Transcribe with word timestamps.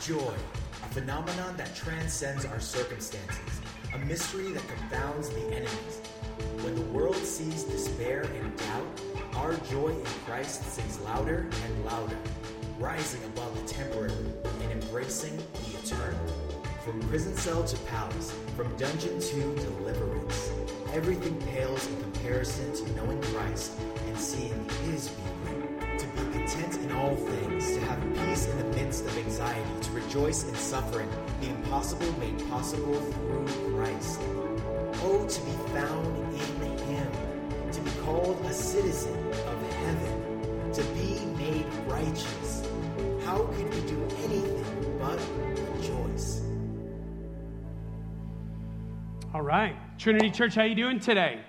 Joy, 0.00 0.16
a 0.82 0.94
phenomenon 0.94 1.58
that 1.58 1.74
transcends 1.76 2.46
our 2.46 2.58
circumstances, 2.58 3.60
a 3.94 3.98
mystery 3.98 4.50
that 4.52 4.66
confounds 4.66 5.28
the 5.28 5.44
enemies. 5.48 6.00
When 6.62 6.74
the 6.74 6.80
world 6.92 7.16
sees 7.16 7.64
despair 7.64 8.22
and 8.22 8.56
doubt, 8.56 9.00
our 9.34 9.54
joy 9.70 9.88
in 9.88 10.04
Christ 10.24 10.64
sings 10.72 10.98
louder 11.00 11.46
and 11.64 11.84
louder, 11.84 12.16
rising 12.78 13.22
above 13.24 13.54
the 13.60 13.68
temporary 13.68 14.14
and 14.62 14.82
embracing 14.82 15.36
the 15.36 15.78
eternal. 15.82 16.26
From 16.82 16.98
prison 17.02 17.36
cell 17.36 17.62
to 17.62 17.76
palace, 17.80 18.34
from 18.56 18.74
dungeon 18.78 19.20
to 19.20 19.54
deliverance, 19.56 20.50
everything 20.94 21.38
pales 21.48 21.86
in 21.86 22.00
comparison 22.00 22.72
to 22.72 22.90
knowing 22.96 23.20
Christ 23.20 23.72
and 24.06 24.18
seeing 24.18 24.66
His 24.86 25.08
beauty. 25.08 25.39
Content 26.50 26.82
in 26.82 26.92
all 26.92 27.14
things, 27.14 27.74
to 27.74 27.80
have 27.82 28.00
peace 28.26 28.48
in 28.48 28.58
the 28.58 28.76
midst 28.76 29.04
of 29.06 29.16
anxiety, 29.18 29.70
to 29.82 29.90
rejoice 29.92 30.42
in 30.48 30.54
suffering, 30.56 31.08
the 31.40 31.48
impossible 31.48 32.12
made 32.18 32.36
possible 32.48 32.94
through 32.94 33.46
Christ. 33.76 34.20
Oh, 35.02 35.28
to 35.28 35.40
be 35.42 35.52
found 35.72 36.16
in 36.16 36.78
Him, 36.78 37.08
to 37.70 37.80
be 37.80 37.90
called 38.02 38.44
a 38.46 38.52
citizen 38.52 39.16
of 39.28 39.72
heaven, 39.76 40.72
to 40.72 40.82
be 40.94 41.24
made 41.36 41.66
righteous. 41.86 42.66
How 43.24 43.44
could 43.44 43.72
we 43.72 43.80
do 43.82 44.02
anything 44.24 44.98
but 44.98 45.20
rejoice? 45.76 46.42
All 49.32 49.42
right. 49.42 49.76
Trinity 49.98 50.30
Church, 50.30 50.56
how 50.56 50.64
you 50.64 50.74
doing 50.74 50.98
today? 50.98 51.42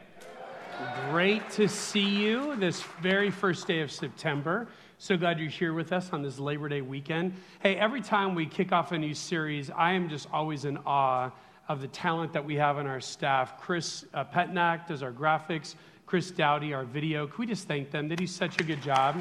Great 1.09 1.49
to 1.51 1.67
see 1.67 2.07
you 2.07 2.55
this 2.55 2.83
very 3.01 3.31
first 3.31 3.65
day 3.65 3.81
of 3.81 3.91
September. 3.91 4.67
So 5.03 5.17
glad 5.17 5.39
you're 5.39 5.49
here 5.49 5.73
with 5.73 5.93
us 5.93 6.11
on 6.13 6.21
this 6.21 6.37
Labor 6.37 6.69
Day 6.69 6.81
weekend. 6.81 7.33
Hey, 7.59 7.75
every 7.75 8.01
time 8.01 8.35
we 8.35 8.45
kick 8.45 8.71
off 8.71 8.91
a 8.91 8.97
new 8.99 9.15
series, 9.15 9.71
I 9.71 9.93
am 9.93 10.07
just 10.07 10.27
always 10.31 10.63
in 10.63 10.77
awe 10.85 11.31
of 11.67 11.81
the 11.81 11.87
talent 11.87 12.33
that 12.33 12.45
we 12.45 12.53
have 12.57 12.77
on 12.77 12.85
our 12.85 13.01
staff. 13.01 13.59
Chris 13.59 14.05
uh, 14.13 14.23
Petnack 14.25 14.85
does 14.85 15.01
our 15.01 15.11
graphics, 15.11 15.73
Chris 16.05 16.29
Dowdy, 16.29 16.75
our 16.75 16.83
video. 16.83 17.25
Can 17.25 17.35
we 17.39 17.47
just 17.47 17.67
thank 17.67 17.89
them? 17.89 18.09
They 18.09 18.15
do 18.15 18.27
such 18.27 18.61
a 18.61 18.63
good 18.63 18.83
job. 18.83 19.15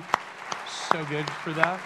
So 0.91 1.03
good 1.07 1.31
for 1.31 1.55
that. 1.55 1.81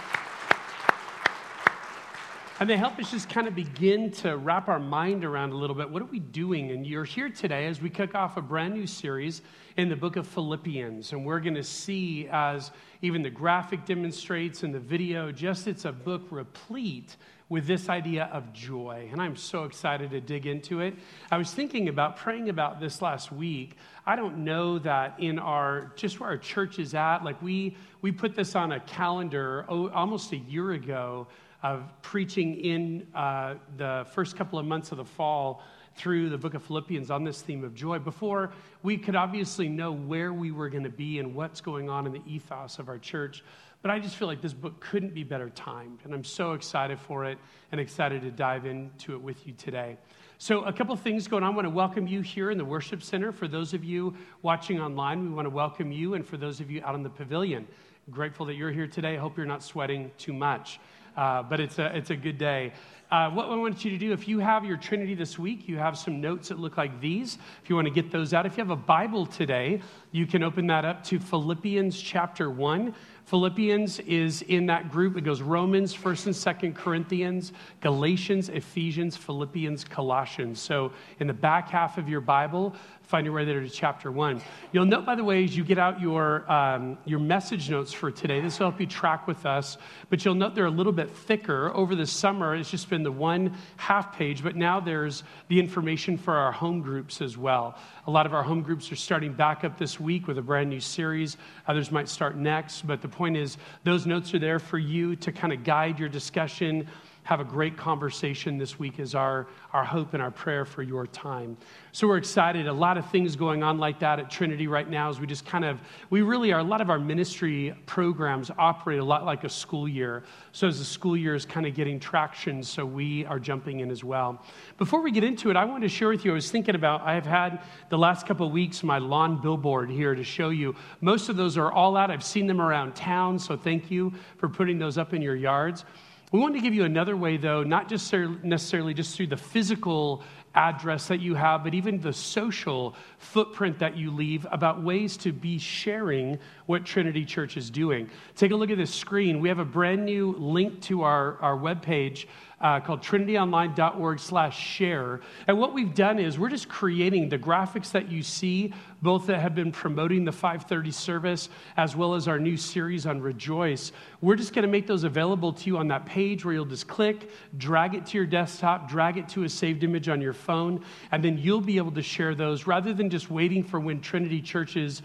And 2.60 2.70
they 2.70 2.76
help 2.76 3.00
us 3.00 3.10
just 3.10 3.28
kind 3.28 3.48
of 3.48 3.56
begin 3.56 4.12
to 4.12 4.36
wrap 4.36 4.68
our 4.68 4.78
mind 4.78 5.24
around 5.24 5.50
a 5.50 5.56
little 5.56 5.74
bit. 5.74 5.90
What 5.90 6.02
are 6.02 6.06
we 6.06 6.20
doing? 6.20 6.70
And 6.70 6.86
you're 6.86 7.04
here 7.04 7.28
today 7.28 7.66
as 7.66 7.82
we 7.82 7.90
kick 7.90 8.14
off 8.14 8.36
a 8.36 8.40
brand 8.40 8.74
new 8.74 8.86
series 8.86 9.42
in 9.76 9.88
the 9.88 9.96
book 9.96 10.14
of 10.14 10.24
Philippians. 10.28 11.12
And 11.12 11.26
we're 11.26 11.40
going 11.40 11.56
to 11.56 11.64
see, 11.64 12.28
as 12.30 12.70
even 13.04 13.20
the 13.20 13.28
graphic 13.28 13.84
demonstrates 13.84 14.62
and 14.62 14.74
the 14.74 14.80
video, 14.80 15.30
just 15.30 15.66
it's 15.66 15.84
a 15.84 15.92
book 15.92 16.22
replete 16.30 17.16
with 17.50 17.66
this 17.66 17.90
idea 17.90 18.30
of 18.32 18.50
joy. 18.54 19.10
And 19.12 19.20
I'm 19.20 19.36
so 19.36 19.64
excited 19.64 20.10
to 20.12 20.22
dig 20.22 20.46
into 20.46 20.80
it. 20.80 20.94
I 21.30 21.36
was 21.36 21.52
thinking 21.52 21.90
about 21.90 22.16
praying 22.16 22.48
about 22.48 22.80
this 22.80 23.02
last 23.02 23.30
week. 23.30 23.76
I 24.06 24.16
don't 24.16 24.38
know 24.38 24.78
that 24.78 25.16
in 25.18 25.38
our, 25.38 25.92
just 25.96 26.18
where 26.18 26.30
our 26.30 26.38
church 26.38 26.78
is 26.78 26.94
at, 26.94 27.18
like 27.18 27.40
we, 27.42 27.76
we 28.00 28.10
put 28.10 28.34
this 28.34 28.56
on 28.56 28.72
a 28.72 28.80
calendar 28.80 29.66
almost 29.68 30.32
a 30.32 30.38
year 30.38 30.72
ago 30.72 31.26
of 31.62 31.82
preaching 32.00 32.54
in 32.54 33.06
uh, 33.14 33.56
the 33.76 34.06
first 34.14 34.34
couple 34.34 34.58
of 34.58 34.64
months 34.64 34.92
of 34.92 34.96
the 34.96 35.04
fall 35.04 35.62
through 35.96 36.28
the 36.28 36.38
book 36.38 36.54
of 36.54 36.62
Philippians 36.62 37.10
on 37.10 37.24
this 37.24 37.40
theme 37.40 37.64
of 37.64 37.74
joy 37.74 37.98
before 37.98 38.52
we 38.82 38.96
could 38.96 39.14
obviously 39.14 39.68
know 39.68 39.92
where 39.92 40.32
we 40.32 40.50
were 40.50 40.68
going 40.68 40.84
to 40.84 40.90
be 40.90 41.18
and 41.18 41.34
what's 41.34 41.60
going 41.60 41.88
on 41.88 42.06
in 42.06 42.12
the 42.12 42.22
ethos 42.26 42.78
of 42.78 42.88
our 42.88 42.98
church. 42.98 43.44
But 43.82 43.90
I 43.90 43.98
just 43.98 44.16
feel 44.16 44.28
like 44.28 44.40
this 44.40 44.52
book 44.52 44.80
couldn't 44.80 45.14
be 45.14 45.24
better 45.24 45.50
timed. 45.50 46.00
And 46.04 46.14
I'm 46.14 46.24
so 46.24 46.52
excited 46.54 46.98
for 46.98 47.26
it 47.26 47.38
and 47.70 47.80
excited 47.80 48.22
to 48.22 48.30
dive 48.30 48.66
into 48.66 49.12
it 49.12 49.20
with 49.20 49.46
you 49.46 49.52
today. 49.52 49.98
So, 50.38 50.64
a 50.64 50.72
couple 50.72 50.96
things 50.96 51.28
going 51.28 51.44
on. 51.44 51.52
I 51.52 51.54
want 51.54 51.66
to 51.66 51.70
welcome 51.70 52.06
you 52.06 52.20
here 52.20 52.50
in 52.50 52.58
the 52.58 52.64
worship 52.64 53.02
center. 53.02 53.30
For 53.30 53.46
those 53.46 53.72
of 53.72 53.84
you 53.84 54.14
watching 54.42 54.80
online, 54.80 55.22
we 55.22 55.28
want 55.28 55.46
to 55.46 55.50
welcome 55.50 55.92
you. 55.92 56.14
And 56.14 56.26
for 56.26 56.36
those 56.36 56.60
of 56.60 56.70
you 56.70 56.82
out 56.82 56.94
in 56.94 57.02
the 57.02 57.10
pavilion, 57.10 57.68
grateful 58.10 58.46
that 58.46 58.54
you're 58.54 58.72
here 58.72 58.88
today. 58.88 59.14
I 59.14 59.18
hope 59.18 59.36
you're 59.36 59.46
not 59.46 59.62
sweating 59.62 60.10
too 60.18 60.32
much 60.32 60.80
uh, 61.16 61.42
but 61.42 61.60
it's 61.60 61.78
a, 61.78 61.96
it's 61.96 62.10
a 62.10 62.16
good 62.16 62.38
day. 62.38 62.72
Uh, 63.10 63.30
what 63.30 63.48
I 63.48 63.54
want 63.54 63.84
you 63.84 63.90
to 63.90 63.98
do, 63.98 64.12
if 64.12 64.26
you 64.26 64.38
have 64.38 64.64
your 64.64 64.76
Trinity 64.76 65.14
this 65.14 65.38
week, 65.38 65.68
you 65.68 65.76
have 65.76 65.96
some 65.96 66.20
notes 66.20 66.48
that 66.48 66.58
look 66.58 66.76
like 66.76 67.00
these. 67.00 67.38
If 67.62 67.68
you 67.68 67.76
want 67.76 67.86
to 67.86 67.92
get 67.92 68.10
those 68.10 68.32
out, 68.32 68.46
if 68.46 68.56
you 68.56 68.62
have 68.62 68.70
a 68.70 68.76
Bible 68.76 69.26
today, 69.26 69.82
you 70.10 70.26
can 70.26 70.42
open 70.42 70.66
that 70.68 70.84
up 70.84 71.04
to 71.04 71.18
Philippians 71.18 72.00
chapter 72.00 72.50
1. 72.50 72.94
Philippians 73.26 74.00
is 74.00 74.42
in 74.42 74.66
that 74.66 74.90
group. 74.90 75.16
It 75.16 75.22
goes 75.22 75.42
Romans, 75.42 75.94
1st 75.94 76.26
and 76.26 76.74
2nd 76.74 76.74
Corinthians, 76.74 77.52
Galatians, 77.80 78.48
Ephesians, 78.48 79.16
Philippians, 79.16 79.84
Colossians. 79.84 80.60
So 80.60 80.90
in 81.20 81.26
the 81.26 81.32
back 81.34 81.68
half 81.68 81.98
of 81.98 82.08
your 82.08 82.20
Bible, 82.20 82.74
find 83.06 83.26
your 83.26 83.34
way 83.34 83.44
there 83.44 83.60
to 83.60 83.68
chapter 83.68 84.10
1. 84.10 84.40
You'll 84.72 84.86
note, 84.86 85.04
by 85.04 85.14
the 85.14 85.24
way, 85.24 85.44
as 85.44 85.56
you 85.56 85.62
get 85.62 85.78
out 85.78 86.00
your, 86.00 86.50
um, 86.50 86.96
your 87.04 87.18
message 87.18 87.68
notes 87.68 87.92
for 87.92 88.10
today, 88.10 88.40
this 88.40 88.58
will 88.58 88.70
help 88.70 88.80
you 88.80 88.86
track 88.86 89.26
with 89.26 89.44
us, 89.44 89.76
but 90.08 90.24
you'll 90.24 90.34
note 90.34 90.54
they're 90.54 90.66
a 90.66 90.70
little 90.70 90.92
bit 90.92 91.10
thicker. 91.10 91.70
Over 91.74 91.94
the 91.94 92.06
summer, 92.06 92.56
it's 92.56 92.70
just 92.70 92.88
been 92.88 93.02
the 93.02 93.12
one 93.12 93.54
half 93.76 94.16
page, 94.16 94.42
but 94.42 94.56
now 94.56 94.80
there's 94.80 95.22
the 95.48 95.60
information 95.60 96.16
for 96.16 96.34
our 96.34 96.50
home 96.50 96.80
groups 96.80 97.20
as 97.20 97.36
well. 97.36 97.76
A 98.06 98.10
lot 98.10 98.24
of 98.24 98.32
our 98.32 98.42
home 98.42 98.62
groups 98.62 98.90
are 98.90 98.96
starting 98.96 99.34
back 99.34 99.64
up 99.64 99.78
this 99.78 100.00
week 100.00 100.26
with 100.26 100.38
a 100.38 100.42
brand 100.42 100.70
new 100.70 100.80
series. 100.80 101.36
Others 101.68 101.90
might 101.90 102.08
start 102.08 102.36
next, 102.36 102.86
but 102.86 103.02
the 103.02 103.08
point 103.08 103.36
is, 103.36 103.58
those 103.84 104.06
notes 104.06 104.32
are 104.34 104.38
there 104.38 104.58
for 104.58 104.78
you 104.78 105.14
to 105.16 105.30
kind 105.30 105.52
of 105.52 105.62
guide 105.62 105.98
your 105.98 106.08
discussion 106.08 106.88
have 107.24 107.40
a 107.40 107.44
great 107.44 107.76
conversation 107.76 108.58
this 108.58 108.78
week 108.78 108.98
is 108.98 109.14
our, 109.14 109.46
our 109.72 109.84
hope 109.84 110.12
and 110.12 110.22
our 110.22 110.30
prayer 110.30 110.66
for 110.66 110.82
your 110.82 111.06
time. 111.06 111.56
So 111.92 112.06
we're 112.06 112.18
excited. 112.18 112.68
A 112.68 112.72
lot 112.72 112.98
of 112.98 113.10
things 113.10 113.34
going 113.34 113.62
on 113.62 113.78
like 113.78 113.98
that 114.00 114.18
at 114.18 114.30
Trinity 114.30 114.66
right 114.66 114.88
now 114.88 115.08
as 115.08 115.20
we 115.20 115.26
just 115.26 115.46
kind 115.46 115.64
of, 115.64 115.80
we 116.10 116.20
really 116.20 116.52
are, 116.52 116.60
a 116.60 116.64
lot 116.64 116.82
of 116.82 116.90
our 116.90 116.98
ministry 116.98 117.74
programs 117.86 118.50
operate 118.58 119.00
a 119.00 119.04
lot 119.04 119.24
like 119.24 119.44
a 119.44 119.48
school 119.48 119.88
year. 119.88 120.22
So 120.52 120.68
as 120.68 120.78
the 120.78 120.84
school 120.84 121.16
year 121.16 121.34
is 121.34 121.46
kind 121.46 121.66
of 121.66 121.74
getting 121.74 121.98
traction, 121.98 122.62
so 122.62 122.84
we 122.84 123.24
are 123.24 123.38
jumping 123.38 123.80
in 123.80 123.90
as 123.90 124.04
well. 124.04 124.44
Before 124.76 125.00
we 125.00 125.10
get 125.10 125.24
into 125.24 125.50
it, 125.50 125.56
I 125.56 125.64
wanted 125.64 125.88
to 125.88 125.94
share 125.94 126.08
with 126.08 126.26
you, 126.26 126.32
I 126.32 126.34
was 126.34 126.50
thinking 126.50 126.74
about, 126.74 127.00
I 127.00 127.14
have 127.14 127.26
had 127.26 127.62
the 127.88 127.98
last 127.98 128.26
couple 128.26 128.46
of 128.46 128.52
weeks 128.52 128.82
my 128.82 128.98
lawn 128.98 129.40
billboard 129.40 129.88
here 129.88 130.14
to 130.14 130.24
show 130.24 130.50
you. 130.50 130.76
Most 131.00 131.30
of 131.30 131.36
those 131.36 131.56
are 131.56 131.72
all 131.72 131.96
out. 131.96 132.10
I've 132.10 132.22
seen 132.22 132.46
them 132.46 132.60
around 132.60 132.94
town, 132.94 133.38
so 133.38 133.56
thank 133.56 133.90
you 133.90 134.12
for 134.36 134.50
putting 134.50 134.78
those 134.78 134.98
up 134.98 135.14
in 135.14 135.22
your 135.22 135.36
yards. 135.36 135.86
We 136.34 136.40
want 136.40 136.56
to 136.56 136.60
give 136.60 136.74
you 136.74 136.82
another 136.82 137.16
way, 137.16 137.36
though, 137.36 137.62
not 137.62 137.88
just 137.88 138.12
necessarily 138.12 138.92
just 138.92 139.16
through 139.16 139.28
the 139.28 139.36
physical 139.36 140.24
address 140.56 141.06
that 141.06 141.20
you 141.20 141.36
have, 141.36 141.62
but 141.62 141.74
even 141.74 142.00
the 142.00 142.12
social 142.12 142.96
footprint 143.18 143.78
that 143.78 143.96
you 143.96 144.10
leave 144.10 144.44
about 144.50 144.82
ways 144.82 145.16
to 145.18 145.30
be 145.30 145.58
sharing 145.58 146.40
what 146.66 146.84
Trinity 146.84 147.24
Church 147.24 147.56
is 147.56 147.70
doing. 147.70 148.10
Take 148.34 148.50
a 148.50 148.56
look 148.56 148.70
at 148.70 148.78
this 148.78 148.92
screen. 148.92 149.38
We 149.38 149.48
have 149.48 149.60
a 149.60 149.64
brand 149.64 150.04
new 150.04 150.32
link 150.32 150.80
to 150.82 151.02
our, 151.02 151.38
our 151.40 151.56
webpage 151.56 152.26
uh, 152.64 152.80
called 152.80 153.02
trinityonline.org 153.02 154.18
slash 154.18 154.58
share. 154.58 155.20
And 155.46 155.58
what 155.58 155.74
we've 155.74 155.94
done 155.94 156.18
is 156.18 156.38
we're 156.38 156.48
just 156.48 156.66
creating 156.66 157.28
the 157.28 157.38
graphics 157.38 157.92
that 157.92 158.10
you 158.10 158.22
see, 158.22 158.72
both 159.02 159.26
that 159.26 159.40
have 159.40 159.54
been 159.54 159.70
promoting 159.70 160.24
the 160.24 160.32
530 160.32 160.90
service 160.90 161.50
as 161.76 161.94
well 161.94 162.14
as 162.14 162.26
our 162.26 162.38
new 162.38 162.56
series 162.56 163.04
on 163.04 163.20
Rejoice. 163.20 163.92
We're 164.22 164.36
just 164.36 164.54
going 164.54 164.62
to 164.62 164.70
make 164.70 164.86
those 164.86 165.04
available 165.04 165.52
to 165.52 165.66
you 165.66 165.76
on 165.76 165.88
that 165.88 166.06
page 166.06 166.42
where 166.42 166.54
you'll 166.54 166.64
just 166.64 166.88
click, 166.88 167.30
drag 167.58 167.94
it 167.94 168.06
to 168.06 168.16
your 168.16 168.26
desktop, 168.26 168.88
drag 168.88 169.18
it 169.18 169.28
to 169.28 169.44
a 169.44 169.48
saved 169.48 169.84
image 169.84 170.08
on 170.08 170.22
your 170.22 170.32
phone, 170.32 170.82
and 171.12 171.22
then 171.22 171.36
you'll 171.36 171.60
be 171.60 171.76
able 171.76 171.92
to 171.92 172.02
share 172.02 172.34
those 172.34 172.66
rather 172.66 172.94
than 172.94 173.10
just 173.10 173.30
waiting 173.30 173.62
for 173.62 173.78
when 173.78 174.00
Trinity 174.00 174.40
Churches 174.40 175.02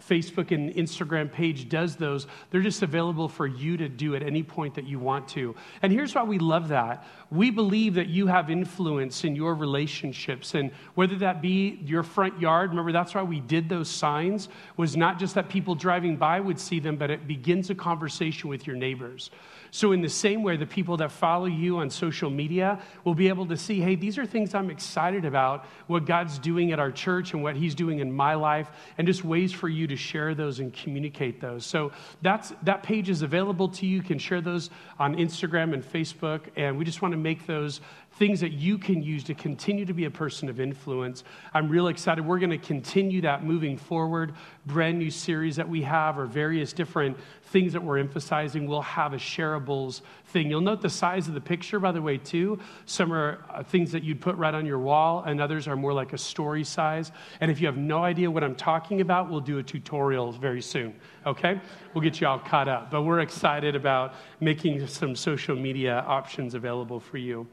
Facebook 0.00 0.50
and 0.50 0.74
Instagram 0.74 1.30
page 1.30 1.68
does 1.68 1.96
those. 1.96 2.26
They're 2.50 2.62
just 2.62 2.82
available 2.82 3.28
for 3.28 3.46
you 3.46 3.76
to 3.76 3.88
do 3.88 4.14
at 4.14 4.22
any 4.22 4.42
point 4.42 4.74
that 4.74 4.86
you 4.86 4.98
want 4.98 5.28
to. 5.28 5.54
And 5.82 5.92
here's 5.92 6.14
why 6.14 6.22
we 6.22 6.38
love 6.38 6.68
that. 6.68 7.04
We 7.30 7.50
believe 7.50 7.94
that 7.94 8.08
you 8.08 8.26
have 8.26 8.50
influence 8.50 9.24
in 9.24 9.34
your 9.34 9.54
relationships 9.54 10.54
and 10.54 10.70
whether 10.94 11.16
that 11.16 11.42
be 11.42 11.80
your 11.84 12.02
front 12.02 12.40
yard, 12.40 12.70
remember 12.70 12.92
that's 12.92 13.14
why 13.14 13.22
we 13.22 13.40
did 13.40 13.68
those 13.68 13.88
signs 13.88 14.48
was 14.76 14.96
not 14.96 15.18
just 15.18 15.34
that 15.34 15.48
people 15.48 15.74
driving 15.74 16.16
by 16.16 16.40
would 16.40 16.58
see 16.58 16.80
them, 16.80 16.96
but 16.96 17.10
it 17.10 17.26
begins 17.26 17.70
a 17.70 17.74
conversation 17.74 18.48
with 18.48 18.66
your 18.66 18.76
neighbors. 18.76 19.30
So, 19.70 19.92
in 19.92 20.00
the 20.00 20.08
same 20.08 20.42
way, 20.42 20.56
the 20.56 20.66
people 20.66 20.96
that 20.98 21.12
follow 21.12 21.46
you 21.46 21.78
on 21.78 21.90
social 21.90 22.30
media 22.30 22.80
will 23.04 23.14
be 23.14 23.28
able 23.28 23.46
to 23.46 23.56
see 23.56 23.80
hey, 23.80 23.94
these 23.94 24.16
are 24.16 24.24
things 24.24 24.54
I'm 24.54 24.70
excited 24.70 25.24
about, 25.24 25.66
what 25.86 26.06
God's 26.06 26.38
doing 26.38 26.72
at 26.72 26.78
our 26.78 26.90
church 26.90 27.32
and 27.32 27.42
what 27.42 27.56
He's 27.56 27.74
doing 27.74 27.98
in 27.98 28.10
my 28.10 28.34
life, 28.34 28.70
and 28.96 29.06
just 29.06 29.24
ways 29.24 29.52
for 29.52 29.68
you 29.68 29.85
you 29.86 29.96
to 29.96 30.02
share 30.02 30.34
those 30.34 30.58
and 30.60 30.72
communicate 30.72 31.40
those. 31.40 31.64
So 31.64 31.92
that's, 32.22 32.52
that 32.62 32.82
page 32.82 33.08
is 33.08 33.22
available 33.22 33.68
to 33.68 33.86
you. 33.86 33.96
You 33.96 34.02
can 34.02 34.18
share 34.18 34.40
those 34.40 34.70
on 34.98 35.16
Instagram 35.16 35.72
and 35.74 35.82
Facebook. 35.82 36.40
And 36.56 36.76
we 36.76 36.84
just 36.84 37.02
want 37.02 37.12
to 37.12 37.18
make 37.18 37.46
those 37.46 37.80
things 38.18 38.40
that 38.40 38.52
you 38.52 38.78
can 38.78 39.02
use 39.02 39.22
to 39.24 39.34
continue 39.34 39.84
to 39.84 39.92
be 39.92 40.06
a 40.06 40.10
person 40.10 40.48
of 40.48 40.58
influence. 40.58 41.22
I'm 41.52 41.68
real 41.68 41.88
excited. 41.88 42.24
We're 42.24 42.38
going 42.38 42.50
to 42.50 42.58
continue 42.58 43.20
that 43.22 43.44
moving 43.44 43.76
forward. 43.76 44.34
Brand 44.64 44.98
new 44.98 45.10
series 45.10 45.56
that 45.56 45.68
we 45.68 45.82
have, 45.82 46.18
or 46.18 46.24
various 46.24 46.72
different 46.72 47.18
things 47.44 47.72
that 47.74 47.82
we're 47.82 47.98
emphasizing. 47.98 48.66
We'll 48.66 48.80
have 48.82 49.12
a 49.12 49.18
shareables 49.18 50.00
thing. 50.26 50.48
You'll 50.48 50.62
note 50.62 50.80
the 50.80 50.90
size 50.90 51.28
of 51.28 51.34
the 51.34 51.40
picture, 51.40 51.78
by 51.78 51.92
the 51.92 52.00
way, 52.00 52.16
too. 52.16 52.58
Some 52.86 53.12
are 53.12 53.44
uh, 53.50 53.62
things 53.62 53.92
that 53.92 54.02
you'd 54.02 54.20
put 54.20 54.34
right 54.36 54.54
on 54.54 54.64
your 54.64 54.78
wall, 54.78 55.22
and 55.26 55.40
others 55.40 55.68
are 55.68 55.76
more 55.76 55.92
like 55.92 56.14
a 56.14 56.18
story 56.18 56.64
size. 56.64 57.12
And 57.40 57.50
if 57.50 57.60
you 57.60 57.66
have 57.66 57.76
no 57.76 58.02
idea 58.02 58.30
what 58.30 58.42
I'm 58.42 58.56
talking 58.56 59.02
about, 59.02 59.30
we'll 59.30 59.40
do 59.40 59.58
a 59.58 59.62
tutorial 59.62 60.32
very 60.32 60.62
soon, 60.62 60.94
okay? 61.26 61.60
We'll 61.92 62.02
get 62.02 62.20
you 62.20 62.26
all 62.26 62.38
caught 62.38 62.68
up. 62.68 62.90
But 62.90 63.02
we're 63.02 63.20
excited 63.20 63.76
about 63.76 64.14
making 64.40 64.86
some 64.86 65.14
social 65.14 65.54
media 65.54 66.02
options 66.06 66.54
available 66.54 66.98
for 66.98 67.18
you. 67.18 67.46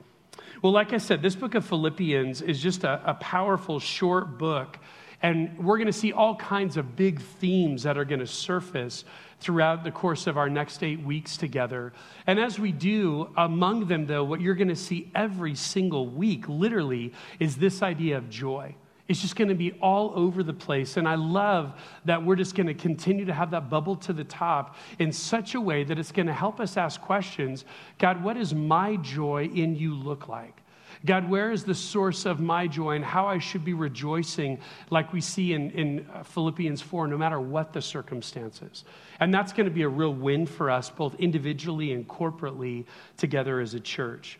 Well, 0.63 0.71
like 0.71 0.93
I 0.93 0.97
said, 0.97 1.21
this 1.21 1.35
book 1.35 1.55
of 1.55 1.65
Philippians 1.65 2.41
is 2.41 2.63
just 2.63 2.85
a, 2.85 3.01
a 3.03 3.15
powerful, 3.15 3.81
short 3.81 4.37
book. 4.37 4.79
And 5.21 5.57
we're 5.59 5.75
going 5.75 5.87
to 5.87 5.93
see 5.93 6.13
all 6.13 6.37
kinds 6.37 6.77
of 6.77 6.95
big 6.95 7.19
themes 7.19 7.83
that 7.83 7.97
are 7.97 8.05
going 8.05 8.21
to 8.21 8.27
surface 8.27 9.03
throughout 9.41 9.83
the 9.83 9.91
course 9.91 10.25
of 10.25 10.37
our 10.37 10.49
next 10.49 10.81
eight 10.81 11.01
weeks 11.01 11.35
together. 11.35 11.91
And 12.27 12.39
as 12.39 12.57
we 12.59 12.71
do, 12.71 13.29
among 13.35 13.87
them, 13.87 14.05
though, 14.05 14.23
what 14.23 14.39
you're 14.39 14.55
going 14.55 14.69
to 14.69 14.75
see 14.77 15.11
every 15.13 15.53
single 15.53 16.07
week, 16.07 16.47
literally, 16.47 17.11
is 17.41 17.57
this 17.57 17.81
idea 17.81 18.17
of 18.17 18.29
joy. 18.29 18.73
It's 19.13 19.21
just 19.21 19.35
going 19.35 19.49
to 19.49 19.53
be 19.53 19.73
all 19.73 20.11
over 20.15 20.41
the 20.41 20.55
place. 20.55 20.97
And 20.97 21.07
I 21.07 21.13
love 21.13 21.79
that 22.05 22.25
we're 22.25 22.35
just 22.35 22.55
going 22.55 22.65
to 22.65 22.73
continue 22.73 23.25
to 23.25 23.33
have 23.33 23.51
that 23.51 23.69
bubble 23.69 23.95
to 23.97 24.11
the 24.11 24.23
top 24.23 24.75
in 24.97 25.11
such 25.11 25.53
a 25.53 25.61
way 25.61 25.83
that 25.83 25.99
it's 25.99 26.11
going 26.11 26.25
to 26.25 26.33
help 26.33 26.59
us 26.59 26.77
ask 26.77 26.99
questions 26.99 27.63
God, 27.99 28.23
what 28.23 28.37
does 28.37 28.55
my 28.55 28.95
joy 28.95 29.51
in 29.53 29.75
you 29.75 29.93
look 29.93 30.29
like? 30.29 30.63
God, 31.05 31.29
where 31.29 31.51
is 31.51 31.63
the 31.63 31.75
source 31.75 32.25
of 32.25 32.39
my 32.39 32.65
joy 32.65 32.95
and 32.95 33.05
how 33.05 33.27
I 33.27 33.37
should 33.37 33.63
be 33.63 33.75
rejoicing, 33.75 34.57
like 34.89 35.13
we 35.13 35.21
see 35.21 35.53
in, 35.53 35.69
in 35.69 36.07
uh, 36.11 36.23
Philippians 36.23 36.81
4, 36.81 37.05
no 37.05 37.15
matter 37.15 37.39
what 37.39 37.71
the 37.71 37.83
circumstances? 37.83 38.83
And 39.19 39.31
that's 39.31 39.53
going 39.53 39.65
to 39.65 39.71
be 39.71 39.83
a 39.83 39.89
real 39.89 40.15
win 40.15 40.47
for 40.47 40.71
us, 40.71 40.89
both 40.89 41.13
individually 41.19 41.93
and 41.93 42.07
corporately, 42.07 42.85
together 43.17 43.59
as 43.59 43.75
a 43.75 43.79
church 43.79 44.39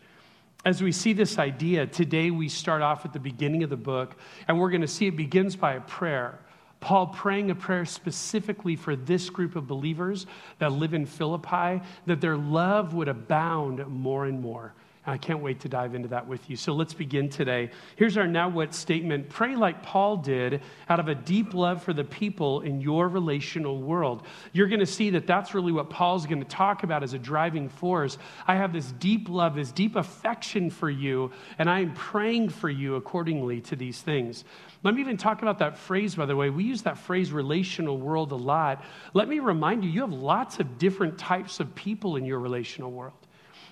as 0.64 0.82
we 0.82 0.92
see 0.92 1.12
this 1.12 1.38
idea, 1.38 1.86
today 1.86 2.30
we 2.30 2.48
start 2.48 2.82
off 2.82 3.04
at 3.04 3.12
the 3.12 3.18
beginning 3.18 3.62
of 3.62 3.70
the 3.70 3.76
book, 3.76 4.16
and 4.48 4.58
we're 4.58 4.70
going 4.70 4.80
to 4.80 4.88
see 4.88 5.06
it 5.06 5.16
begins 5.16 5.56
by 5.56 5.74
a 5.74 5.80
prayer. 5.80 6.38
Paul 6.80 7.08
praying 7.08 7.50
a 7.50 7.54
prayer 7.54 7.84
specifically 7.84 8.76
for 8.76 8.94
this 8.96 9.30
group 9.30 9.56
of 9.56 9.66
believers 9.66 10.26
that 10.58 10.72
live 10.72 10.94
in 10.94 11.06
Philippi, 11.06 11.82
that 12.06 12.20
their 12.20 12.36
love 12.36 12.94
would 12.94 13.08
abound 13.08 13.86
more 13.86 14.26
and 14.26 14.40
more. 14.40 14.74
I 15.06 15.18
can't 15.18 15.42
wait 15.42 15.60
to 15.60 15.68
dive 15.68 15.94
into 15.94 16.08
that 16.08 16.26
with 16.26 16.48
you. 16.48 16.56
So 16.56 16.72
let's 16.72 16.94
begin 16.94 17.28
today. 17.28 17.70
Here's 17.96 18.16
our 18.16 18.26
now 18.26 18.48
what 18.48 18.74
statement 18.74 19.28
Pray 19.28 19.54
like 19.54 19.82
Paul 19.82 20.16
did 20.16 20.62
out 20.88 20.98
of 20.98 21.08
a 21.08 21.14
deep 21.14 21.52
love 21.52 21.82
for 21.82 21.92
the 21.92 22.04
people 22.04 22.62
in 22.62 22.80
your 22.80 23.08
relational 23.08 23.82
world. 23.82 24.26
You're 24.54 24.68
going 24.68 24.80
to 24.80 24.86
see 24.86 25.10
that 25.10 25.26
that's 25.26 25.52
really 25.52 25.72
what 25.72 25.90
Paul's 25.90 26.24
going 26.24 26.42
to 26.42 26.48
talk 26.48 26.84
about 26.84 27.02
as 27.02 27.12
a 27.12 27.18
driving 27.18 27.68
force. 27.68 28.16
I 28.46 28.56
have 28.56 28.72
this 28.72 28.92
deep 28.92 29.28
love, 29.28 29.56
this 29.56 29.72
deep 29.72 29.94
affection 29.94 30.70
for 30.70 30.88
you, 30.88 31.32
and 31.58 31.68
I 31.68 31.80
am 31.80 31.92
praying 31.92 32.48
for 32.48 32.70
you 32.70 32.94
accordingly 32.94 33.60
to 33.62 33.76
these 33.76 34.00
things. 34.00 34.44
Let 34.84 34.94
me 34.94 35.02
even 35.02 35.18
talk 35.18 35.42
about 35.42 35.58
that 35.58 35.76
phrase, 35.76 36.14
by 36.14 36.24
the 36.24 36.36
way. 36.36 36.48
We 36.48 36.64
use 36.64 36.80
that 36.82 36.96
phrase 36.96 37.30
relational 37.30 37.98
world 37.98 38.32
a 38.32 38.36
lot. 38.36 38.82
Let 39.12 39.28
me 39.28 39.38
remind 39.38 39.84
you, 39.84 39.90
you 39.90 40.00
have 40.00 40.12
lots 40.12 40.60
of 40.60 40.78
different 40.78 41.18
types 41.18 41.60
of 41.60 41.74
people 41.74 42.16
in 42.16 42.24
your 42.24 42.38
relational 42.38 42.90
world. 42.90 43.23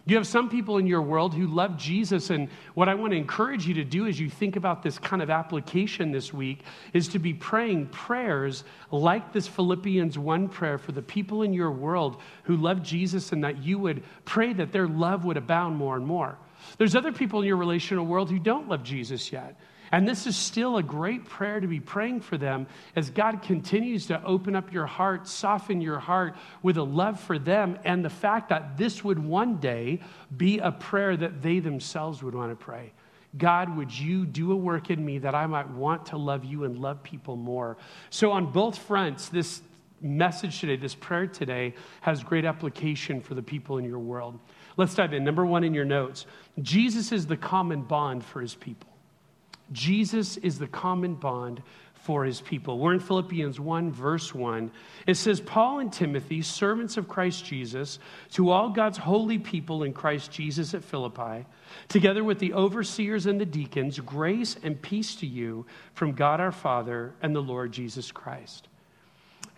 You 0.04 0.16
have 0.16 0.26
some 0.26 0.48
people 0.48 0.78
in 0.78 0.86
your 0.86 1.02
world 1.02 1.32
who 1.32 1.46
love 1.46 1.76
Jesus. 1.76 2.30
And 2.30 2.48
what 2.74 2.88
I 2.88 2.94
want 2.94 3.12
to 3.12 3.16
encourage 3.16 3.66
you 3.66 3.74
to 3.74 3.84
do 3.84 4.06
as 4.06 4.18
you 4.18 4.28
think 4.28 4.56
about 4.56 4.82
this 4.82 4.98
kind 4.98 5.22
of 5.22 5.30
application 5.30 6.10
this 6.10 6.34
week 6.34 6.64
is 6.92 7.08
to 7.08 7.20
be 7.20 7.32
praying 7.32 7.86
prayers 7.86 8.64
like 8.90 9.32
this 9.32 9.46
Philippians 9.46 10.18
1 10.18 10.48
prayer 10.48 10.76
for 10.78 10.90
the 10.90 11.02
people 11.02 11.42
in 11.42 11.52
your 11.52 11.70
world 11.70 12.20
who 12.44 12.56
love 12.56 12.82
Jesus 12.82 13.30
and 13.30 13.44
that 13.44 13.62
you 13.62 13.78
would 13.78 14.02
pray 14.24 14.52
that 14.52 14.72
their 14.72 14.88
love 14.88 15.24
would 15.24 15.36
abound 15.36 15.76
more 15.76 15.96
and 15.96 16.04
more. 16.04 16.36
There's 16.78 16.96
other 16.96 17.12
people 17.12 17.40
in 17.40 17.46
your 17.46 17.56
relational 17.56 18.04
world 18.04 18.28
who 18.28 18.38
don't 18.38 18.68
love 18.68 18.82
Jesus 18.82 19.30
yet. 19.30 19.56
And 19.92 20.08
this 20.08 20.26
is 20.26 20.36
still 20.36 20.78
a 20.78 20.82
great 20.82 21.26
prayer 21.26 21.60
to 21.60 21.66
be 21.66 21.78
praying 21.78 22.22
for 22.22 22.38
them 22.38 22.66
as 22.96 23.10
God 23.10 23.42
continues 23.42 24.06
to 24.06 24.24
open 24.24 24.56
up 24.56 24.72
your 24.72 24.86
heart, 24.86 25.28
soften 25.28 25.82
your 25.82 25.98
heart 25.98 26.34
with 26.62 26.78
a 26.78 26.82
love 26.82 27.20
for 27.20 27.38
them, 27.38 27.78
and 27.84 28.02
the 28.02 28.10
fact 28.10 28.48
that 28.48 28.78
this 28.78 29.04
would 29.04 29.18
one 29.18 29.58
day 29.58 30.00
be 30.34 30.58
a 30.58 30.72
prayer 30.72 31.14
that 31.18 31.42
they 31.42 31.58
themselves 31.58 32.22
would 32.22 32.34
want 32.34 32.50
to 32.50 32.56
pray. 32.56 32.94
God, 33.36 33.76
would 33.76 33.96
you 33.96 34.24
do 34.24 34.52
a 34.52 34.56
work 34.56 34.88
in 34.90 35.04
me 35.04 35.18
that 35.18 35.34
I 35.34 35.46
might 35.46 35.68
want 35.68 36.06
to 36.06 36.16
love 36.16 36.44
you 36.44 36.64
and 36.64 36.78
love 36.78 37.02
people 37.02 37.36
more? 37.36 37.76
So, 38.08 38.32
on 38.32 38.50
both 38.50 38.78
fronts, 38.78 39.28
this 39.28 39.62
message 40.00 40.60
today, 40.60 40.76
this 40.76 40.94
prayer 40.94 41.26
today, 41.26 41.74
has 42.00 42.22
great 42.22 42.44
application 42.44 43.20
for 43.20 43.34
the 43.34 43.42
people 43.42 43.78
in 43.78 43.84
your 43.84 43.98
world. 43.98 44.38
Let's 44.76 44.94
dive 44.94 45.12
in. 45.12 45.24
Number 45.24 45.46
one 45.46 45.64
in 45.64 45.74
your 45.74 45.84
notes 45.84 46.26
Jesus 46.60 47.12
is 47.12 47.26
the 47.26 47.36
common 47.36 47.82
bond 47.82 48.24
for 48.24 48.40
his 48.40 48.54
people. 48.54 48.91
Jesus 49.72 50.36
is 50.38 50.58
the 50.58 50.66
common 50.66 51.14
bond 51.14 51.62
for 51.94 52.24
his 52.24 52.40
people. 52.40 52.78
We're 52.78 52.94
in 52.94 53.00
Philippians 53.00 53.60
1, 53.60 53.92
verse 53.92 54.34
1. 54.34 54.72
It 55.06 55.14
says, 55.14 55.40
Paul 55.40 55.78
and 55.78 55.92
Timothy, 55.92 56.42
servants 56.42 56.96
of 56.96 57.08
Christ 57.08 57.44
Jesus, 57.44 58.00
to 58.32 58.50
all 58.50 58.70
God's 58.70 58.98
holy 58.98 59.38
people 59.38 59.84
in 59.84 59.92
Christ 59.92 60.32
Jesus 60.32 60.74
at 60.74 60.82
Philippi, 60.82 61.46
together 61.86 62.24
with 62.24 62.40
the 62.40 62.54
overseers 62.54 63.26
and 63.26 63.40
the 63.40 63.46
deacons, 63.46 64.00
grace 64.00 64.56
and 64.64 64.82
peace 64.82 65.14
to 65.16 65.26
you 65.26 65.64
from 65.94 66.12
God 66.12 66.40
our 66.40 66.52
Father 66.52 67.14
and 67.22 67.36
the 67.36 67.42
Lord 67.42 67.70
Jesus 67.70 68.10
Christ 68.10 68.68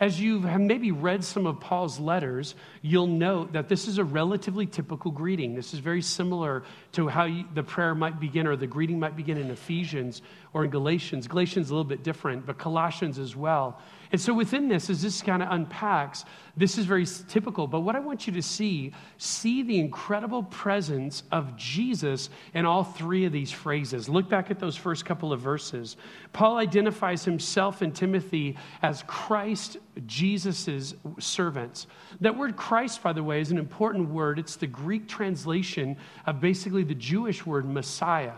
as 0.00 0.20
you 0.20 0.40
have 0.42 0.60
maybe 0.60 0.90
read 0.90 1.22
some 1.22 1.46
of 1.46 1.60
Paul's 1.60 2.00
letters, 2.00 2.54
you'll 2.82 3.06
note 3.06 3.52
that 3.52 3.68
this 3.68 3.86
is 3.86 3.98
a 3.98 4.04
relatively 4.04 4.66
typical 4.66 5.10
greeting. 5.10 5.54
This 5.54 5.72
is 5.72 5.80
very 5.80 6.02
similar 6.02 6.64
to 6.94 7.08
how 7.08 7.24
you, 7.24 7.44
the 7.54 7.62
prayer 7.62 7.94
might 7.94 8.18
begin 8.18 8.46
or 8.46 8.56
the 8.56 8.66
greeting 8.66 8.98
might 8.98 9.16
begin 9.16 9.36
in 9.36 9.50
Ephesians 9.50 10.22
or 10.52 10.64
in 10.64 10.70
Galatians. 10.70 11.28
Galatians 11.28 11.66
is 11.66 11.70
a 11.70 11.74
little 11.74 11.88
bit 11.88 12.02
different, 12.02 12.46
but 12.46 12.58
Colossians 12.58 13.18
as 13.18 13.36
well. 13.36 13.80
And 14.12 14.20
so 14.20 14.32
within 14.32 14.68
this, 14.68 14.90
as 14.90 15.02
this 15.02 15.20
kind 15.22 15.42
of 15.42 15.50
unpacks, 15.50 16.24
this 16.56 16.78
is 16.78 16.86
very 16.86 17.04
typical. 17.28 17.66
But 17.66 17.80
what 17.80 17.96
I 17.96 17.98
want 17.98 18.28
you 18.28 18.32
to 18.34 18.42
see, 18.42 18.92
see 19.18 19.64
the 19.64 19.80
incredible 19.80 20.44
presence 20.44 21.24
of 21.32 21.56
Jesus 21.56 22.30
in 22.54 22.64
all 22.64 22.84
three 22.84 23.24
of 23.24 23.32
these 23.32 23.50
phrases. 23.50 24.08
Look 24.08 24.28
back 24.28 24.52
at 24.52 24.60
those 24.60 24.76
first 24.76 25.04
couple 25.04 25.32
of 25.32 25.40
verses. 25.40 25.96
Paul 26.32 26.58
identifies 26.58 27.24
himself 27.24 27.82
and 27.82 27.92
Timothy 27.92 28.56
as 28.82 29.02
Christ, 29.08 29.78
Jesus' 30.06 30.94
servants. 31.18 31.88
That 32.20 32.38
word 32.38 32.56
Christ, 32.56 33.02
by 33.02 33.12
the 33.12 33.24
way, 33.24 33.40
is 33.40 33.50
an 33.50 33.58
important 33.58 34.10
word. 34.10 34.38
It's 34.38 34.54
the 34.54 34.68
Greek 34.68 35.08
translation 35.08 35.96
of 36.26 36.40
basically 36.40 36.83
the 36.84 36.94
Jewish 36.94 37.44
word 37.44 37.64
Messiah. 37.64 38.34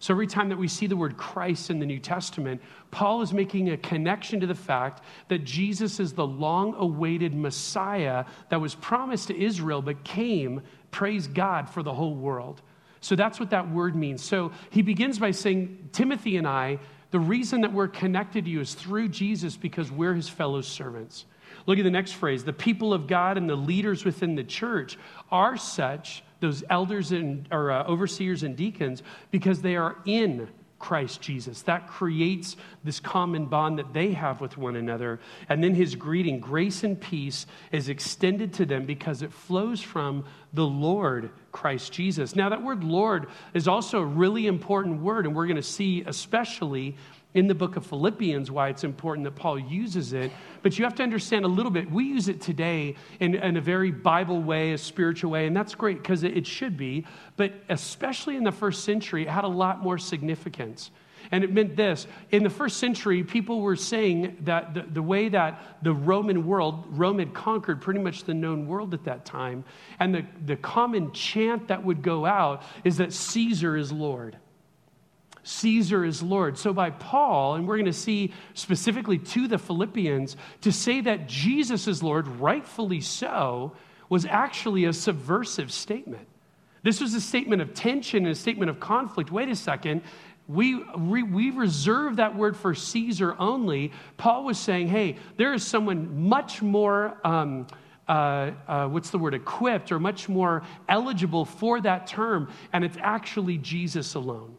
So 0.00 0.14
every 0.14 0.26
time 0.26 0.48
that 0.48 0.56
we 0.56 0.66
see 0.66 0.86
the 0.86 0.96
word 0.96 1.18
Christ 1.18 1.68
in 1.68 1.78
the 1.78 1.84
New 1.84 1.98
Testament, 1.98 2.62
Paul 2.90 3.20
is 3.20 3.34
making 3.34 3.68
a 3.68 3.76
connection 3.76 4.40
to 4.40 4.46
the 4.46 4.54
fact 4.54 5.04
that 5.28 5.44
Jesus 5.44 6.00
is 6.00 6.14
the 6.14 6.26
long 6.26 6.74
awaited 6.78 7.34
Messiah 7.34 8.24
that 8.48 8.62
was 8.62 8.74
promised 8.74 9.28
to 9.28 9.38
Israel 9.38 9.82
but 9.82 10.02
came, 10.02 10.62
praise 10.90 11.26
God, 11.26 11.68
for 11.68 11.82
the 11.82 11.92
whole 11.92 12.14
world. 12.14 12.62
So 13.02 13.14
that's 13.14 13.38
what 13.38 13.50
that 13.50 13.70
word 13.70 13.94
means. 13.94 14.22
So 14.22 14.52
he 14.70 14.80
begins 14.80 15.18
by 15.18 15.32
saying, 15.32 15.90
Timothy 15.92 16.38
and 16.38 16.48
I, 16.48 16.78
the 17.10 17.20
reason 17.20 17.60
that 17.60 17.72
we're 17.72 17.88
connected 17.88 18.46
to 18.46 18.50
you 18.50 18.60
is 18.60 18.72
through 18.72 19.08
Jesus 19.08 19.56
because 19.56 19.92
we're 19.92 20.14
his 20.14 20.30
fellow 20.30 20.62
servants. 20.62 21.26
Look 21.66 21.78
at 21.78 21.84
the 21.84 21.90
next 21.90 22.12
phrase. 22.12 22.42
The 22.42 22.52
people 22.54 22.94
of 22.94 23.06
God 23.06 23.36
and 23.36 23.48
the 23.48 23.56
leaders 23.56 24.04
within 24.06 24.34
the 24.34 24.44
church 24.44 24.98
are 25.30 25.58
such 25.58 26.22
those 26.40 26.64
elders 26.68 27.12
and 27.12 27.46
or 27.50 27.70
uh, 27.70 27.84
overseers 27.86 28.42
and 28.42 28.56
deacons 28.56 29.02
because 29.30 29.62
they 29.62 29.76
are 29.76 29.96
in 30.04 30.48
Christ 30.80 31.20
Jesus. 31.20 31.62
That 31.62 31.86
creates 31.86 32.56
this 32.82 32.98
common 32.98 33.46
bond 33.46 33.78
that 33.78 33.92
they 33.92 34.12
have 34.12 34.40
with 34.40 34.56
one 34.56 34.76
another. 34.76 35.20
And 35.48 35.62
then 35.62 35.74
his 35.74 35.94
greeting, 35.94 36.40
grace 36.40 36.82
and 36.82 36.98
peace, 36.98 37.46
is 37.70 37.90
extended 37.90 38.54
to 38.54 38.64
them 38.64 38.86
because 38.86 39.20
it 39.20 39.32
flows 39.32 39.82
from 39.82 40.24
the 40.54 40.66
Lord 40.66 41.30
Christ 41.52 41.92
Jesus. 41.92 42.34
Now, 42.34 42.48
that 42.48 42.62
word 42.62 42.82
Lord 42.82 43.26
is 43.52 43.68
also 43.68 44.00
a 44.00 44.04
really 44.04 44.46
important 44.46 45.02
word, 45.02 45.26
and 45.26 45.36
we're 45.36 45.46
going 45.46 45.56
to 45.56 45.62
see, 45.62 46.02
especially 46.06 46.96
in 47.34 47.46
the 47.46 47.54
book 47.54 47.76
of 47.76 47.86
Philippians 47.86 48.50
why 48.50 48.68
it's 48.68 48.84
important 48.84 49.24
that 49.24 49.36
Paul 49.36 49.58
uses 49.58 50.12
it. 50.12 50.32
But 50.62 50.78
you 50.78 50.84
have 50.84 50.94
to 50.96 51.02
understand 51.02 51.44
a 51.44 51.48
little 51.48 51.70
bit. 51.70 51.90
We 51.90 52.04
use 52.04 52.28
it 52.28 52.40
today 52.40 52.96
in, 53.20 53.34
in 53.34 53.56
a 53.56 53.60
very 53.60 53.90
Bible 53.90 54.42
way, 54.42 54.72
a 54.72 54.78
spiritual 54.78 55.30
way, 55.30 55.46
and 55.46 55.56
that's 55.56 55.74
great 55.74 56.02
because 56.02 56.24
it, 56.24 56.36
it 56.36 56.46
should 56.46 56.76
be. 56.76 57.06
But 57.36 57.54
especially 57.68 58.36
in 58.36 58.44
the 58.44 58.52
first 58.52 58.84
century, 58.84 59.22
it 59.22 59.28
had 59.28 59.44
a 59.44 59.48
lot 59.48 59.82
more 59.82 59.98
significance. 59.98 60.90
And 61.32 61.44
it 61.44 61.52
meant 61.52 61.76
this 61.76 62.06
in 62.30 62.42
the 62.42 62.50
first 62.50 62.78
century, 62.78 63.22
people 63.22 63.60
were 63.60 63.76
saying 63.76 64.38
that 64.40 64.74
the, 64.74 64.82
the 64.82 65.02
way 65.02 65.28
that 65.28 65.78
the 65.82 65.92
Roman 65.92 66.46
world, 66.46 66.84
Rome 66.90 67.18
had 67.18 67.34
conquered 67.34 67.80
pretty 67.80 68.00
much 68.00 68.24
the 68.24 68.34
known 68.34 68.66
world 68.66 68.94
at 68.94 69.04
that 69.04 69.24
time. 69.24 69.64
And 70.00 70.14
the, 70.14 70.26
the 70.46 70.56
common 70.56 71.12
chant 71.12 71.68
that 71.68 71.84
would 71.84 72.02
go 72.02 72.26
out 72.26 72.62
is 72.84 72.96
that 72.96 73.12
Caesar 73.12 73.76
is 73.76 73.92
Lord. 73.92 74.36
Caesar 75.42 76.04
is 76.04 76.22
Lord. 76.22 76.58
So, 76.58 76.72
by 76.72 76.90
Paul, 76.90 77.54
and 77.54 77.66
we're 77.66 77.76
going 77.76 77.86
to 77.86 77.92
see 77.92 78.32
specifically 78.54 79.18
to 79.18 79.48
the 79.48 79.58
Philippians, 79.58 80.36
to 80.62 80.72
say 80.72 81.00
that 81.02 81.26
Jesus 81.26 81.88
is 81.88 82.02
Lord, 82.02 82.28
rightfully 82.28 83.00
so, 83.00 83.72
was 84.08 84.26
actually 84.26 84.84
a 84.84 84.92
subversive 84.92 85.72
statement. 85.72 86.26
This 86.82 87.00
was 87.00 87.14
a 87.14 87.20
statement 87.20 87.62
of 87.62 87.74
tension 87.74 88.24
and 88.24 88.32
a 88.32 88.34
statement 88.34 88.70
of 88.70 88.80
conflict. 88.80 89.30
Wait 89.30 89.48
a 89.48 89.56
second. 89.56 90.02
We, 90.48 90.82
we, 90.82 91.22
we 91.22 91.50
reserve 91.50 92.16
that 92.16 92.34
word 92.34 92.56
for 92.56 92.74
Caesar 92.74 93.36
only. 93.38 93.92
Paul 94.16 94.44
was 94.44 94.58
saying, 94.58 94.88
hey, 94.88 95.16
there 95.36 95.52
is 95.52 95.64
someone 95.64 96.28
much 96.28 96.60
more, 96.60 97.18
um, 97.24 97.68
uh, 98.08 98.50
uh, 98.66 98.88
what's 98.88 99.10
the 99.10 99.18
word, 99.18 99.34
equipped 99.34 99.92
or 99.92 100.00
much 100.00 100.28
more 100.28 100.62
eligible 100.88 101.44
for 101.44 101.80
that 101.82 102.08
term, 102.08 102.50
and 102.72 102.84
it's 102.84 102.96
actually 103.00 103.58
Jesus 103.58 104.14
alone. 104.14 104.56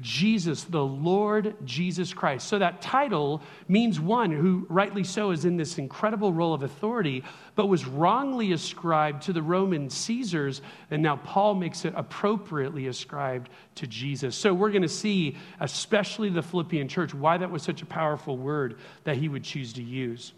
Jesus, 0.00 0.64
the 0.64 0.84
Lord 0.84 1.54
Jesus 1.64 2.12
Christ. 2.12 2.48
So 2.48 2.58
that 2.58 2.82
title 2.82 3.40
means 3.68 4.00
one 4.00 4.32
who, 4.32 4.66
rightly 4.68 5.04
so, 5.04 5.30
is 5.30 5.44
in 5.44 5.56
this 5.56 5.78
incredible 5.78 6.32
role 6.32 6.52
of 6.52 6.64
authority, 6.64 7.22
but 7.54 7.66
was 7.66 7.86
wrongly 7.86 8.52
ascribed 8.52 9.22
to 9.22 9.32
the 9.32 9.42
Roman 9.42 9.88
Caesars, 9.88 10.62
and 10.90 11.00
now 11.00 11.16
Paul 11.16 11.54
makes 11.54 11.84
it 11.84 11.94
appropriately 11.96 12.88
ascribed 12.88 13.50
to 13.76 13.86
Jesus. 13.86 14.34
So 14.34 14.52
we're 14.52 14.70
going 14.70 14.82
to 14.82 14.88
see, 14.88 15.36
especially 15.60 16.28
the 16.28 16.42
Philippian 16.42 16.88
church, 16.88 17.14
why 17.14 17.36
that 17.38 17.50
was 17.50 17.62
such 17.62 17.82
a 17.82 17.86
powerful 17.86 18.36
word 18.36 18.78
that 19.04 19.16
he 19.16 19.28
would 19.28 19.44
choose 19.44 19.72
to 19.74 19.82
use. 19.82 20.32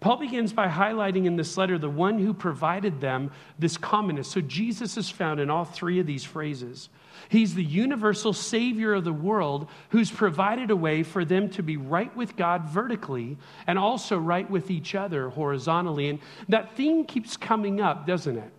Paul 0.00 0.16
begins 0.16 0.52
by 0.52 0.68
highlighting 0.68 1.26
in 1.26 1.36
this 1.36 1.56
letter 1.56 1.78
the 1.78 1.88
one 1.88 2.18
who 2.18 2.34
provided 2.34 3.00
them 3.00 3.30
this 3.58 3.78
commonness. 3.78 4.28
So 4.28 4.40
Jesus 4.40 4.96
is 4.96 5.08
found 5.08 5.40
in 5.40 5.48
all 5.48 5.64
three 5.64 6.00
of 6.00 6.06
these 6.06 6.24
phrases. 6.24 6.88
He's 7.28 7.54
the 7.54 7.64
universal 7.64 8.32
Savior 8.32 8.94
of 8.94 9.04
the 9.04 9.12
world 9.12 9.68
who's 9.90 10.10
provided 10.10 10.70
a 10.70 10.76
way 10.76 11.02
for 11.02 11.24
them 11.24 11.48
to 11.50 11.62
be 11.62 11.76
right 11.76 12.14
with 12.16 12.36
God 12.36 12.66
vertically 12.66 13.36
and 13.66 13.78
also 13.78 14.18
right 14.18 14.48
with 14.48 14.70
each 14.70 14.94
other 14.94 15.30
horizontally. 15.30 16.08
And 16.08 16.18
that 16.48 16.76
theme 16.76 17.04
keeps 17.04 17.36
coming 17.36 17.80
up, 17.80 18.06
doesn't 18.06 18.36
it? 18.36 18.52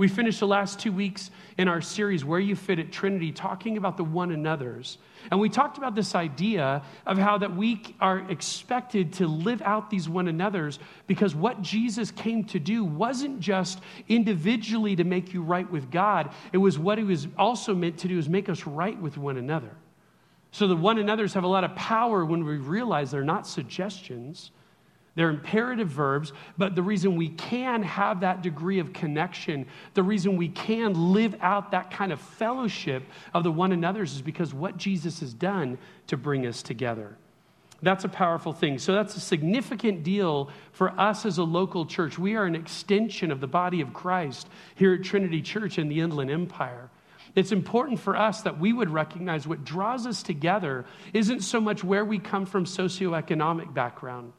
We 0.00 0.08
finished 0.08 0.40
the 0.40 0.46
last 0.46 0.80
two 0.80 0.92
weeks 0.92 1.30
in 1.58 1.68
our 1.68 1.82
series, 1.82 2.24
Where 2.24 2.40
You 2.40 2.56
Fit 2.56 2.78
at 2.78 2.90
Trinity, 2.90 3.32
talking 3.32 3.76
about 3.76 3.98
the 3.98 4.02
one 4.02 4.30
another's. 4.30 4.96
And 5.30 5.38
we 5.38 5.50
talked 5.50 5.76
about 5.76 5.94
this 5.94 6.14
idea 6.14 6.82
of 7.04 7.18
how 7.18 7.36
that 7.36 7.54
we 7.54 7.82
are 8.00 8.20
expected 8.30 9.12
to 9.12 9.26
live 9.26 9.60
out 9.60 9.90
these 9.90 10.08
one 10.08 10.26
another's 10.26 10.78
because 11.06 11.34
what 11.34 11.60
Jesus 11.60 12.10
came 12.10 12.44
to 12.44 12.58
do 12.58 12.82
wasn't 12.82 13.40
just 13.40 13.82
individually 14.08 14.96
to 14.96 15.04
make 15.04 15.34
you 15.34 15.42
right 15.42 15.70
with 15.70 15.90
God, 15.90 16.30
it 16.54 16.56
was 16.56 16.78
what 16.78 16.96
he 16.96 17.04
was 17.04 17.28
also 17.36 17.74
meant 17.74 17.98
to 17.98 18.08
do 18.08 18.18
is 18.18 18.26
make 18.26 18.48
us 18.48 18.66
right 18.66 18.98
with 18.98 19.18
one 19.18 19.36
another. 19.36 19.76
So 20.50 20.66
the 20.66 20.76
one 20.76 20.96
another's 20.96 21.34
have 21.34 21.44
a 21.44 21.46
lot 21.46 21.62
of 21.62 21.74
power 21.76 22.24
when 22.24 22.46
we 22.46 22.56
realize 22.56 23.10
they're 23.10 23.22
not 23.22 23.46
suggestions 23.46 24.50
they're 25.20 25.28
imperative 25.28 25.88
verbs, 25.88 26.32
but 26.56 26.74
the 26.74 26.82
reason 26.82 27.14
we 27.14 27.28
can 27.28 27.82
have 27.82 28.20
that 28.20 28.40
degree 28.40 28.78
of 28.78 28.94
connection, 28.94 29.66
the 29.92 30.02
reason 30.02 30.38
we 30.38 30.48
can 30.48 31.12
live 31.12 31.36
out 31.42 31.72
that 31.72 31.90
kind 31.90 32.10
of 32.10 32.18
fellowship 32.18 33.02
of 33.34 33.44
the 33.44 33.52
one 33.52 33.72
another's 33.72 34.14
is 34.14 34.22
because 34.22 34.54
what 34.54 34.78
Jesus 34.78 35.20
has 35.20 35.34
done 35.34 35.76
to 36.06 36.16
bring 36.16 36.46
us 36.46 36.62
together. 36.62 37.18
That's 37.82 38.04
a 38.04 38.08
powerful 38.08 38.54
thing. 38.54 38.78
So 38.78 38.94
that's 38.94 39.14
a 39.14 39.20
significant 39.20 40.04
deal 40.04 40.48
for 40.72 40.98
us 40.98 41.26
as 41.26 41.36
a 41.36 41.44
local 41.44 41.84
church. 41.84 42.18
We 42.18 42.34
are 42.36 42.46
an 42.46 42.54
extension 42.54 43.30
of 43.30 43.42
the 43.42 43.46
body 43.46 43.82
of 43.82 43.92
Christ 43.92 44.48
here 44.74 44.94
at 44.94 45.02
Trinity 45.02 45.42
Church 45.42 45.78
in 45.78 45.90
the 45.90 46.00
Inland 46.00 46.30
Empire. 46.30 46.88
It's 47.34 47.52
important 47.52 48.00
for 48.00 48.16
us 48.16 48.40
that 48.40 48.58
we 48.58 48.72
would 48.72 48.88
recognize 48.88 49.46
what 49.46 49.66
draws 49.66 50.06
us 50.06 50.22
together 50.22 50.86
isn't 51.12 51.40
so 51.42 51.60
much 51.60 51.84
where 51.84 52.06
we 52.06 52.18
come 52.18 52.46
from 52.46 52.64
socioeconomic 52.64 53.74
background 53.74 54.32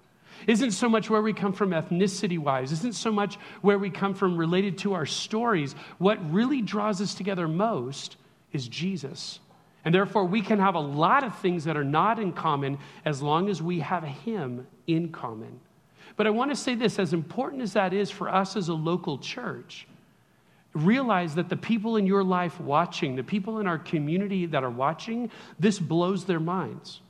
isn't 0.47 0.71
so 0.71 0.89
much 0.89 1.09
where 1.09 1.21
we 1.21 1.33
come 1.33 1.53
from 1.53 1.71
ethnicity 1.71 2.39
wise, 2.39 2.71
isn't 2.71 2.95
so 2.95 3.11
much 3.11 3.37
where 3.61 3.77
we 3.77 3.89
come 3.89 4.13
from 4.13 4.37
related 4.37 4.77
to 4.79 4.93
our 4.93 5.05
stories. 5.05 5.73
What 5.97 6.17
really 6.31 6.61
draws 6.61 7.01
us 7.01 7.13
together 7.13 7.47
most 7.47 8.17
is 8.51 8.67
Jesus. 8.67 9.39
And 9.83 9.93
therefore, 9.93 10.25
we 10.25 10.41
can 10.41 10.59
have 10.59 10.75
a 10.75 10.79
lot 10.79 11.23
of 11.23 11.37
things 11.39 11.63
that 11.63 11.75
are 11.75 11.83
not 11.83 12.19
in 12.19 12.33
common 12.33 12.77
as 13.03 13.21
long 13.21 13.49
as 13.49 13.61
we 13.61 13.79
have 13.79 14.03
Him 14.03 14.67
in 14.87 15.11
common. 15.11 15.59
But 16.17 16.27
I 16.27 16.29
want 16.29 16.51
to 16.51 16.55
say 16.55 16.75
this 16.75 16.99
as 16.99 17.13
important 17.13 17.61
as 17.61 17.73
that 17.73 17.93
is 17.93 18.11
for 18.11 18.29
us 18.29 18.55
as 18.55 18.69
a 18.69 18.73
local 18.73 19.17
church, 19.17 19.87
realize 20.73 21.35
that 21.35 21.49
the 21.49 21.57
people 21.57 21.97
in 21.97 22.05
your 22.05 22.23
life 22.23 22.59
watching, 22.59 23.15
the 23.15 23.23
people 23.23 23.59
in 23.59 23.67
our 23.67 23.79
community 23.79 24.45
that 24.45 24.63
are 24.63 24.69
watching, 24.69 25.31
this 25.59 25.79
blows 25.79 26.25
their 26.25 26.39
minds. 26.39 27.01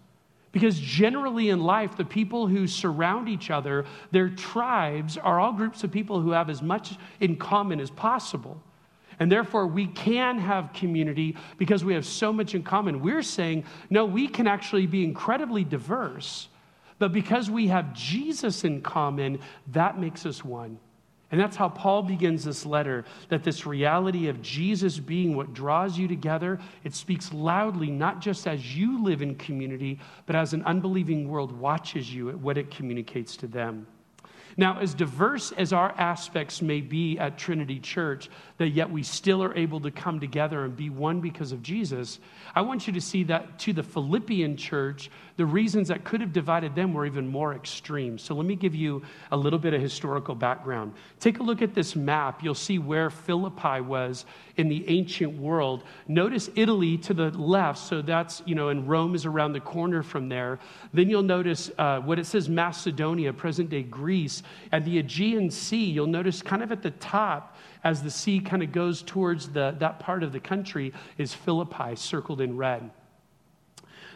Because 0.52 0.78
generally 0.80 1.50
in 1.50 1.62
life, 1.62 1.96
the 1.96 2.04
people 2.04 2.48
who 2.48 2.68
surround 2.68 3.30
each 3.30 3.50
other, 3.50 3.86
their 4.12 4.30
tribes, 4.30 5.18
are 5.18 5.40
all 5.40 5.54
groups 5.54 5.84
of 5.84 5.92
people 5.92 6.20
who 6.20 6.32
have 6.32 6.50
as 6.50 6.62
much 6.62 6.98
in 7.22 7.38
common 7.38 7.80
as 7.80 7.90
possible. 7.90 8.62
And 9.20 9.32
therefore, 9.32 9.68
we 9.68 9.88
can 9.88 10.40
have 10.40 10.74
community 10.74 11.38
because 11.58 11.86
we 11.86 11.94
have 11.94 12.06
so 12.06 12.34
much 12.34 12.56
in 12.56 12.64
common. 12.64 13.02
We're 13.02 13.22
saying, 13.22 13.66
no, 13.90 14.04
we 14.04 14.28
can 14.28 14.48
actually 14.48 14.88
be 14.88 15.04
incredibly 15.04 15.64
diverse, 15.64 16.48
but 17.00 17.14
because 17.14 17.50
we 17.50 17.68
have 17.68 17.94
Jesus 17.94 18.64
in 18.64 18.82
common, 18.82 19.40
that 19.72 20.00
makes 20.00 20.26
us 20.26 20.44
one. 20.44 20.80
And 21.32 21.40
that's 21.40 21.56
how 21.56 21.70
Paul 21.70 22.04
begins 22.04 22.44
this 22.44 22.66
letter 22.66 23.06
that 23.30 23.44
this 23.44 23.66
reality 23.66 24.28
of 24.28 24.42
Jesus 24.42 25.00
being 25.00 25.36
what 25.36 25.54
draws 25.54 25.98
you 25.98 26.08
together, 26.08 26.60
it 26.84 26.94
speaks 26.94 27.32
loudly, 27.32 27.90
not 27.90 28.20
just 28.20 28.48
as 28.48 28.76
you 28.76 29.02
live 29.02 29.22
in 29.22 29.36
community, 29.36 30.00
but 30.26 30.36
as 30.36 30.54
an 30.54 30.64
unbelieving 30.64 31.30
world 31.30 31.52
watches 31.58 32.14
you 32.14 32.30
at 32.30 32.38
what 32.38 32.58
it 32.58 32.70
communicates 32.70 33.38
to 33.38 33.48
them. 33.48 33.88
Now, 34.58 34.80
as 34.80 34.94
diverse 34.94 35.52
as 35.54 35.74
our 35.74 35.94
aspects 35.98 36.62
may 36.62 36.82
be 36.82 37.18
at 37.18 37.38
Trinity 37.38 37.80
Church, 37.80 38.30
that 38.58 38.70
yet 38.70 38.90
we 38.90 39.04
still 39.04 39.44
are 39.44 39.56
able 39.56 39.80
to 39.82 39.92
come 39.92 40.20
together 40.20 40.64
and 40.64 40.76
be 40.76 40.90
one 40.90 41.22
because 41.22 41.52
of 41.52 41.64
Jesus, 41.64 42.20
I 42.54 42.62
want 42.62 42.88
you 42.88 42.94
to 42.94 43.02
see 43.02 43.24
that 43.24 43.60
to 43.60 43.74
the 43.74 43.84
Philippian 43.84 44.58
church, 44.58 45.10
the 45.38 45.46
reasons 45.46 45.88
that 45.88 46.04
could 46.04 46.22
have 46.22 46.34
divided 46.34 46.76
them 46.76 46.94
were 46.94 47.06
even 47.06 47.28
more 47.28 47.56
extreme. 47.56 48.18
So 48.18 48.36
let 48.36 48.46
me 48.46 48.56
give 48.56 48.76
you 48.76 49.02
a 49.32 49.38
little 49.38 49.60
bit 49.60 49.74
of 49.74 49.82
historical 49.82 50.36
background. 50.36 50.94
Take 51.20 51.40
a 51.40 51.44
look 51.44 51.62
at 51.62 51.74
this 51.74 51.96
map. 51.96 52.44
You'll 52.44 52.54
see 52.54 52.78
where 52.78 53.10
Philippi 53.10 53.82
was 53.82 54.26
in 54.58 54.70
the 54.70 54.88
ancient 54.90 55.38
world. 55.38 55.84
Notice 56.08 56.50
Italy 56.56 56.98
to 57.00 57.14
the 57.14 57.30
left, 57.32 57.80
so 57.80 58.02
that's, 58.02 58.44
you 58.46 58.56
know, 58.56 58.70
and 58.70 58.88
Rome 58.88 59.16
is 59.16 59.26
around 59.26 59.54
the 59.54 59.60
corner 59.60 60.04
from 60.04 60.30
there. 60.30 60.60
Then 60.94 61.10
you'll 61.10 61.24
notice 61.24 61.72
uh, 61.78 62.00
what 62.02 62.20
it 62.20 62.26
says 62.26 62.50
Macedonia, 62.50 63.34
present 63.34 63.70
day 63.70 63.84
Greece, 63.84 64.41
and 64.72 64.86
the 64.86 65.00
Aegean 65.00 65.50
Sea. 65.52 65.86
You'll 65.86 66.08
notice 66.08 66.42
kind 66.42 66.64
of 66.64 66.72
at 66.72 66.82
the 66.82 66.92
top 66.92 67.58
as 67.84 68.04
the 68.04 68.12
sea 68.12 68.40
kind 68.40 68.64
of 68.64 68.72
goes 68.72 69.02
towards 69.02 69.50
the, 69.50 69.76
that 69.80 70.00
part 70.00 70.24
of 70.24 70.32
the 70.32 70.40
country 70.40 70.94
is 71.18 71.34
Philippi, 71.34 71.96
circled 71.96 72.42
in 72.42 72.58
red. 72.58 72.92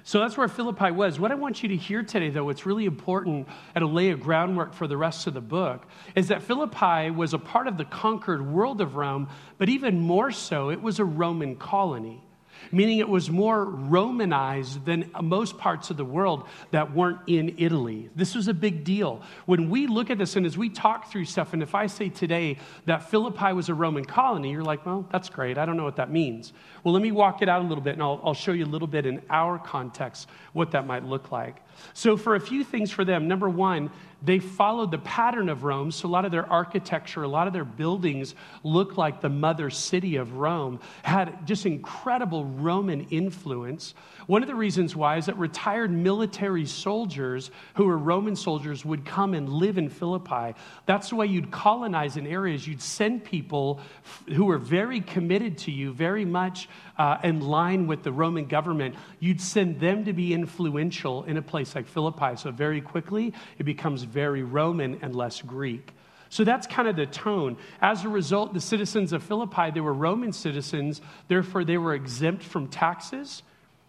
So 0.04 0.20
that's 0.20 0.38
where 0.38 0.48
Philippi 0.48 0.92
was. 0.92 1.20
What 1.20 1.32
I 1.32 1.36
want 1.36 1.64
you 1.64 1.70
to 1.70 1.76
hear 1.76 2.04
today, 2.04 2.30
though, 2.30 2.46
what's 2.46 2.66
really 2.68 2.86
important 2.86 3.48
and 3.74 3.82
to 3.82 3.88
lay 3.88 4.12
a 4.12 4.16
groundwork 4.16 4.74
for 4.74 4.88
the 4.88 4.98
rest 4.98 5.26
of 5.26 5.34
the 5.34 5.42
book, 5.42 5.88
is 6.16 6.28
that 6.28 6.44
Philippi 6.44 7.10
was 7.10 7.34
a 7.34 7.40
part 7.40 7.68
of 7.68 7.78
the 7.78 7.86
conquered 7.86 8.46
world 8.46 8.82
of 8.82 8.96
Rome, 8.96 9.28
but 9.58 9.68
even 9.68 10.00
more 10.00 10.30
so, 10.30 10.70
it 10.70 10.80
was 10.80 11.00
a 11.00 11.06
Roman 11.06 11.56
colony 11.56 12.25
meaning 12.72 13.00
it 13.00 13.10
was 13.10 13.30
more 13.30 13.66
Romanized 13.66 14.86
than 14.86 15.10
most 15.22 15.58
parts 15.58 15.90
of 15.90 15.98
the 15.98 16.06
world 16.06 16.48
that 16.72 16.94
weren't 16.94 17.20
in 17.28 17.56
Italy. 17.58 18.10
This 18.16 18.36
was 18.36 18.48
a 18.48 18.54
big 18.54 18.84
deal. 18.84 19.22
When 19.46 19.70
we 19.70 19.88
look 19.88 20.10
at 20.10 20.18
this 20.18 20.36
and 20.36 20.46
as 20.46 20.58
we 20.58 20.70
talk 20.70 21.12
through 21.12 21.26
stuff, 21.26 21.54
and 21.54 21.62
if 21.62 21.76
I 21.76 21.88
say 21.88 22.10
today 22.10 22.58
that 22.86 23.10
Philippi 23.10 23.54
was 23.54 23.70
a 23.70 23.74
Roman 23.74 24.06
colony, 24.06 24.52
you're 24.52 24.64
like, 24.64 24.86
well, 24.86 25.08
that's 25.12 25.30
great. 25.30 25.58
I 25.58 25.66
don't 25.66 25.78
know 25.78 25.84
what 25.84 25.96
that 25.98 26.12
means. 26.12 26.54
Well, 26.84 26.94
let 26.94 27.04
me 27.04 27.12
walk 27.12 27.42
it 27.42 27.50
out 27.50 27.62
a 27.62 27.68
little 27.68 27.84
bit 27.84 27.94
and 27.94 28.04
I'll, 28.04 28.22
I'll 28.24 28.34
show 28.34 28.52
you 28.52 28.66
a 28.66 28.68
little 28.68 28.88
bit 28.88 29.06
in 29.06 29.22
our 29.30 29.60
context 29.60 30.30
what 30.54 30.72
that 30.72 30.86
might 30.86 31.04
look 31.04 31.32
like. 31.32 31.62
So, 31.94 32.18
for 32.18 32.36
a 32.36 32.40
few 32.40 32.64
things 32.64 32.92
for 32.92 33.06
them, 33.06 33.28
number 33.28 33.50
one, 33.50 33.92
they 34.26 34.40
followed 34.40 34.92
the 34.92 34.98
pattern 34.98 35.50
of 35.50 35.64
Rome. 35.64 35.92
So 35.92 36.08
a 36.08 36.10
lot 36.10 36.26
of 36.26 36.32
their 36.32 36.52
architecture, 36.52 37.24
a 37.24 37.28
lot 37.28 37.48
of 37.48 37.54
their 37.54 37.66
buildings 37.66 38.34
look 38.64 38.98
like 38.98 39.22
the 39.22 39.30
mother 39.30 39.70
city 39.70 40.16
of 40.16 40.34
Rome, 40.34 40.80
had 41.04 41.46
just 41.46 41.66
incredible 41.66 42.46
Roman 42.46 43.08
influence. 43.10 43.94
One 44.28 44.42
of 44.42 44.48
the 44.48 44.56
reasons 44.56 44.96
why 44.96 45.18
is 45.18 45.28
that 45.28 45.38
retired 45.38 45.92
military 45.92 46.66
soldiers 46.66 47.52
who 47.76 47.86
were 47.86 47.98
Roman 47.98 48.36
soldiers 48.36 48.84
would 48.84 49.06
come 49.06 49.34
and 49.34 49.48
live 49.48 49.78
in 49.78 49.90
Philippi. 49.90 50.56
That's 50.86 51.10
the 51.10 51.16
way 51.16 51.28
you'd 51.28 51.52
colonize 51.52 52.18
in 52.18 52.26
areas. 52.26 52.68
You'd 52.68 52.82
send 52.82 53.24
people 53.24 53.80
who 54.28 54.46
were 54.46 54.58
very 54.58 55.02
committed 55.02 55.60
to 55.60 55.72
you, 55.72 55.94
very 55.94 56.26
much 56.26 56.68
uh, 56.98 57.18
in 57.24 57.42
line 57.42 57.86
with 57.86 58.04
the 58.04 58.12
Roman 58.12 58.46
government. 58.46 58.96
You'd 59.20 59.42
send 59.42 59.80
them 59.80 60.06
to 60.06 60.14
be 60.14 60.34
influential 60.34 61.24
in 61.26 61.38
a 61.38 61.42
place 61.42 61.65
like 61.74 61.88
Philippi. 61.88 62.36
So 62.36 62.52
very 62.52 62.82
quickly, 62.82 63.34
it 63.58 63.64
becomes 63.64 64.04
very 64.04 64.44
Roman 64.44 65.00
and 65.02 65.16
less 65.16 65.42
Greek. 65.42 65.94
So 66.30 66.44
that's 66.44 66.68
kind 66.68 66.88
of 66.88 66.96
the 66.96 67.06
tone. 67.06 67.56
As 67.82 68.04
a 68.04 68.10
result, 68.10 68.54
the 68.54 68.60
citizens 68.60 69.14
of 69.14 69.24
Philippi, 69.24 69.72
they 69.72 69.80
were 69.80 69.94
Roman 69.94 70.34
citizens, 70.34 71.02
therefore, 71.28 71.64
they 71.64 71.78
were 71.78 71.94
exempt 71.94 72.44
from 72.44 72.68
taxes. 72.68 73.42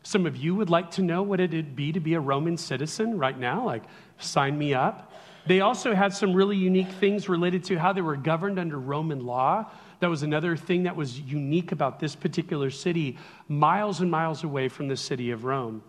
Some 0.05 0.27
of 0.27 0.37
you 0.37 0.55
would 0.55 0.71
like 0.71 0.93
to 0.93 1.03
know 1.03 1.23
what 1.23 1.41
it'd 1.41 1.75
be 1.75 1.93
to 1.93 1.99
be 1.99 2.15
a 2.15 2.21
Roman 2.21 2.57
citizen 2.57 3.19
right 3.19 3.37
now, 3.37 3.67
like, 3.67 3.83
sign 4.19 4.57
me 4.57 4.75
up. 4.75 5.13
They 5.47 5.61
also 5.61 5.95
had 5.95 6.13
some 6.13 6.35
really 6.35 6.57
unique 6.57 6.91
things 6.91 7.29
related 7.29 7.65
to 7.65 7.77
how 7.77 7.93
they 7.93 8.03
were 8.03 8.17
governed 8.17 8.59
under 8.59 8.79
Roman 8.79 9.25
law. 9.25 9.71
That 10.01 10.11
was 10.11 10.23
another 10.23 10.57
thing 10.57 10.85
that 10.85 10.95
was 10.95 11.19
unique 11.19 11.73
about 11.73 11.99
this 12.01 12.15
particular 12.15 12.71
city, 12.71 13.17
miles 13.49 14.01
and 14.01 14.11
miles 14.11 14.45
away 14.45 14.69
from 14.69 14.89
the 14.89 14.97
city 14.97 15.31
of 15.31 15.45
Rome. 15.45 15.83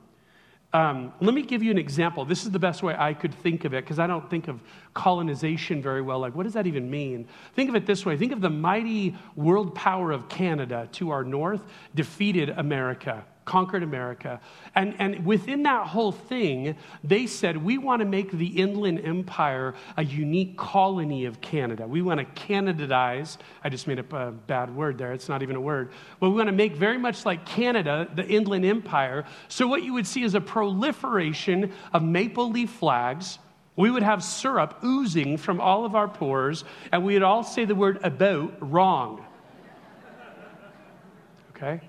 Um, 0.73 1.13
let 1.21 1.33
me 1.33 1.43
give 1.43 1.63
you 1.63 1.71
an 1.71 1.77
example. 1.77 2.25
This 2.25 2.43
is 2.43 2.51
the 2.51 2.59
best 2.59 2.83
way 2.83 2.93
I 2.97 3.13
could 3.13 3.33
think 3.33 3.63
of 3.63 3.73
it 3.73 3.83
because 3.83 3.99
I 3.99 4.07
don't 4.07 4.29
think 4.29 4.47
of 4.47 4.61
colonization 4.93 5.81
very 5.81 6.01
well. 6.01 6.19
Like, 6.19 6.35
what 6.35 6.43
does 6.43 6.53
that 6.53 6.67
even 6.67 6.89
mean? 6.89 7.27
Think 7.53 7.69
of 7.69 7.75
it 7.75 7.85
this 7.85 8.05
way 8.05 8.17
think 8.17 8.33
of 8.33 8.41
the 8.41 8.49
mighty 8.49 9.15
world 9.35 9.73
power 9.75 10.11
of 10.11 10.27
Canada 10.27 10.89
to 10.93 11.11
our 11.11 11.23
north 11.23 11.61
defeated 11.95 12.49
America 12.49 13.25
conquered 13.47 13.81
America. 13.81 14.39
And, 14.75 14.93
and 14.99 15.25
within 15.25 15.63
that 15.63 15.87
whole 15.87 16.11
thing, 16.11 16.75
they 17.03 17.25
said, 17.25 17.57
we 17.57 17.79
want 17.79 18.01
to 18.01 18.05
make 18.05 18.31
the 18.31 18.45
Inland 18.45 18.99
Empire 19.03 19.73
a 19.95 20.03
unique 20.03 20.57
colony 20.57 21.25
of 21.25 21.41
Canada. 21.41 21.87
We 21.87 22.03
want 22.03 22.19
to 22.19 22.25
Canadize, 22.35 23.39
I 23.63 23.69
just 23.69 23.87
made 23.87 23.97
up 23.97 24.13
a 24.13 24.31
bad 24.31 24.75
word 24.75 24.97
there, 24.97 25.13
it's 25.13 25.29
not 25.29 25.41
even 25.41 25.55
a 25.55 25.61
word, 25.61 25.91
but 26.19 26.29
we 26.29 26.35
want 26.35 26.49
to 26.49 26.55
make 26.55 26.75
very 26.75 26.97
much 26.97 27.25
like 27.25 27.45
Canada, 27.45 28.07
the 28.13 28.27
Inland 28.27 28.65
Empire. 28.65 29.25
So 29.47 29.65
what 29.67 29.81
you 29.81 29.93
would 29.93 30.05
see 30.05 30.23
is 30.23 30.35
a 30.35 30.41
proliferation 30.41 31.71
of 31.93 32.03
maple 32.03 32.51
leaf 32.51 32.69
flags. 32.69 33.39
We 33.77 33.89
would 33.89 34.03
have 34.03 34.23
syrup 34.23 34.83
oozing 34.83 35.37
from 35.37 35.61
all 35.61 35.85
of 35.85 35.95
our 35.95 36.07
pores, 36.07 36.65
and 36.91 37.05
we 37.05 37.13
would 37.13 37.23
all 37.23 37.43
say 37.43 37.63
the 37.63 37.75
word 37.75 37.99
about 38.03 38.53
wrong. 38.59 39.25
Okay? 41.51 41.79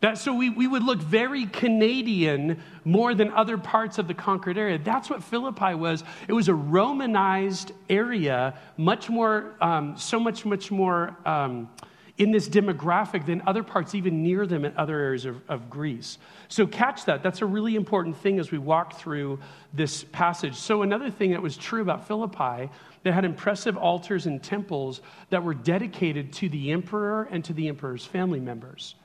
That, 0.00 0.16
so 0.16 0.32
we, 0.32 0.48
we 0.48 0.66
would 0.66 0.82
look 0.82 0.98
very 0.98 1.44
Canadian 1.44 2.62
more 2.84 3.14
than 3.14 3.30
other 3.32 3.58
parts 3.58 3.98
of 3.98 4.08
the 4.08 4.14
conquered 4.14 4.56
area. 4.56 4.78
That's 4.78 5.10
what 5.10 5.22
Philippi 5.22 5.74
was. 5.74 6.04
It 6.26 6.32
was 6.32 6.48
a 6.48 6.54
Romanized 6.54 7.72
area, 7.90 8.58
much 8.78 9.10
more, 9.10 9.54
um, 9.60 9.98
so 9.98 10.18
much, 10.18 10.46
much 10.46 10.70
more 10.70 11.14
um, 11.26 11.68
in 12.16 12.30
this 12.32 12.48
demographic 12.48 13.26
than 13.26 13.42
other 13.46 13.62
parts, 13.62 13.94
even 13.94 14.22
near 14.22 14.46
them 14.46 14.64
in 14.64 14.74
other 14.76 14.98
areas 14.98 15.26
of, 15.26 15.40
of 15.50 15.68
Greece. 15.68 16.16
So 16.48 16.66
catch 16.66 17.04
that. 17.04 17.22
That's 17.22 17.42
a 17.42 17.46
really 17.46 17.76
important 17.76 18.16
thing 18.16 18.38
as 18.38 18.50
we 18.50 18.58
walk 18.58 18.98
through 18.98 19.38
this 19.74 20.04
passage. 20.04 20.54
So, 20.54 20.82
another 20.82 21.10
thing 21.10 21.30
that 21.30 21.40
was 21.40 21.56
true 21.56 21.80
about 21.80 22.06
Philippi, 22.06 22.70
they 23.02 23.10
had 23.10 23.24
impressive 23.24 23.76
altars 23.76 24.26
and 24.26 24.42
temples 24.42 25.00
that 25.30 25.42
were 25.42 25.54
dedicated 25.54 26.32
to 26.34 26.48
the 26.48 26.72
emperor 26.72 27.26
and 27.30 27.42
to 27.44 27.54
the 27.54 27.68
emperor's 27.68 28.04
family 28.04 28.40
members. 28.40 28.96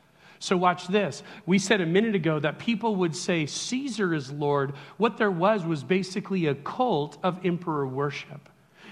So, 0.46 0.56
watch 0.56 0.88
this. 0.88 1.24
We 1.48 1.58
said 1.58 1.82
a 1.82 1.88
minute 1.88 2.14
ago 2.14 2.38
that 2.38 2.60
people 2.60 2.98
would 2.98 3.16
say 3.16 3.48
Caesar 3.48 4.14
is 4.14 4.32
Lord. 4.32 4.74
What 4.98 5.18
there 5.18 5.32
was 5.32 5.66
was 5.66 5.84
basically 5.84 6.46
a 6.46 6.54
cult 6.54 7.18
of 7.24 7.44
emperor 7.44 7.88
worship. 7.88 8.48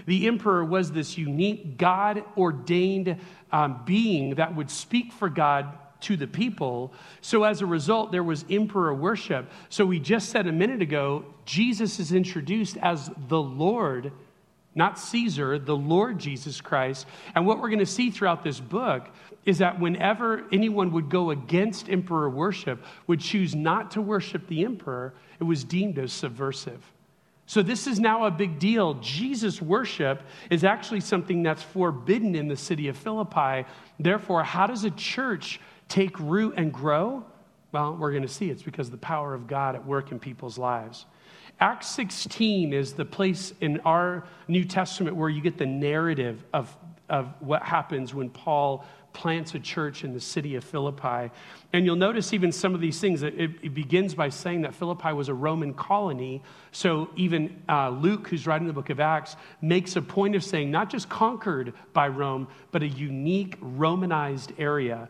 The 0.07 0.25
emperor 0.25 0.65
was 0.65 0.91
this 0.91 1.15
unique, 1.15 1.77
God 1.77 2.24
ordained 2.36 3.17
um, 3.51 3.83
being 3.86 4.33
that 4.36 4.55
would 4.55 4.72
speak 4.72 5.13
for 5.13 5.29
God 5.29 5.77
to 6.01 6.17
the 6.17 6.25
people. 6.25 6.91
So, 7.22 7.43
as 7.43 7.62
a 7.62 7.67
result, 7.67 8.12
there 8.12 8.24
was 8.24 8.45
emperor 8.50 8.95
worship. 8.95 9.48
So, 9.69 9.86
we 9.86 10.00
just 10.00 10.29
said 10.29 10.48
a 10.48 10.51
minute 10.51 10.81
ago, 10.81 11.24
Jesus 11.45 12.00
is 12.00 12.13
introduced 12.13 12.77
as 12.77 13.12
the 13.27 13.39
Lord 13.39 14.12
not 14.75 14.98
Caesar, 14.98 15.60
the 15.60 15.75
Lord 15.75 16.17
Jesus 16.17 16.62
Christ. 16.62 17.05
And 17.36 17.45
what 17.45 17.60
we're 17.60 17.69
going 17.69 17.79
to 17.79 17.86
see 17.86 18.10
throughout 18.10 18.43
this 18.43 18.60
book 18.60 19.07
is 19.45 19.57
that 19.57 19.79
whenever 19.79 20.45
anyone 20.51 20.91
would 20.91 21.09
go 21.09 21.31
against 21.31 21.89
emperor 21.89 22.29
worship, 22.29 22.83
would 23.07 23.19
choose 23.19 23.55
not 23.55 23.91
to 23.91 24.01
worship 24.01 24.47
the 24.47 24.63
emperor, 24.63 25.13
it 25.39 25.43
was 25.43 25.63
deemed 25.63 26.00
as 26.00 26.13
subversive. 26.13 26.81
So, 27.45 27.62
this 27.62 27.88
is 27.88 28.00
now 28.00 28.25
a 28.25 28.31
big 28.31 28.57
deal. 28.57 28.93
Jesus' 28.95 29.62
worship 29.62 30.21
is 30.50 30.63
actually 30.63 31.01
something 31.01 31.43
that's 31.43 31.62
forbidden 31.62 32.35
in 32.35 32.47
the 32.47 32.55
city 32.55 32.88
of 32.88 32.97
Philippi. 32.97 33.67
Therefore, 34.00 34.43
how 34.43 34.65
does 34.65 34.85
a 34.85 34.91
church 34.91 35.59
take 35.89 36.17
root 36.19 36.53
and 36.55 36.71
grow? 36.71 37.25
Well, 37.73 37.97
we're 37.97 38.12
going 38.12 38.23
to 38.23 38.29
see 38.29 38.50
it's 38.50 38.63
because 38.63 38.89
the 38.89 38.97
power 38.97 39.33
of 39.33 39.48
God 39.48 39.75
at 39.75 39.85
work 39.85 40.11
in 40.11 40.20
people's 40.20 40.57
lives. 40.57 41.05
Acts 41.59 41.87
16 41.91 42.74
is 42.74 42.94
the 42.94 43.05
place 43.05 43.53
in 43.61 43.79
our 43.81 44.24
New 44.48 44.63
Testament 44.63 45.15
where 45.15 45.29
you 45.29 45.41
get 45.41 45.57
the 45.57 45.65
narrative 45.65 46.44
of, 46.53 46.75
of 47.09 47.33
what 47.39 47.63
happens 47.63 48.13
when 48.13 48.29
Paul 48.29 48.85
plants 49.13 49.53
a 49.53 49.59
church 49.59 50.03
in 50.03 50.13
the 50.13 50.19
city 50.19 50.55
of 50.55 50.63
Philippi. 50.63 51.31
And 51.71 51.85
you'll 51.85 51.95
notice 51.95 52.33
even 52.33 52.51
some 52.51 52.75
of 52.75 52.81
these 52.81 52.99
things. 52.99 53.23
It, 53.23 53.33
it 53.39 53.73
begins 53.73 54.15
by 54.15 54.29
saying 54.29 54.61
that 54.61 54.75
Philippi 54.75 55.13
was 55.13 55.29
a 55.29 55.33
Roman 55.33 55.73
colony. 55.73 56.43
So 56.71 57.09
even 57.15 57.61
uh, 57.69 57.89
Luke, 57.89 58.27
who's 58.27 58.45
writing 58.45 58.67
the 58.67 58.73
book 58.73 58.89
of 58.89 58.99
Acts, 58.99 59.35
makes 59.61 59.95
a 59.95 60.01
point 60.01 60.35
of 60.35 60.43
saying 60.43 60.71
not 60.71 60.89
just 60.89 61.09
conquered 61.09 61.73
by 61.93 62.07
Rome, 62.07 62.47
but 62.71 62.83
a 62.83 62.87
unique 62.87 63.57
Romanized 63.61 64.53
area. 64.57 65.09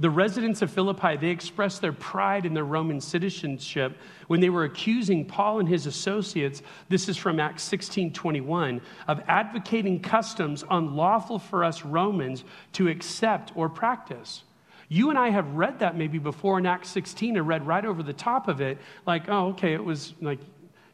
The 0.00 0.10
residents 0.10 0.62
of 0.62 0.70
Philippi, 0.70 1.16
they 1.16 1.30
expressed 1.30 1.80
their 1.80 1.92
pride 1.92 2.46
in 2.46 2.54
their 2.54 2.64
Roman 2.64 3.00
citizenship 3.00 3.96
when 4.28 4.40
they 4.40 4.50
were 4.50 4.64
accusing 4.64 5.24
Paul 5.24 5.58
and 5.58 5.68
his 5.68 5.86
associates, 5.86 6.62
this 6.88 7.08
is 7.08 7.16
from 7.16 7.40
Acts 7.40 7.64
16 7.64 8.12
21, 8.12 8.80
of 9.08 9.20
advocating 9.26 10.00
customs 10.00 10.64
unlawful 10.70 11.40
for 11.40 11.64
us 11.64 11.84
Romans 11.84 12.44
to 12.74 12.88
accept 12.88 13.52
or 13.56 13.68
practice. 13.68 14.44
You 14.88 15.10
and 15.10 15.18
I 15.18 15.30
have 15.30 15.48
read 15.54 15.80
that 15.80 15.96
maybe 15.96 16.18
before 16.18 16.58
in 16.58 16.66
Acts 16.66 16.90
16 16.90 17.36
and 17.36 17.48
read 17.48 17.66
right 17.66 17.84
over 17.84 18.02
the 18.02 18.12
top 18.12 18.46
of 18.46 18.60
it, 18.60 18.78
like, 19.04 19.28
oh, 19.28 19.48
okay, 19.48 19.74
it 19.74 19.84
was 19.84 20.14
like 20.20 20.38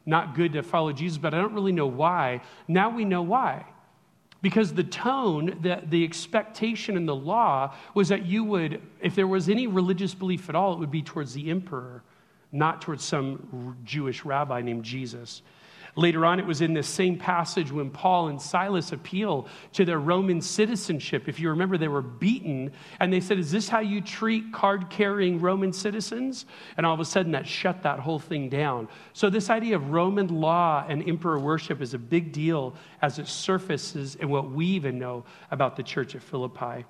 not 0.05 0.35
good 0.35 0.53
to 0.53 0.63
follow 0.63 0.91
Jesus, 0.91 1.17
but 1.17 1.33
I 1.33 1.37
don't 1.37 1.53
really 1.53 1.71
know 1.71 1.87
why. 1.87 2.41
Now 2.67 2.89
we 2.89 3.05
know 3.05 3.21
why. 3.21 3.65
Because 4.45 4.75
the 4.75 4.83
tone, 4.83 5.57
the, 5.63 5.81
the 5.89 6.03
expectation 6.03 6.97
in 6.97 7.07
the 7.07 7.15
law 7.15 7.73
was 7.95 8.09
that 8.09 8.27
you 8.27 8.43
would, 8.43 8.79
if 9.01 9.15
there 9.15 9.25
was 9.25 9.49
any 9.49 9.65
religious 9.65 10.13
belief 10.13 10.49
at 10.49 10.55
all, 10.55 10.73
it 10.73 10.77
would 10.77 10.91
be 10.91 11.01
towards 11.01 11.33
the 11.33 11.49
emperor, 11.49 12.03
not 12.51 12.79
towards 12.79 13.03
some 13.03 13.75
Jewish 13.83 14.23
rabbi 14.23 14.61
named 14.61 14.83
Jesus. 14.83 15.41
Later 15.97 16.25
on, 16.25 16.39
it 16.39 16.45
was 16.45 16.59
in 16.59 16.73
this 16.73 16.89
same 16.89 17.17
passage 17.17 17.71
when 17.71 17.89
Paul 17.89 18.27
and 18.27 18.41
Silas 18.41 18.91
appeal 18.91 19.47
to 19.73 19.85
their 19.85 19.99
Roman 19.99 20.41
citizenship. 20.41 21.29
If 21.29 21.39
you 21.39 21.49
remember, 21.49 21.77
they 21.77 21.87
were 21.87 22.01
beaten, 22.01 22.73
and 22.99 23.13
they 23.13 23.21
said, 23.21 23.39
Is 23.39 23.49
this 23.49 23.69
how 23.69 23.79
you 23.79 24.01
treat 24.01 24.51
card 24.51 24.89
carrying 24.89 25.39
Roman 25.39 25.71
citizens? 25.71 26.47
And 26.75 26.85
all 26.85 26.93
of 26.93 26.99
a 26.99 27.05
sudden, 27.05 27.31
that 27.31 27.47
shut 27.47 27.83
that 27.83 27.99
whole 27.99 28.19
thing 28.19 28.49
down. 28.49 28.89
So, 29.13 29.29
this 29.29 29.49
idea 29.49 29.77
of 29.77 29.91
Roman 29.91 30.27
law 30.27 30.85
and 30.85 31.07
emperor 31.07 31.39
worship 31.39 31.81
is 31.81 31.93
a 31.93 31.99
big 31.99 32.33
deal 32.33 32.75
as 33.01 33.17
it 33.17 33.27
surfaces 33.27 34.15
in 34.15 34.27
what 34.27 34.51
we 34.51 34.65
even 34.65 34.99
know 34.99 35.23
about 35.49 35.77
the 35.77 35.83
church 35.83 36.13
at 36.13 36.21
Philippi. 36.21 36.85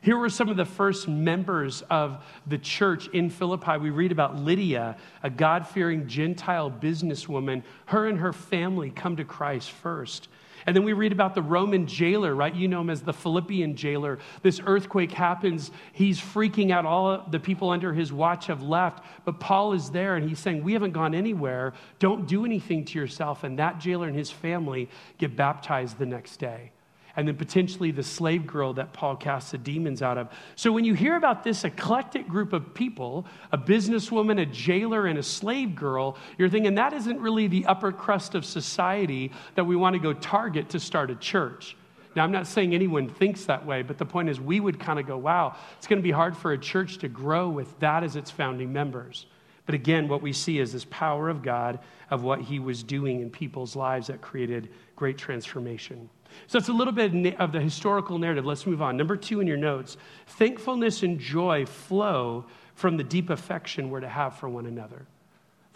Here 0.00 0.16
were 0.16 0.28
some 0.28 0.48
of 0.48 0.56
the 0.56 0.64
first 0.64 1.08
members 1.08 1.82
of 1.90 2.24
the 2.46 2.58
church 2.58 3.08
in 3.08 3.28
Philippi. 3.30 3.76
We 3.78 3.90
read 3.90 4.12
about 4.12 4.36
Lydia, 4.36 4.96
a 5.22 5.30
God 5.30 5.66
fearing 5.66 6.06
Gentile 6.06 6.70
businesswoman. 6.70 7.62
Her 7.86 8.06
and 8.06 8.18
her 8.18 8.32
family 8.32 8.90
come 8.90 9.16
to 9.16 9.24
Christ 9.24 9.70
first. 9.70 10.28
And 10.66 10.74
then 10.74 10.82
we 10.82 10.92
read 10.92 11.12
about 11.12 11.34
the 11.34 11.42
Roman 11.42 11.86
jailer, 11.86 12.34
right? 12.34 12.54
You 12.54 12.66
know 12.66 12.80
him 12.80 12.90
as 12.90 13.00
the 13.00 13.12
Philippian 13.12 13.76
jailer. 13.76 14.18
This 14.42 14.60
earthquake 14.64 15.12
happens. 15.12 15.70
He's 15.92 16.20
freaking 16.20 16.72
out. 16.72 16.84
All 16.84 17.24
the 17.30 17.38
people 17.38 17.70
under 17.70 17.92
his 17.92 18.12
watch 18.12 18.46
have 18.46 18.62
left. 18.62 19.04
But 19.24 19.38
Paul 19.38 19.74
is 19.74 19.90
there 19.90 20.16
and 20.16 20.28
he's 20.28 20.40
saying, 20.40 20.64
We 20.64 20.72
haven't 20.72 20.92
gone 20.92 21.14
anywhere. 21.14 21.74
Don't 22.00 22.26
do 22.26 22.44
anything 22.44 22.84
to 22.86 22.98
yourself. 22.98 23.44
And 23.44 23.58
that 23.58 23.78
jailer 23.78 24.08
and 24.08 24.16
his 24.16 24.30
family 24.30 24.88
get 25.18 25.36
baptized 25.36 25.98
the 25.98 26.06
next 26.06 26.38
day. 26.38 26.72
And 27.16 27.26
then 27.26 27.36
potentially 27.36 27.90
the 27.90 28.02
slave 28.02 28.46
girl 28.46 28.74
that 28.74 28.92
Paul 28.92 29.16
casts 29.16 29.50
the 29.50 29.58
demons 29.58 30.02
out 30.02 30.18
of. 30.18 30.28
So 30.54 30.70
when 30.70 30.84
you 30.84 30.94
hear 30.94 31.16
about 31.16 31.42
this 31.42 31.64
eclectic 31.64 32.28
group 32.28 32.52
of 32.52 32.74
people, 32.74 33.26
a 33.52 33.58
businesswoman, 33.58 34.40
a 34.40 34.46
jailer, 34.46 35.06
and 35.06 35.18
a 35.18 35.22
slave 35.22 35.74
girl, 35.74 36.18
you're 36.36 36.50
thinking 36.50 36.74
that 36.74 36.92
isn't 36.92 37.18
really 37.18 37.46
the 37.46 37.64
upper 37.66 37.90
crust 37.90 38.34
of 38.34 38.44
society 38.44 39.32
that 39.54 39.64
we 39.64 39.76
want 39.76 39.94
to 39.94 39.98
go 39.98 40.12
target 40.12 40.68
to 40.70 40.78
start 40.78 41.10
a 41.10 41.16
church. 41.16 41.76
Now, 42.14 42.24
I'm 42.24 42.32
not 42.32 42.46
saying 42.46 42.74
anyone 42.74 43.08
thinks 43.10 43.44
that 43.44 43.66
way, 43.66 43.82
but 43.82 43.98
the 43.98 44.06
point 44.06 44.30
is 44.30 44.40
we 44.40 44.58
would 44.60 44.80
kind 44.80 44.98
of 44.98 45.06
go, 45.06 45.18
wow, 45.18 45.54
it's 45.76 45.86
going 45.86 45.98
to 45.98 46.02
be 46.02 46.10
hard 46.10 46.34
for 46.34 46.52
a 46.52 46.58
church 46.58 46.98
to 46.98 47.08
grow 47.08 47.48
with 47.48 47.78
that 47.80 48.02
as 48.02 48.16
its 48.16 48.30
founding 48.30 48.72
members. 48.72 49.26
But 49.66 49.74
again, 49.74 50.08
what 50.08 50.22
we 50.22 50.32
see 50.32 50.58
is 50.58 50.72
this 50.72 50.86
power 50.86 51.28
of 51.28 51.42
God 51.42 51.80
of 52.10 52.22
what 52.22 52.40
he 52.40 52.58
was 52.58 52.82
doing 52.82 53.20
in 53.20 53.30
people's 53.30 53.76
lives 53.76 54.06
that 54.06 54.22
created 54.22 54.70
great 54.94 55.18
transformation. 55.18 56.08
So 56.46 56.58
it's 56.58 56.68
a 56.68 56.72
little 56.72 56.92
bit 56.92 57.36
of 57.38 57.52
the 57.52 57.60
historical 57.60 58.18
narrative. 58.18 58.46
Let's 58.46 58.66
move 58.66 58.82
on. 58.82 58.96
Number 58.96 59.16
two 59.16 59.40
in 59.40 59.46
your 59.46 59.56
notes 59.56 59.96
thankfulness 60.26 61.02
and 61.02 61.18
joy 61.18 61.66
flow 61.66 62.44
from 62.74 62.96
the 62.96 63.04
deep 63.04 63.30
affection 63.30 63.90
we're 63.90 64.00
to 64.00 64.08
have 64.08 64.36
for 64.36 64.48
one 64.48 64.66
another. 64.66 65.06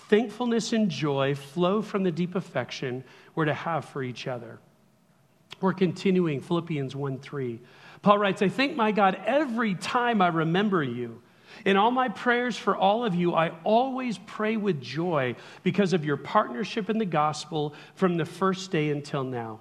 Thankfulness 0.08 0.72
and 0.72 0.90
joy 0.90 1.34
flow 1.34 1.82
from 1.82 2.02
the 2.02 2.10
deep 2.10 2.34
affection 2.34 3.04
we're 3.34 3.44
to 3.44 3.54
have 3.54 3.84
for 3.84 4.02
each 4.02 4.26
other. 4.26 4.58
We're 5.60 5.72
continuing 5.74 6.40
Philippians 6.40 6.96
1 6.96 7.18
3. 7.18 7.60
Paul 8.02 8.18
writes, 8.18 8.42
I 8.42 8.48
thank 8.48 8.76
my 8.76 8.92
God 8.92 9.20
every 9.26 9.74
time 9.74 10.22
I 10.22 10.28
remember 10.28 10.82
you. 10.82 11.20
In 11.64 11.76
all 11.76 11.90
my 11.90 12.08
prayers 12.08 12.56
for 12.56 12.76
all 12.76 13.04
of 13.04 13.14
you, 13.14 13.34
I 13.34 13.50
always 13.64 14.18
pray 14.18 14.56
with 14.56 14.80
joy 14.80 15.36
because 15.62 15.92
of 15.92 16.04
your 16.04 16.16
partnership 16.16 16.88
in 16.88 16.98
the 16.98 17.04
gospel 17.04 17.74
from 17.94 18.16
the 18.16 18.24
first 18.24 18.70
day 18.70 18.90
until 18.90 19.24
now. 19.24 19.60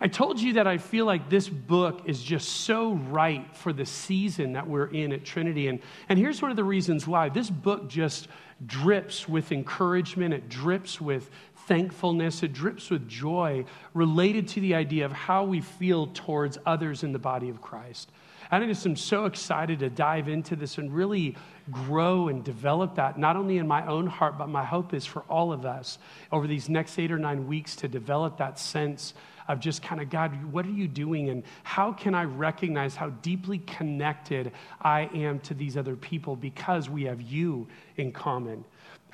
I 0.00 0.08
told 0.08 0.40
you 0.40 0.54
that 0.54 0.66
I 0.66 0.78
feel 0.78 1.06
like 1.06 1.30
this 1.30 1.48
book 1.48 2.02
is 2.06 2.20
just 2.20 2.48
so 2.48 2.94
right 2.94 3.54
for 3.56 3.72
the 3.72 3.86
season 3.86 4.54
that 4.54 4.66
we're 4.66 4.86
in 4.86 5.12
at 5.12 5.24
Trinity. 5.24 5.68
And, 5.68 5.78
and 6.08 6.18
here's 6.18 6.42
one 6.42 6.50
of 6.50 6.56
the 6.56 6.64
reasons 6.64 7.06
why. 7.06 7.28
This 7.28 7.48
book 7.48 7.88
just 7.88 8.26
drips 8.66 9.28
with 9.28 9.52
encouragement, 9.52 10.34
it 10.34 10.48
drips 10.48 11.00
with 11.00 11.30
thankfulness, 11.68 12.42
it 12.42 12.52
drips 12.52 12.90
with 12.90 13.08
joy 13.08 13.64
related 13.94 14.48
to 14.48 14.60
the 14.60 14.74
idea 14.74 15.04
of 15.04 15.12
how 15.12 15.44
we 15.44 15.60
feel 15.60 16.08
towards 16.08 16.58
others 16.66 17.04
in 17.04 17.12
the 17.12 17.18
body 17.18 17.48
of 17.48 17.62
Christ. 17.62 18.10
And 18.50 18.62
I 18.62 18.66
just 18.66 18.84
am 18.86 18.96
so 18.96 19.24
excited 19.26 19.78
to 19.78 19.90
dive 19.90 20.28
into 20.28 20.56
this 20.56 20.76
and 20.76 20.92
really 20.92 21.36
grow 21.70 22.28
and 22.28 22.44
develop 22.44 22.96
that, 22.96 23.18
not 23.18 23.36
only 23.36 23.58
in 23.58 23.66
my 23.66 23.86
own 23.86 24.06
heart, 24.06 24.38
but 24.38 24.48
my 24.48 24.64
hope 24.64 24.92
is 24.92 25.06
for 25.06 25.22
all 25.22 25.52
of 25.52 25.64
us 25.64 25.98
over 26.30 26.46
these 26.46 26.68
next 26.68 26.98
eight 26.98 27.10
or 27.10 27.18
nine 27.18 27.46
weeks 27.46 27.76
to 27.76 27.88
develop 27.88 28.38
that 28.38 28.58
sense 28.58 29.14
of 29.48 29.60
just 29.60 29.82
kind 29.82 30.00
of, 30.00 30.10
God, 30.10 30.52
what 30.52 30.66
are 30.66 30.70
you 30.70 30.88
doing? 30.88 31.28
And 31.28 31.42
how 31.62 31.92
can 31.92 32.14
I 32.14 32.24
recognize 32.24 32.96
how 32.96 33.10
deeply 33.10 33.58
connected 33.58 34.52
I 34.80 35.10
am 35.14 35.40
to 35.40 35.54
these 35.54 35.76
other 35.76 35.96
people 35.96 36.36
because 36.36 36.88
we 36.88 37.04
have 37.04 37.20
you 37.20 37.68
in 37.96 38.12
common? 38.12 38.64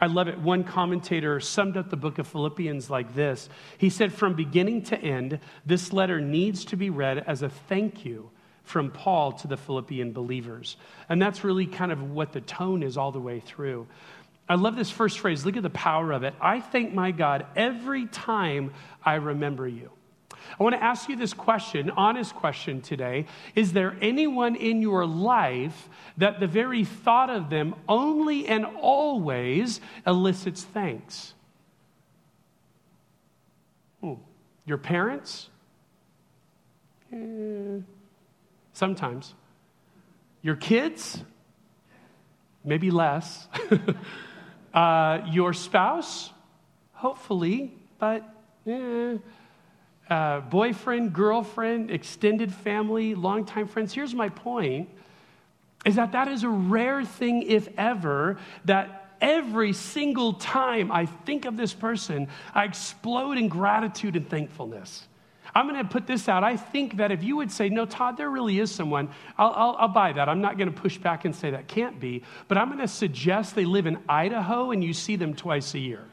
I 0.00 0.06
love 0.06 0.28
it. 0.28 0.38
One 0.38 0.64
commentator 0.64 1.40
summed 1.40 1.76
up 1.76 1.90
the 1.90 1.96
book 1.96 2.18
of 2.18 2.26
Philippians 2.26 2.88
like 2.88 3.14
this 3.14 3.48
He 3.76 3.90
said, 3.90 4.12
From 4.12 4.34
beginning 4.34 4.84
to 4.84 4.98
end, 4.98 5.40
this 5.66 5.92
letter 5.92 6.20
needs 6.20 6.64
to 6.66 6.76
be 6.76 6.90
read 6.90 7.18
as 7.26 7.42
a 7.42 7.50
thank 7.50 8.04
you 8.04 8.30
from 8.64 8.90
Paul 8.90 9.32
to 9.32 9.48
the 9.48 9.56
Philippian 9.56 10.12
believers. 10.12 10.76
And 11.08 11.20
that's 11.20 11.44
really 11.44 11.66
kind 11.66 11.92
of 11.92 12.10
what 12.10 12.32
the 12.32 12.40
tone 12.40 12.82
is 12.82 12.96
all 12.96 13.12
the 13.12 13.20
way 13.20 13.40
through. 13.40 13.88
I 14.48 14.54
love 14.54 14.76
this 14.76 14.90
first 14.90 15.18
phrase. 15.18 15.44
Look 15.44 15.56
at 15.56 15.62
the 15.62 15.70
power 15.70 16.12
of 16.12 16.22
it. 16.22 16.34
I 16.40 16.60
thank 16.60 16.94
my 16.94 17.10
God 17.10 17.46
every 17.54 18.06
time 18.06 18.72
I 19.04 19.14
remember 19.14 19.68
you. 19.68 19.90
I 20.58 20.62
want 20.62 20.74
to 20.74 20.82
ask 20.82 21.08
you 21.08 21.16
this 21.16 21.32
question, 21.32 21.90
honest 21.90 22.34
question 22.34 22.80
today. 22.80 23.26
Is 23.54 23.72
there 23.72 23.96
anyone 24.00 24.56
in 24.56 24.82
your 24.82 25.06
life 25.06 25.88
that 26.16 26.40
the 26.40 26.46
very 26.46 26.84
thought 26.84 27.30
of 27.30 27.50
them 27.50 27.74
only 27.88 28.46
and 28.46 28.64
always 28.64 29.80
elicits 30.06 30.64
thanks? 30.64 31.34
Hmm. 34.00 34.14
Your 34.66 34.78
parents? 34.78 35.48
Eh, 37.12 37.80
sometimes. 38.72 39.34
Your 40.42 40.56
kids? 40.56 41.22
Maybe 42.64 42.90
less. 42.90 43.48
uh, 44.74 45.20
your 45.30 45.52
spouse? 45.52 46.30
Hopefully, 46.92 47.74
but 47.98 48.22
eh 48.66 49.16
uh, 50.10 50.40
boyfriend, 50.40 51.12
girlfriend, 51.12 51.90
extended 51.90 52.52
family, 52.52 53.14
longtime 53.14 53.68
friends. 53.68 53.94
Here's 53.94 54.14
my 54.14 54.28
point 54.28 54.88
is 55.86 55.94
that 55.94 56.12
that 56.12 56.28
is 56.28 56.42
a 56.42 56.48
rare 56.48 57.04
thing, 57.04 57.42
if 57.42 57.68
ever, 57.78 58.38
that 58.66 59.14
every 59.20 59.72
single 59.72 60.34
time 60.34 60.92
I 60.92 61.06
think 61.06 61.46
of 61.46 61.56
this 61.56 61.72
person, 61.72 62.28
I 62.54 62.64
explode 62.64 63.38
in 63.38 63.48
gratitude 63.48 64.16
and 64.16 64.28
thankfulness. 64.28 65.06
I'm 65.54 65.68
going 65.68 65.82
to 65.82 65.90
put 65.90 66.06
this 66.06 66.28
out. 66.28 66.44
I 66.44 66.56
think 66.56 66.98
that 66.98 67.10
if 67.10 67.22
you 67.22 67.36
would 67.36 67.50
say, 67.50 67.70
no, 67.70 67.86
Todd, 67.86 68.16
there 68.16 68.30
really 68.30 68.60
is 68.60 68.70
someone, 68.70 69.08
I'll, 69.38 69.52
I'll, 69.56 69.76
I'll 69.78 69.88
buy 69.88 70.12
that. 70.12 70.28
I'm 70.28 70.40
not 70.40 70.58
going 70.58 70.72
to 70.72 70.80
push 70.80 70.98
back 70.98 71.24
and 71.24 71.34
say 71.34 71.50
that 71.50 71.66
can't 71.66 71.98
be, 71.98 72.22
but 72.46 72.58
I'm 72.58 72.68
going 72.68 72.78
to 72.80 72.88
suggest 72.88 73.54
they 73.54 73.64
live 73.64 73.86
in 73.86 73.98
Idaho 74.08 74.70
and 74.70 74.84
you 74.84 74.92
see 74.92 75.16
them 75.16 75.34
twice 75.34 75.74
a 75.74 75.78
year. 75.78 76.04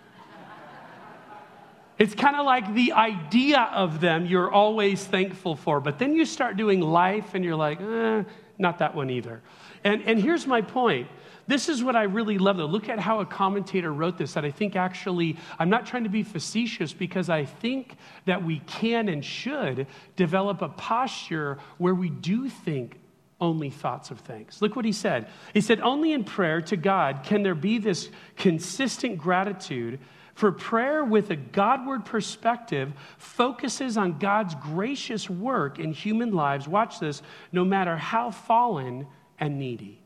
It's 1.97 2.13
kind 2.13 2.35
of 2.35 2.45
like 2.45 2.73
the 2.75 2.93
idea 2.93 3.69
of 3.73 3.99
them 3.99 4.25
you're 4.25 4.51
always 4.51 5.03
thankful 5.03 5.55
for, 5.55 5.79
but 5.79 5.97
then 5.97 6.13
you 6.13 6.25
start 6.25 6.55
doing 6.55 6.79
life 6.79 7.33
and 7.33 7.43
you're 7.43 7.55
like, 7.55 7.81
eh, 7.81 8.23
not 8.59 8.79
that 8.79 8.95
one 8.95 9.09
either. 9.09 9.41
And, 9.83 10.03
and 10.03 10.19
here's 10.21 10.45
my 10.45 10.61
point. 10.61 11.07
This 11.47 11.69
is 11.69 11.81
what 11.81 11.95
I 11.95 12.03
really 12.03 12.37
love, 12.37 12.57
though. 12.57 12.65
Look 12.65 12.89
at 12.89 12.99
how 12.99 13.21
a 13.21 13.25
commentator 13.25 13.93
wrote 13.93 14.17
this 14.17 14.33
that 14.33 14.43
I 14.43 14.51
think 14.51 14.75
actually, 14.75 15.37
I'm 15.57 15.69
not 15.69 15.85
trying 15.85 16.03
to 16.03 16.09
be 16.09 16.23
facetious 16.23 16.91
because 16.91 17.29
I 17.29 17.45
think 17.45 17.95
that 18.25 18.43
we 18.43 18.59
can 18.59 19.07
and 19.07 19.23
should 19.23 19.87
develop 20.17 20.61
a 20.61 20.69
posture 20.69 21.57
where 21.77 21.95
we 21.95 22.09
do 22.09 22.49
think 22.49 22.99
only 23.39 23.69
thoughts 23.69 24.11
of 24.11 24.19
thanks. 24.19 24.61
Look 24.61 24.75
what 24.75 24.83
he 24.83 24.91
said. 24.91 25.27
He 25.53 25.61
said, 25.61 25.79
Only 25.79 26.11
in 26.11 26.25
prayer 26.25 26.61
to 26.63 26.75
God 26.75 27.21
can 27.23 27.43
there 27.43 27.55
be 27.55 27.77
this 27.77 28.09
consistent 28.35 29.17
gratitude 29.17 29.99
for 30.37 30.51
prayer 30.51 31.03
with 31.03 31.31
a 31.31 31.35
Godward 31.35 32.05
perspective 32.05 32.93
focuses 33.17 33.97
on 33.97 34.19
God's 34.19 34.53
gracious 34.53 35.27
work 35.27 35.79
in 35.79 35.91
human 35.91 36.31
lives, 36.31 36.67
watch 36.67 36.99
this, 36.99 37.23
no 37.51 37.65
matter 37.65 37.97
how 37.97 38.29
fallen 38.29 39.07
and 39.39 39.57
needy. 39.57 39.99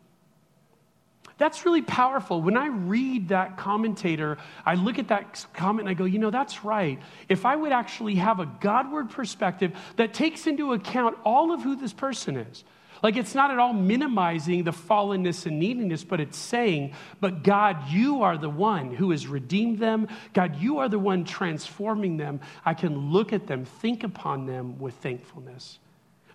That's 1.37 1.65
really 1.65 1.81
powerful. 1.81 2.41
When 2.41 2.55
I 2.55 2.67
read 2.67 3.27
that 3.27 3.57
commentator, 3.57 4.37
I 4.65 4.75
look 4.75 4.99
at 4.99 5.09
that 5.09 5.45
comment 5.53 5.81
and 5.81 5.89
I 5.89 5.95
go, 5.95 6.05
you 6.05 6.17
know, 6.17 6.31
that's 6.31 6.63
right. 6.63 6.97
If 7.27 7.45
I 7.45 7.57
would 7.57 7.73
actually 7.73 8.15
have 8.15 8.39
a 8.39 8.45
Godward 8.45 9.09
perspective 9.09 9.73
that 9.97 10.13
takes 10.13 10.47
into 10.47 10.71
account 10.71 11.17
all 11.25 11.51
of 11.51 11.61
who 11.61 11.75
this 11.75 11.91
person 11.91 12.37
is, 12.37 12.63
like 13.03 13.17
it's 13.17 13.33
not 13.33 13.51
at 13.51 13.59
all 13.59 13.73
minimizing 13.73 14.63
the 14.63 14.71
fallenness 14.71 15.45
and 15.45 15.59
neediness, 15.59 16.03
but 16.03 16.19
it's 16.19 16.37
saying, 16.37 16.93
but 17.19 17.43
God, 17.43 17.89
you 17.89 18.21
are 18.21 18.37
the 18.37 18.49
one 18.49 18.93
who 18.93 19.11
has 19.11 19.27
redeemed 19.27 19.79
them. 19.79 20.07
God, 20.33 20.55
you 20.57 20.77
are 20.79 20.89
the 20.89 20.99
one 20.99 21.23
transforming 21.23 22.17
them. 22.17 22.39
I 22.65 22.73
can 22.73 23.11
look 23.11 23.33
at 23.33 23.47
them, 23.47 23.65
think 23.65 24.03
upon 24.03 24.45
them 24.45 24.77
with 24.79 24.93
thankfulness. 24.95 25.79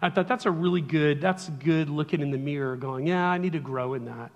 I 0.03 0.11
thought 0.11 0.29
that's 0.29 0.47
a 0.47 0.51
really 0.51 0.81
good, 0.81 1.21
that's 1.21 1.49
good 1.49 1.89
looking 1.89 2.21
in 2.21 2.31
the 2.31 2.39
mirror, 2.39 2.77
going, 2.77 3.07
yeah, 3.07 3.27
I 3.27 3.39
need 3.39 3.53
to 3.53 3.61
grow 3.61 3.95
in 3.95 4.05
that. 4.07 4.31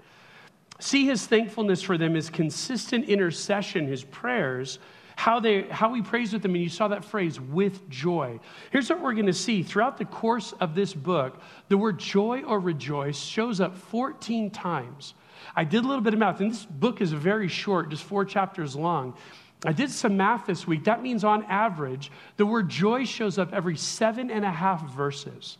See 0.78 1.04
his 1.04 1.26
thankfulness 1.26 1.82
for 1.82 1.98
them, 1.98 2.14
his 2.14 2.30
consistent 2.30 3.08
intercession, 3.08 3.86
his 3.86 4.04
prayers 4.04 4.78
how, 5.20 5.38
they, 5.38 5.64
how 5.64 5.92
he 5.92 6.00
prays 6.00 6.32
with 6.32 6.40
them. 6.40 6.54
And 6.54 6.64
you 6.64 6.70
saw 6.70 6.88
that 6.88 7.04
phrase, 7.04 7.38
with 7.38 7.90
joy. 7.90 8.40
Here's 8.70 8.88
what 8.88 9.02
we're 9.02 9.12
going 9.12 9.26
to 9.26 9.34
see 9.34 9.62
throughout 9.62 9.98
the 9.98 10.06
course 10.06 10.54
of 10.60 10.74
this 10.74 10.94
book 10.94 11.38
the 11.68 11.76
word 11.76 11.98
joy 11.98 12.42
or 12.42 12.58
rejoice 12.58 13.18
shows 13.18 13.60
up 13.60 13.76
14 13.76 14.50
times. 14.50 15.12
I 15.54 15.64
did 15.64 15.84
a 15.84 15.86
little 15.86 16.00
bit 16.00 16.14
of 16.14 16.20
math, 16.20 16.40
and 16.40 16.50
this 16.50 16.64
book 16.64 17.02
is 17.02 17.12
very 17.12 17.48
short, 17.48 17.90
just 17.90 18.02
four 18.02 18.24
chapters 18.24 18.74
long. 18.74 19.14
I 19.62 19.72
did 19.72 19.90
some 19.90 20.16
math 20.16 20.46
this 20.46 20.66
week. 20.66 20.84
That 20.84 21.02
means, 21.02 21.22
on 21.22 21.44
average, 21.44 22.10
the 22.38 22.46
word 22.46 22.70
joy 22.70 23.04
shows 23.04 23.36
up 23.36 23.52
every 23.52 23.76
seven 23.76 24.30
and 24.30 24.42
a 24.42 24.50
half 24.50 24.90
verses. 24.90 25.58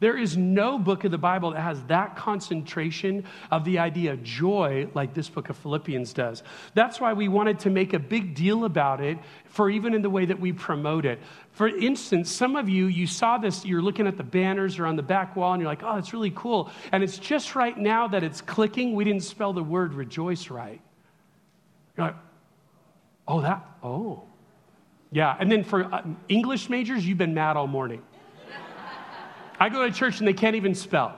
There 0.00 0.16
is 0.16 0.36
no 0.36 0.78
book 0.78 1.02
of 1.02 1.10
the 1.10 1.18
Bible 1.18 1.50
that 1.50 1.60
has 1.60 1.82
that 1.84 2.14
concentration 2.16 3.24
of 3.50 3.64
the 3.64 3.80
idea 3.80 4.12
of 4.12 4.22
joy 4.22 4.88
like 4.94 5.12
this 5.12 5.28
book 5.28 5.48
of 5.48 5.56
Philippians 5.56 6.12
does. 6.12 6.44
That's 6.74 7.00
why 7.00 7.14
we 7.14 7.26
wanted 7.26 7.58
to 7.60 7.70
make 7.70 7.94
a 7.94 7.98
big 7.98 8.36
deal 8.36 8.64
about 8.64 9.00
it 9.00 9.18
for 9.46 9.68
even 9.68 9.94
in 9.94 10.02
the 10.02 10.10
way 10.10 10.24
that 10.24 10.38
we 10.38 10.52
promote 10.52 11.04
it. 11.04 11.18
For 11.50 11.66
instance, 11.66 12.30
some 12.30 12.54
of 12.54 12.68
you, 12.68 12.86
you 12.86 13.08
saw 13.08 13.38
this, 13.38 13.64
you're 13.64 13.82
looking 13.82 14.06
at 14.06 14.16
the 14.16 14.22
banners 14.22 14.78
or 14.78 14.86
on 14.86 14.94
the 14.94 15.02
back 15.02 15.34
wall, 15.34 15.52
and 15.52 15.60
you're 15.60 15.70
like, 15.70 15.82
oh, 15.82 15.96
it's 15.96 16.12
really 16.12 16.32
cool. 16.36 16.70
And 16.92 17.02
it's 17.02 17.18
just 17.18 17.56
right 17.56 17.76
now 17.76 18.06
that 18.06 18.22
it's 18.22 18.40
clicking. 18.40 18.94
We 18.94 19.02
didn't 19.02 19.24
spell 19.24 19.52
the 19.52 19.64
word 19.64 19.94
rejoice 19.94 20.48
right. 20.48 20.80
You're 21.96 22.06
like, 22.06 22.16
oh, 23.26 23.40
that, 23.40 23.66
oh. 23.82 24.22
Yeah, 25.10 25.34
and 25.40 25.50
then 25.50 25.64
for 25.64 25.92
uh, 25.92 26.02
English 26.28 26.68
majors, 26.68 27.04
you've 27.04 27.18
been 27.18 27.34
mad 27.34 27.56
all 27.56 27.66
morning. 27.66 28.02
I 29.58 29.68
go 29.68 29.86
to 29.86 29.92
church 29.92 30.18
and 30.18 30.28
they 30.28 30.32
can't 30.32 30.56
even 30.56 30.74
spell. 30.74 31.14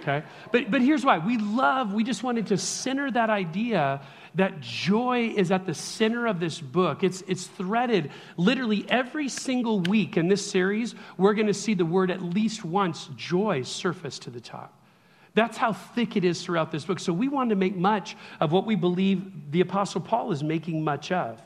Okay? 0.00 0.24
But, 0.52 0.70
but 0.70 0.82
here's 0.82 1.04
why. 1.04 1.18
We 1.18 1.36
love, 1.38 1.92
we 1.92 2.04
just 2.04 2.22
wanted 2.22 2.46
to 2.48 2.58
center 2.58 3.10
that 3.10 3.28
idea 3.28 4.00
that 4.36 4.60
joy 4.60 5.32
is 5.34 5.50
at 5.50 5.66
the 5.66 5.74
center 5.74 6.26
of 6.26 6.38
this 6.38 6.60
book. 6.60 7.02
It's, 7.02 7.22
it's 7.26 7.46
threaded 7.46 8.10
literally 8.36 8.84
every 8.88 9.28
single 9.28 9.80
week 9.80 10.16
in 10.16 10.28
this 10.28 10.48
series. 10.48 10.94
We're 11.16 11.34
going 11.34 11.46
to 11.46 11.54
see 11.54 11.74
the 11.74 11.86
word 11.86 12.10
at 12.10 12.22
least 12.22 12.64
once, 12.64 13.08
joy, 13.16 13.62
surface 13.62 14.18
to 14.20 14.30
the 14.30 14.40
top. 14.40 14.78
That's 15.34 15.56
how 15.56 15.72
thick 15.72 16.16
it 16.16 16.24
is 16.24 16.42
throughout 16.42 16.70
this 16.70 16.84
book. 16.84 17.00
So 17.00 17.12
we 17.12 17.28
wanted 17.28 17.50
to 17.50 17.56
make 17.56 17.76
much 17.76 18.16
of 18.40 18.52
what 18.52 18.66
we 18.66 18.74
believe 18.74 19.50
the 19.50 19.60
Apostle 19.60 20.00
Paul 20.00 20.32
is 20.32 20.42
making 20.42 20.84
much 20.84 21.12
of. 21.12 21.40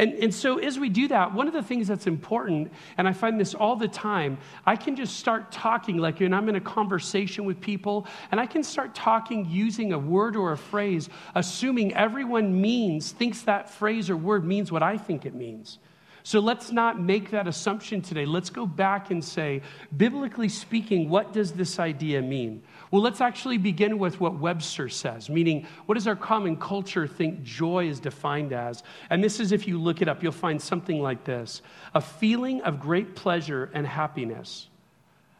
And, 0.00 0.14
and 0.14 0.34
so, 0.34 0.56
as 0.56 0.78
we 0.78 0.88
do 0.88 1.08
that, 1.08 1.34
one 1.34 1.46
of 1.46 1.52
the 1.52 1.62
things 1.62 1.86
that's 1.86 2.06
important, 2.06 2.72
and 2.96 3.06
I 3.06 3.12
find 3.12 3.38
this 3.38 3.54
all 3.54 3.76
the 3.76 3.86
time, 3.86 4.38
I 4.64 4.74
can 4.74 4.96
just 4.96 5.18
start 5.18 5.52
talking 5.52 5.98
like 5.98 6.20
when 6.20 6.32
I'm 6.32 6.48
in 6.48 6.56
a 6.56 6.60
conversation 6.60 7.44
with 7.44 7.60
people, 7.60 8.06
and 8.30 8.40
I 8.40 8.46
can 8.46 8.62
start 8.62 8.94
talking 8.94 9.44
using 9.50 9.92
a 9.92 9.98
word 9.98 10.36
or 10.36 10.52
a 10.52 10.56
phrase, 10.56 11.10
assuming 11.34 11.92
everyone 11.92 12.58
means, 12.58 13.12
thinks 13.12 13.42
that 13.42 13.68
phrase 13.68 14.08
or 14.08 14.16
word 14.16 14.42
means 14.42 14.72
what 14.72 14.82
I 14.82 14.96
think 14.96 15.26
it 15.26 15.34
means. 15.34 15.78
So 16.22 16.40
let's 16.40 16.72
not 16.72 16.98
make 16.98 17.30
that 17.32 17.46
assumption 17.46 18.00
today. 18.00 18.24
Let's 18.24 18.48
go 18.48 18.64
back 18.64 19.10
and 19.10 19.22
say, 19.22 19.60
biblically 19.94 20.48
speaking, 20.48 21.10
what 21.10 21.34
does 21.34 21.52
this 21.52 21.78
idea 21.78 22.22
mean? 22.22 22.62
Well, 22.90 23.02
let's 23.02 23.20
actually 23.20 23.58
begin 23.58 23.98
with 23.98 24.20
what 24.20 24.40
Webster 24.40 24.88
says, 24.88 25.30
meaning, 25.30 25.66
what 25.86 25.94
does 25.94 26.08
our 26.08 26.16
common 26.16 26.56
culture 26.56 27.06
think 27.06 27.44
joy 27.44 27.88
is 27.88 28.00
defined 28.00 28.52
as? 28.52 28.82
And 29.10 29.22
this 29.22 29.38
is, 29.38 29.52
if 29.52 29.68
you 29.68 29.80
look 29.80 30.02
it 30.02 30.08
up, 30.08 30.24
you'll 30.24 30.32
find 30.32 30.60
something 30.60 31.00
like 31.00 31.24
this 31.24 31.62
a 31.94 32.00
feeling 32.00 32.60
of 32.62 32.80
great 32.80 33.14
pleasure 33.14 33.70
and 33.74 33.86
happiness. 33.86 34.66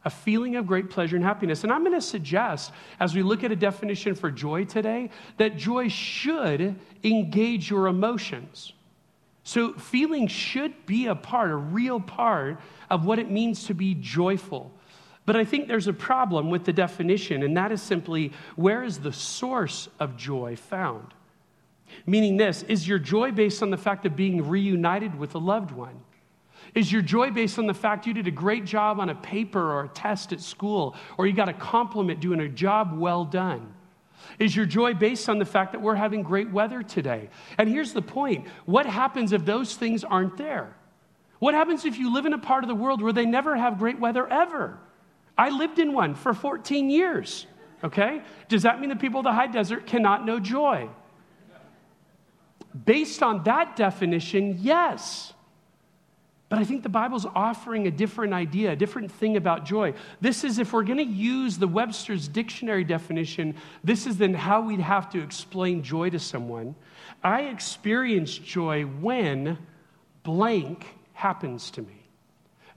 A 0.04 0.10
feeling 0.10 0.56
of 0.56 0.66
great 0.66 0.88
pleasure 0.88 1.16
and 1.16 1.24
happiness. 1.24 1.62
And 1.62 1.70
I'm 1.70 1.84
going 1.84 1.94
to 1.94 2.00
suggest, 2.00 2.72
as 3.00 3.14
we 3.14 3.22
look 3.22 3.44
at 3.44 3.52
a 3.52 3.56
definition 3.56 4.14
for 4.14 4.30
joy 4.30 4.64
today, 4.64 5.10
that 5.36 5.58
joy 5.58 5.88
should 5.88 6.76
engage 7.04 7.68
your 7.68 7.86
emotions. 7.86 8.72
So, 9.42 9.74
feeling 9.74 10.26
should 10.26 10.86
be 10.86 11.06
a 11.06 11.14
part, 11.14 11.50
a 11.50 11.56
real 11.56 12.00
part 12.00 12.60
of 12.88 13.04
what 13.04 13.18
it 13.18 13.30
means 13.30 13.64
to 13.64 13.74
be 13.74 13.94
joyful. 13.94 14.72
But 15.30 15.36
I 15.36 15.44
think 15.44 15.68
there's 15.68 15.86
a 15.86 15.92
problem 15.92 16.50
with 16.50 16.64
the 16.64 16.72
definition, 16.72 17.44
and 17.44 17.56
that 17.56 17.70
is 17.70 17.80
simply 17.80 18.32
where 18.56 18.82
is 18.82 18.98
the 18.98 19.12
source 19.12 19.88
of 20.00 20.16
joy 20.16 20.56
found? 20.56 21.14
Meaning, 22.04 22.36
this 22.36 22.64
is 22.64 22.88
your 22.88 22.98
joy 22.98 23.30
based 23.30 23.62
on 23.62 23.70
the 23.70 23.76
fact 23.76 24.04
of 24.04 24.16
being 24.16 24.48
reunited 24.48 25.16
with 25.16 25.36
a 25.36 25.38
loved 25.38 25.70
one? 25.70 26.00
Is 26.74 26.90
your 26.90 27.02
joy 27.02 27.30
based 27.30 27.60
on 27.60 27.68
the 27.68 27.74
fact 27.74 28.08
you 28.08 28.12
did 28.12 28.26
a 28.26 28.32
great 28.32 28.64
job 28.64 28.98
on 28.98 29.08
a 29.08 29.14
paper 29.14 29.60
or 29.60 29.84
a 29.84 29.88
test 29.90 30.32
at 30.32 30.40
school, 30.40 30.96
or 31.16 31.28
you 31.28 31.32
got 31.32 31.48
a 31.48 31.52
compliment 31.52 32.18
doing 32.18 32.40
a 32.40 32.48
job 32.48 32.98
well 32.98 33.24
done? 33.24 33.72
Is 34.40 34.56
your 34.56 34.66
joy 34.66 34.94
based 34.94 35.28
on 35.28 35.38
the 35.38 35.44
fact 35.44 35.70
that 35.70 35.80
we're 35.80 35.94
having 35.94 36.24
great 36.24 36.50
weather 36.50 36.82
today? 36.82 37.30
And 37.56 37.68
here's 37.68 37.92
the 37.92 38.02
point 38.02 38.48
what 38.66 38.84
happens 38.84 39.30
if 39.30 39.44
those 39.44 39.76
things 39.76 40.02
aren't 40.02 40.36
there? 40.38 40.74
What 41.38 41.54
happens 41.54 41.84
if 41.84 41.98
you 42.00 42.12
live 42.12 42.26
in 42.26 42.32
a 42.32 42.38
part 42.38 42.64
of 42.64 42.68
the 42.68 42.74
world 42.74 43.00
where 43.00 43.12
they 43.12 43.26
never 43.26 43.54
have 43.54 43.78
great 43.78 44.00
weather 44.00 44.26
ever? 44.26 44.80
I 45.40 45.48
lived 45.48 45.78
in 45.78 45.94
one 45.94 46.14
for 46.14 46.34
14 46.34 46.90
years. 46.90 47.46
Okay? 47.82 48.20
Does 48.50 48.64
that 48.64 48.78
mean 48.78 48.90
the 48.90 48.96
people 48.96 49.20
of 49.20 49.24
the 49.24 49.32
high 49.32 49.46
desert 49.46 49.86
cannot 49.86 50.26
know 50.26 50.38
joy? 50.38 50.86
Based 52.84 53.22
on 53.22 53.42
that 53.44 53.74
definition, 53.74 54.58
yes. 54.60 55.32
But 56.50 56.58
I 56.58 56.64
think 56.64 56.82
the 56.82 56.90
Bible's 56.90 57.24
offering 57.34 57.86
a 57.86 57.90
different 57.90 58.34
idea, 58.34 58.72
a 58.72 58.76
different 58.76 59.10
thing 59.10 59.38
about 59.38 59.64
joy. 59.64 59.94
This 60.20 60.44
is, 60.44 60.58
if 60.58 60.74
we're 60.74 60.82
going 60.82 60.98
to 60.98 61.04
use 61.04 61.56
the 61.56 61.68
Webster's 61.68 62.28
dictionary 62.28 62.84
definition, 62.84 63.54
this 63.82 64.06
is 64.06 64.18
then 64.18 64.34
how 64.34 64.60
we'd 64.60 64.80
have 64.80 65.08
to 65.12 65.22
explain 65.22 65.82
joy 65.82 66.10
to 66.10 66.18
someone. 66.18 66.74
I 67.24 67.44
experience 67.44 68.36
joy 68.36 68.82
when 68.82 69.56
blank 70.22 70.84
happens 71.14 71.70
to 71.70 71.80
me 71.80 71.99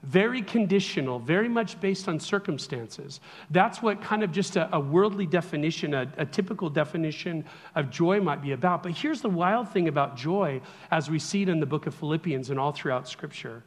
very 0.04 0.42
conditional, 0.42 1.18
very 1.18 1.48
much 1.48 1.80
based 1.80 2.08
on 2.08 2.20
circumstances. 2.20 3.20
That's 3.50 3.80
what 3.80 4.02
kind 4.02 4.22
of 4.22 4.32
just 4.32 4.56
a, 4.56 4.74
a 4.74 4.78
worldly 4.78 5.26
definition, 5.26 5.94
a, 5.94 6.12
a, 6.18 6.26
typical 6.26 6.68
definition 6.68 7.44
of 7.74 7.90
joy 7.90 8.20
might 8.20 8.42
be 8.42 8.52
about. 8.52 8.82
But 8.82 8.92
here's 8.92 9.22
the 9.22 9.30
wild 9.30 9.70
thing 9.70 9.88
about 9.88 10.16
joy 10.16 10.60
as 10.90 11.08
we 11.08 11.18
see 11.18 11.42
it 11.42 11.48
in 11.48 11.60
the 11.60 11.66
book 11.66 11.86
of 11.86 11.94
Philippians 11.94 12.50
and 12.50 12.60
all 12.60 12.72
throughout 12.72 13.08
Scripture. 13.08 13.62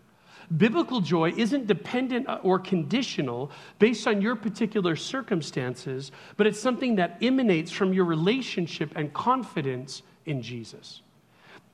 Biblical 0.56 1.02
joy 1.02 1.34
isn't 1.36 1.68
dependent 1.68 2.28
or 2.44 2.60
conditional 2.60 3.52
based 3.80 4.08
on 4.08 4.22
your 4.22 4.36
particular 4.36 4.96
circumstances, 4.96 6.12
but 6.38 6.48
it's 6.48 6.60
something 6.60 6.96
that 6.96 7.18
emanates 7.22 7.72
from 7.72 7.94
your 7.94 8.06
relationship 8.06 8.92
and 8.96 9.14
confidence 9.14 10.04
in 10.26 10.42
Jesus. 10.42 11.02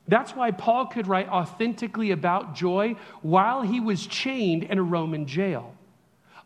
That's 0.07 0.35
why 0.35 0.51
Paul 0.51 0.87
could 0.87 1.07
write 1.07 1.29
authentically 1.29 2.11
about 2.11 2.55
joy 2.55 2.95
while 3.21 3.61
he 3.61 3.79
was 3.79 4.05
chained 4.05 4.63
in 4.63 4.77
a 4.77 4.83
Roman 4.83 5.25
jail. 5.25 5.73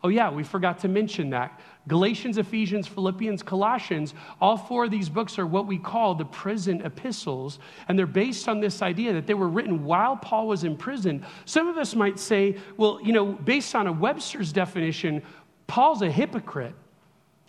Oh, 0.04 0.10
yeah, 0.10 0.30
we 0.30 0.44
forgot 0.44 0.80
to 0.80 0.88
mention 0.88 1.32
that. 1.32 1.60
Galatians, 1.88 2.38
Ephesians, 2.38 2.86
Philippians, 2.88 3.42
Colossians, 3.42 4.14
all 4.40 4.58
four 4.58 4.86
of 4.86 4.92
these 4.92 5.10
books 5.10 5.40
are 5.40 5.48
what 5.48 5.66
we 5.66 5.78
call 5.80 6.14
the 6.14 6.26
prison 6.26 6.82
epistles, 6.86 7.58
and 7.88 7.98
they're 7.98 8.06
based 8.06 8.48
on 8.48 8.60
this 8.60 8.82
idea 8.82 9.14
that 9.14 9.26
they 9.26 9.34
were 9.34 9.48
written 9.50 9.86
while 9.86 10.16
Paul 10.16 10.48
was 10.48 10.64
in 10.64 10.78
prison. 10.78 11.26
Some 11.46 11.68
of 11.68 11.78
us 11.78 11.96
might 11.96 12.20
say, 12.20 12.58
well, 12.76 13.00
you 13.02 13.12
know, 13.12 13.26
based 13.26 13.74
on 13.74 13.88
a 13.88 13.92
Webster's 13.92 14.54
definition, 14.54 15.24
Paul's 15.66 16.04
a 16.04 16.12
hypocrite. 16.12 16.76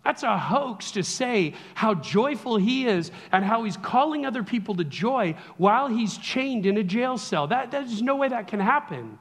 That's 0.08 0.22
a 0.22 0.38
hoax 0.38 0.92
to 0.92 1.02
say 1.02 1.52
how 1.74 1.92
joyful 1.92 2.56
he 2.56 2.86
is 2.86 3.10
and 3.30 3.44
how 3.44 3.64
he's 3.64 3.76
calling 3.76 4.24
other 4.24 4.42
people 4.42 4.74
to 4.76 4.84
joy 4.84 5.34
while 5.58 5.86
he's 5.86 6.16
chained 6.16 6.64
in 6.64 6.78
a 6.78 6.82
jail 6.82 7.18
cell. 7.18 7.46
That, 7.46 7.70
there's 7.70 8.00
no 8.00 8.16
way 8.16 8.28
that 8.28 8.48
can 8.48 8.58
happen. 8.58 9.18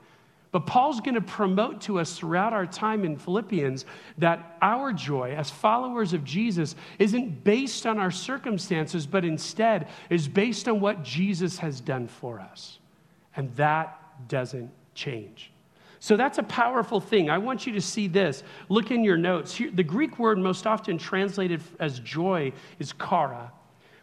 But 0.54 0.66
Paul's 0.66 1.02
going 1.02 1.16
to 1.16 1.22
promote 1.22 1.82
to 1.82 2.00
us 2.00 2.18
throughout 2.18 2.54
our 2.54 2.66
time 2.66 3.04
in 3.04 3.18
Philippians 3.18 3.84
that 4.20 4.56
our 4.62 4.94
joy 4.94 5.34
as 5.34 5.50
followers 5.50 6.14
of 6.14 6.24
Jesus 6.24 6.74
isn't 7.00 7.44
based 7.44 7.86
on 7.86 8.00
our 8.00 8.10
circumstances, 8.10 9.06
but 9.06 9.26
instead 9.26 9.90
is 10.10 10.30
based 10.30 10.70
on 10.70 10.80
what 10.80 11.04
Jesus 11.04 11.58
has 11.58 11.82
done 11.82 12.08
for 12.08 12.40
us. 12.40 12.80
And 13.36 13.54
that 13.58 14.30
doesn't 14.30 14.72
change. 14.96 15.52
So 16.00 16.16
that's 16.16 16.38
a 16.38 16.44
powerful 16.44 17.00
thing. 17.00 17.30
I 17.30 17.38
want 17.38 17.66
you 17.66 17.74
to 17.74 17.82
see 17.82 18.08
this. 18.08 18.44
Look 18.70 18.92
in 18.92 19.04
your 19.04 19.18
notes. 19.18 19.56
Here, 19.56 19.72
the 19.72 19.84
Greek 19.84 20.20
word 20.20 20.38
most 20.38 20.68
often 20.68 20.98
translated 20.98 21.62
as 21.80 22.00
joy 22.00 22.54
is 22.80 22.94
chara. 23.00 23.52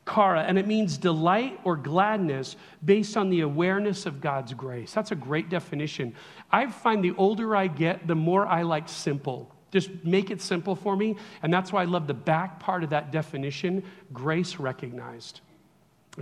Chara, 0.06 0.42
and 0.42 0.58
it 0.58 0.66
means 0.66 0.98
delight 0.98 1.58
or 1.64 1.76
gladness 1.76 2.56
based 2.84 3.16
on 3.16 3.30
the 3.30 3.40
awareness 3.40 4.06
of 4.06 4.20
God's 4.20 4.52
grace. 4.52 4.92
That's 4.92 5.12
a 5.12 5.16
great 5.16 5.48
definition. 5.48 6.14
I 6.52 6.66
find 6.66 7.02
the 7.02 7.14
older 7.16 7.56
I 7.56 7.68
get, 7.68 8.06
the 8.06 8.14
more 8.14 8.46
I 8.46 8.62
like 8.62 8.88
simple. 8.88 9.50
Just 9.70 9.90
make 10.04 10.30
it 10.30 10.42
simple 10.42 10.76
for 10.76 10.94
me. 10.96 11.16
And 11.42 11.52
that's 11.52 11.72
why 11.72 11.82
I 11.82 11.86
love 11.86 12.06
the 12.06 12.14
back 12.14 12.60
part 12.60 12.84
of 12.84 12.90
that 12.90 13.12
definition 13.12 13.82
grace 14.12 14.56
recognized. 14.56 15.40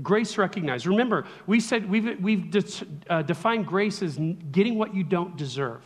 Grace 0.00 0.38
recognized. 0.38 0.86
Remember, 0.86 1.26
we 1.46 1.60
said 1.60 1.88
we've, 1.88 2.18
we've 2.20 2.50
de- 2.50 2.86
uh, 3.10 3.22
defined 3.22 3.66
grace 3.66 4.02
as 4.02 4.18
getting 4.50 4.78
what 4.78 4.94
you 4.94 5.04
don't 5.04 5.36
deserve. 5.36 5.82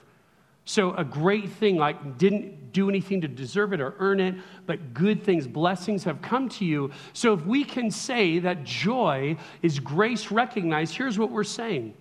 So, 0.65 0.95
a 0.95 1.05
great 1.05 1.49
thing 1.49 1.77
like 1.77 2.19
didn't 2.19 2.73
do 2.73 2.89
anything 2.89 3.21
to 3.21 3.29
deserve 3.29 3.73
it 3.73 3.81
or 3.81 3.95
earn 3.99 4.19
it, 4.19 4.35
but 4.67 4.93
good 4.93 5.23
things, 5.23 5.47
blessings 5.47 6.03
have 6.05 6.21
come 6.23 6.49
to 6.51 6.65
you. 6.65 6.91
So, 7.13 7.33
if 7.33 7.47
we 7.47 7.65
can 7.65 7.91
say 7.91 8.41
that 8.41 8.65
joy 8.65 9.37
is 9.63 9.79
grace 9.79 10.31
recognized, 10.31 10.97
here's 10.97 11.19
what 11.19 11.31
we're 11.31 11.45
saying 11.45 11.95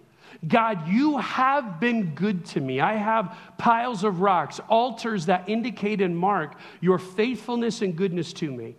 God, 0.47 0.87
you 0.87 1.17
have 1.17 1.79
been 1.79 2.13
good 2.13 2.45
to 2.47 2.59
me. 2.59 2.79
I 2.79 2.93
have 2.95 3.37
piles 3.57 4.03
of 4.03 4.21
rocks, 4.21 4.59
altars 4.67 5.27
that 5.27 5.47
indicate 5.47 6.01
and 6.01 6.17
mark 6.17 6.55
your 6.81 6.99
faithfulness 6.99 7.81
and 7.81 7.95
goodness 7.95 8.33
to 8.33 8.51
me. 8.51 8.75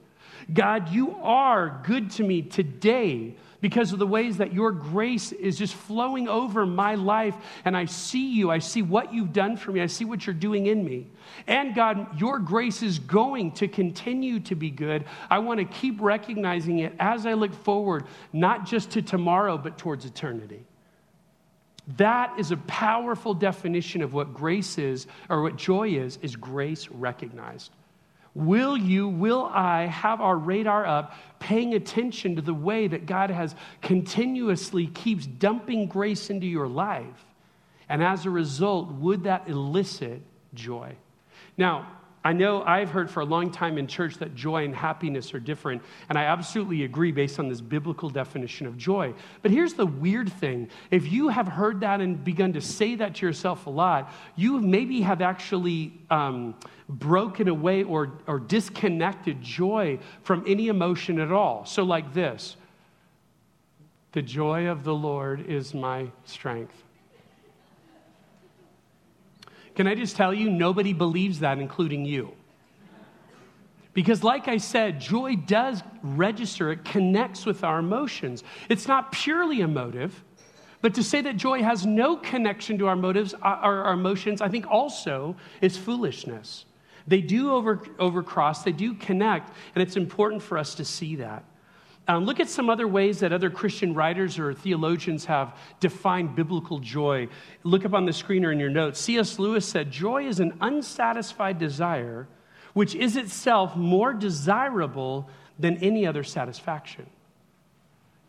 God, 0.53 0.91
you 0.91 1.17
are 1.23 1.81
good 1.85 2.11
to 2.13 2.23
me 2.23 2.43
today 2.43 3.37
because 3.61 3.93
of 3.93 3.99
the 3.99 4.07
ways 4.07 4.37
that 4.37 4.53
your 4.53 4.71
grace 4.71 5.33
is 5.33 5.59
just 5.59 5.75
flowing 5.75 6.29
over 6.29 6.65
my 6.65 6.95
life. 6.95 7.35
And 7.65 7.77
I 7.77 7.87
see 7.87 8.33
you. 8.33 8.51
I 8.51 8.61
see 8.61 8.83
what 8.83 9.13
you've 9.13 9.33
done 9.33 9.57
for 9.57 9.73
me. 9.73 9.81
I 9.81 9.87
see 9.87 10.05
what 10.05 10.27
you're 10.27 10.35
doing 10.35 10.67
in 10.67 10.85
me. 10.85 11.07
And 11.47 11.75
God, 11.75 12.21
your 12.21 12.39
grace 12.39 12.83
is 12.83 12.99
going 12.99 13.53
to 13.53 13.67
continue 13.67 14.39
to 14.41 14.55
be 14.55 14.71
good. 14.71 15.05
I 15.29 15.39
want 15.41 15.59
to 15.59 15.65
keep 15.65 16.01
recognizing 16.01 16.79
it 16.81 16.95
as 17.01 17.27
I 17.27 17.33
look 17.33 17.55
forward, 17.55 18.05
not 18.33 18.67
just 18.67 18.91
to 18.93 19.03
tomorrow, 19.03 19.59
but 19.59 19.79
towards 19.79 20.05
eternity. 20.05 20.65
That 21.97 22.39
is 22.39 22.51
a 22.51 22.57
powerful 22.57 23.33
definition 23.35 24.03
of 24.03 24.13
what 24.13 24.35
grace 24.35 24.77
is, 24.79 25.07
or 25.29 25.43
what 25.43 25.57
joy 25.57 25.91
is, 25.91 26.19
is 26.21 26.37
grace 26.37 26.89
recognized. 26.89 27.73
Will 28.37 28.77
you, 28.77 29.09
will 29.09 29.47
I 29.47 29.87
have 29.87 30.21
our 30.21 30.37
radar 30.37 30.85
up, 30.85 31.15
paying 31.39 31.73
attention 31.73 32.37
to 32.37 32.43
the 32.43 32.53
way 32.53 32.87
that 32.87 33.07
God 33.07 33.31
has 33.31 33.55
continuously 33.81 34.89
keeps 34.89 35.25
dumping 35.25 35.87
grace 35.87 36.29
into 36.29 36.47
your 36.47 36.69
life? 36.69 37.25
And 37.89 38.05
as 38.05 38.27
a 38.27 38.31
result, 38.31 38.93
would 38.93 39.25
that 39.25 39.49
elicit 39.49 40.21
joy? 40.53 40.97
Now, 41.57 41.91
I 42.27 42.33
know 42.33 42.65
I've 42.65 42.91
heard 42.91 43.09
for 43.09 43.21
a 43.21 43.25
long 43.25 43.53
time 43.53 43.79
in 43.79 43.87
church 43.87 44.17
that 44.17 44.35
joy 44.35 44.65
and 44.65 44.75
happiness 44.75 45.33
are 45.33 45.39
different, 45.39 45.81
and 46.09 46.19
I 46.19 46.25
absolutely 46.25 46.83
agree 46.83 47.13
based 47.13 47.39
on 47.39 47.49
this 47.49 47.61
biblical 47.61 48.11
definition 48.11 48.67
of 48.67 48.77
joy. 48.77 49.15
But 49.43 49.53
here's 49.53 49.75
the 49.75 49.87
weird 49.87 50.33
thing 50.33 50.69
if 50.91 51.13
you 51.13 51.29
have 51.29 51.47
heard 51.47 51.79
that 51.83 52.01
and 52.01 52.25
begun 52.25 52.53
to 52.55 52.61
say 52.61 52.97
that 52.97 53.15
to 53.15 53.27
yourself 53.27 53.69
a 53.69 53.71
lot, 53.71 54.13
you 54.35 54.61
maybe 54.61 55.03
have 55.03 55.23
actually 55.23 55.93
um, 56.11 56.57
broken 56.89 57.47
away 57.47 57.85
or, 57.85 58.19
or 58.27 58.41
disconnected 58.41 59.41
joy 59.41 60.01
from 60.25 60.43
any 60.49 60.67
emotion 60.67 61.21
at 61.21 61.31
all. 61.31 61.65
So, 61.65 61.85
like 61.85 62.13
this 62.13 62.57
the 64.11 64.23
joy 64.23 64.67
of 64.67 64.83
the 64.83 64.95
Lord 64.95 65.49
is 65.49 65.75
my 65.75 66.11
strength. 66.25 66.86
Can 69.77 69.87
I 69.87 69.95
just 69.95 70.17
tell 70.17 70.33
you, 70.35 70.51
nobody 70.51 70.93
believes 70.93 71.41
that, 71.41 71.59
including 71.59 72.05
you. 72.05 72.33
Because, 73.93 74.25
like 74.25 74.49
I 74.49 74.57
said, 74.57 75.01
joy 75.01 75.37
does 75.37 75.83
register, 76.03 76.73
it 76.73 76.85
connects 76.85 77.47
with 77.47 77.63
our 77.63 77.79
emotions. 77.79 78.43
It's 78.69 78.89
not 78.89 79.13
purely 79.13 79.61
emotive, 79.61 80.23
but 80.83 80.95
to 80.95 81.03
say 81.03 81.23
that 81.23 81.37
joy 81.37 81.63
has 81.63 81.87
no 81.87 82.17
connection 82.17 82.79
to 82.79 82.89
our 82.89 82.97
motives, 82.97 83.35
uh, 83.35 83.39
our, 83.43 83.85
our 83.85 83.93
emotions, 83.95 84.41
I 84.41 84.49
think 84.49 84.67
also 84.67 85.37
is 85.61 85.77
foolishness. 85.77 86.67
They 87.07 87.21
do 87.21 87.53
over, 87.53 87.77
overcross, 87.99 88.65
they 88.65 88.73
do 88.73 88.95
connect, 88.95 89.51
and 89.75 89.83
it's 89.83 89.97
important 89.97 90.43
for 90.43 90.59
us 90.59 90.75
to 90.75 90.85
see 90.85 91.17
that. 91.17 91.45
Um, 92.09 92.25
look 92.25 92.39
at 92.39 92.49
some 92.49 92.71
other 92.71 92.87
ways 92.87 93.21
that 93.21 93.33
other 93.33 93.51
Christian 93.51 93.93
writers 93.93 94.39
or 94.39 94.55
theologians 94.55 95.25
have 95.25 95.57
defined 95.81 96.37
biblical 96.37 96.79
joy. 96.79 97.29
Look 97.65 97.85
up 97.85 97.95
on 97.95 98.07
the 98.07 98.13
screen 98.13 98.45
or 98.45 98.53
in 98.53 98.61
your 98.61 98.71
notes. 98.71 99.01
C.S. 99.01 99.39
Lewis 99.39 99.67
said, 99.67 99.91
Joy 99.91 100.27
is 100.27 100.39
an 100.39 100.57
unsatisfied 100.61 101.59
desire 101.59 102.29
which 102.77 102.95
is 102.95 103.17
itself 103.17 103.75
more 103.75 104.13
desirable 104.13 105.31
than 105.59 105.79
any 105.79 106.07
other 106.07 106.23
satisfaction. 106.23 107.07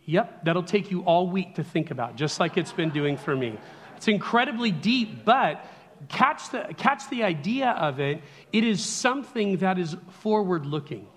Yep, 0.05 0.45
that'll 0.45 0.63
take 0.63 0.89
you 0.89 1.01
all 1.01 1.27
week 1.27 1.55
to 1.55 1.65
think 1.65 1.91
about, 1.91 2.15
just 2.15 2.39
like 2.39 2.57
it's 2.57 2.71
been 2.71 2.91
doing 2.91 3.17
for 3.17 3.35
me. 3.35 3.59
It's 3.97 4.07
incredibly 4.07 4.71
deep, 4.71 5.25
but 5.25 5.65
catch 6.07 6.49
the, 6.51 6.73
catch 6.77 7.09
the 7.09 7.23
idea 7.23 7.71
of 7.71 7.99
it. 7.99 8.21
It 8.53 8.63
is 8.63 8.81
something 8.81 9.57
that 9.57 9.77
is 9.77 9.97
forward 10.21 10.65
looking. 10.65 11.09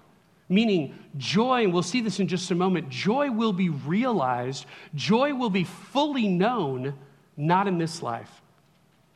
Meaning, 0.50 0.98
joy, 1.16 1.62
and 1.62 1.72
we'll 1.72 1.84
see 1.84 2.00
this 2.00 2.18
in 2.18 2.26
just 2.26 2.50
a 2.50 2.56
moment, 2.56 2.88
joy 2.88 3.30
will 3.30 3.52
be 3.52 3.68
realized, 3.68 4.66
joy 4.96 5.32
will 5.32 5.48
be 5.48 5.62
fully 5.62 6.26
known, 6.26 6.94
not 7.36 7.68
in 7.68 7.78
this 7.78 8.02
life, 8.02 8.42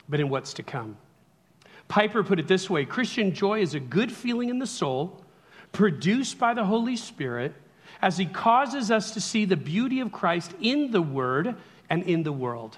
but 0.07 0.21
in 0.21 0.29
what's 0.29 0.53
to 0.53 0.63
come. 0.63 0.97
Piper 1.89 2.23
put 2.23 2.39
it 2.39 2.47
this 2.47 2.69
way 2.69 2.85
Christian 2.85 3.33
joy 3.33 3.59
is 3.59 3.75
a 3.75 3.81
good 3.81 4.13
feeling 4.13 4.47
in 4.47 4.59
the 4.59 4.65
soul, 4.65 5.25
produced 5.73 6.39
by 6.39 6.53
the 6.53 6.63
Holy 6.63 6.95
Spirit, 6.95 7.53
as 8.01 8.17
He 8.17 8.25
causes 8.25 8.89
us 8.89 9.11
to 9.11 9.19
see 9.19 9.43
the 9.43 9.57
beauty 9.57 9.99
of 9.99 10.13
Christ 10.13 10.53
in 10.61 10.91
the 10.91 11.01
Word 11.01 11.55
and 11.89 12.03
in 12.03 12.23
the 12.23 12.31
world. 12.31 12.77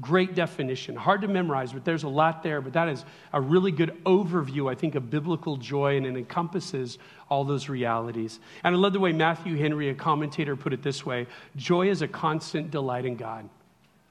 Great 0.00 0.34
definition. 0.34 0.96
Hard 0.96 1.20
to 1.22 1.28
memorize, 1.28 1.72
but 1.72 1.84
there's 1.84 2.02
a 2.02 2.08
lot 2.08 2.42
there. 2.42 2.60
But 2.60 2.72
that 2.72 2.88
is 2.88 3.04
a 3.32 3.40
really 3.40 3.70
good 3.70 4.02
overview, 4.04 4.70
I 4.70 4.74
think, 4.74 4.96
of 4.96 5.08
biblical 5.08 5.56
joy, 5.56 5.96
and 5.96 6.04
it 6.04 6.16
encompasses 6.16 6.98
all 7.30 7.44
those 7.44 7.68
realities. 7.68 8.40
And 8.64 8.74
I 8.74 8.78
love 8.78 8.92
the 8.92 8.98
way 8.98 9.12
Matthew 9.12 9.56
Henry, 9.56 9.90
a 9.90 9.94
commentator, 9.94 10.56
put 10.56 10.72
it 10.72 10.82
this 10.82 11.06
way 11.06 11.28
joy 11.56 11.88
is 11.88 12.02
a 12.02 12.08
constant 12.08 12.72
delight 12.72 13.04
in 13.04 13.14
God. 13.14 13.48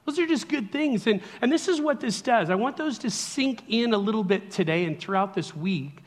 Those 0.06 0.18
are 0.18 0.26
just 0.26 0.48
good 0.48 0.70
things. 0.70 1.06
And, 1.06 1.20
and 1.40 1.50
this 1.50 1.68
is 1.68 1.80
what 1.80 2.00
this 2.00 2.20
does. 2.22 2.50
I 2.50 2.54
want 2.54 2.76
those 2.76 2.98
to 3.00 3.10
sink 3.10 3.64
in 3.68 3.94
a 3.94 3.98
little 3.98 4.24
bit 4.24 4.50
today 4.50 4.84
and 4.84 4.98
throughout 4.98 5.34
this 5.34 5.54
week 5.56 6.03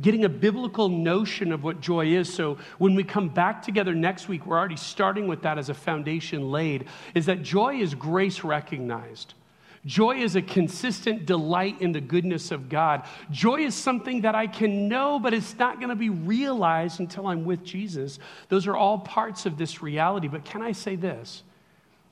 getting 0.00 0.24
a 0.24 0.28
biblical 0.28 0.88
notion 0.88 1.52
of 1.52 1.62
what 1.62 1.80
joy 1.80 2.06
is. 2.06 2.32
So 2.32 2.58
when 2.78 2.94
we 2.94 3.04
come 3.04 3.28
back 3.28 3.62
together 3.62 3.94
next 3.94 4.28
week, 4.28 4.46
we're 4.46 4.58
already 4.58 4.76
starting 4.76 5.28
with 5.28 5.42
that 5.42 5.58
as 5.58 5.68
a 5.68 5.74
foundation 5.74 6.50
laid, 6.50 6.86
is 7.14 7.26
that 7.26 7.42
joy 7.42 7.76
is 7.76 7.94
grace 7.94 8.42
recognized. 8.44 9.34
Joy 9.86 10.16
is 10.18 10.36
a 10.36 10.42
consistent 10.42 11.24
delight 11.24 11.80
in 11.80 11.92
the 11.92 12.02
goodness 12.02 12.50
of 12.50 12.68
God. 12.68 13.04
Joy 13.30 13.60
is 13.60 13.74
something 13.74 14.20
that 14.22 14.34
I 14.34 14.46
can 14.46 14.88
know, 14.88 15.18
but 15.18 15.32
it's 15.32 15.58
not 15.58 15.78
going 15.78 15.88
to 15.88 15.96
be 15.96 16.10
realized 16.10 17.00
until 17.00 17.26
I'm 17.26 17.44
with 17.44 17.64
Jesus. 17.64 18.18
Those 18.50 18.66
are 18.66 18.76
all 18.76 18.98
parts 18.98 19.46
of 19.46 19.56
this 19.56 19.80
reality. 19.80 20.28
But 20.28 20.44
can 20.44 20.60
I 20.60 20.72
say 20.72 20.96
this? 20.96 21.42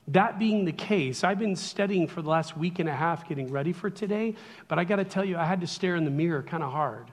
That 0.07 0.39
being 0.39 0.65
the 0.65 0.71
case, 0.71 1.23
I've 1.23 1.37
been 1.37 1.55
studying 1.55 2.07
for 2.07 2.23
the 2.23 2.29
last 2.29 2.57
week 2.57 2.79
and 2.79 2.89
a 2.89 2.95
half 2.95 3.29
getting 3.29 3.51
ready 3.51 3.73
for 3.73 3.91
today, 3.91 4.33
but 4.67 4.79
I 4.79 4.83
got 4.83 4.95
to 4.95 5.03
tell 5.03 5.23
you, 5.23 5.37
I 5.37 5.45
had 5.45 5.61
to 5.61 5.67
stare 5.67 5.95
in 5.95 6.05
the 6.05 6.11
mirror 6.11 6.41
kind 6.41 6.63
of 6.63 6.71
hard. 6.71 7.11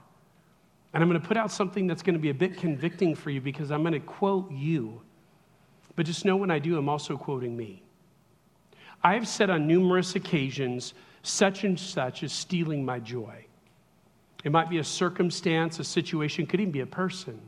And 0.97 1.03
I'm 1.03 1.09
going 1.11 1.21
to 1.21 1.27
put 1.27 1.37
out 1.37 1.51
something 1.51 1.85
that's 1.85 2.01
going 2.01 2.15
to 2.15 2.19
be 2.19 2.31
a 2.31 2.33
bit 2.33 2.57
convicting 2.57 3.13
for 3.13 3.29
you 3.29 3.39
because 3.39 3.69
I'm 3.69 3.83
going 3.83 3.93
to 3.93 3.99
quote 3.99 4.51
you. 4.51 4.99
But 5.95 6.07
just 6.07 6.25
know 6.25 6.35
when 6.35 6.49
I 6.49 6.57
do, 6.57 6.75
I'm 6.75 6.89
also 6.89 7.15
quoting 7.15 7.55
me. 7.55 7.83
I 9.03 9.13
have 9.13 9.27
said 9.27 9.51
on 9.51 9.67
numerous 9.67 10.15
occasions, 10.15 10.95
such 11.21 11.63
and 11.65 11.79
such 11.79 12.23
is 12.23 12.33
stealing 12.33 12.83
my 12.83 12.97
joy. 12.97 13.45
It 14.43 14.51
might 14.51 14.71
be 14.71 14.79
a 14.79 14.83
circumstance, 14.83 15.77
a 15.77 15.83
situation, 15.83 16.47
could 16.47 16.59
even 16.59 16.71
be 16.71 16.79
a 16.79 16.87
person. 16.87 17.39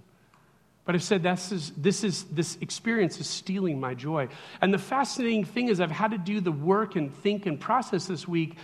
But 0.85 0.93
I've 0.93 1.01
said 1.01 1.23
this 1.23 1.51
is, 1.51 1.71
this 1.71 2.03
is 2.03 2.25
this 2.25 2.55
experience 2.61 3.19
is 3.19 3.27
stealing 3.27 3.79
my 3.79 3.95
joy. 3.95 4.27
And 4.61 4.71
the 4.71 4.77
fascinating 4.77 5.43
thing 5.43 5.69
is 5.69 5.81
I've 5.81 5.89
had 5.89 6.11
to 6.11 6.19
do 6.19 6.39
the 6.39 6.51
work 6.51 6.97
and 6.97 7.11
think 7.11 7.47
and 7.47 7.59
process 7.59 8.05
this 8.05 8.27
week. 8.27 8.57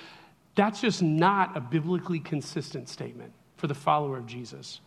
That's 0.54 0.80
just 0.80 1.02
not 1.02 1.58
a 1.58 1.60
biblically 1.60 2.20
consistent 2.20 2.88
statement 2.88 3.34
for 3.56 3.68
the 3.68 3.74
follower 3.74 4.18
of 4.18 4.26
Jesus. 4.26 4.82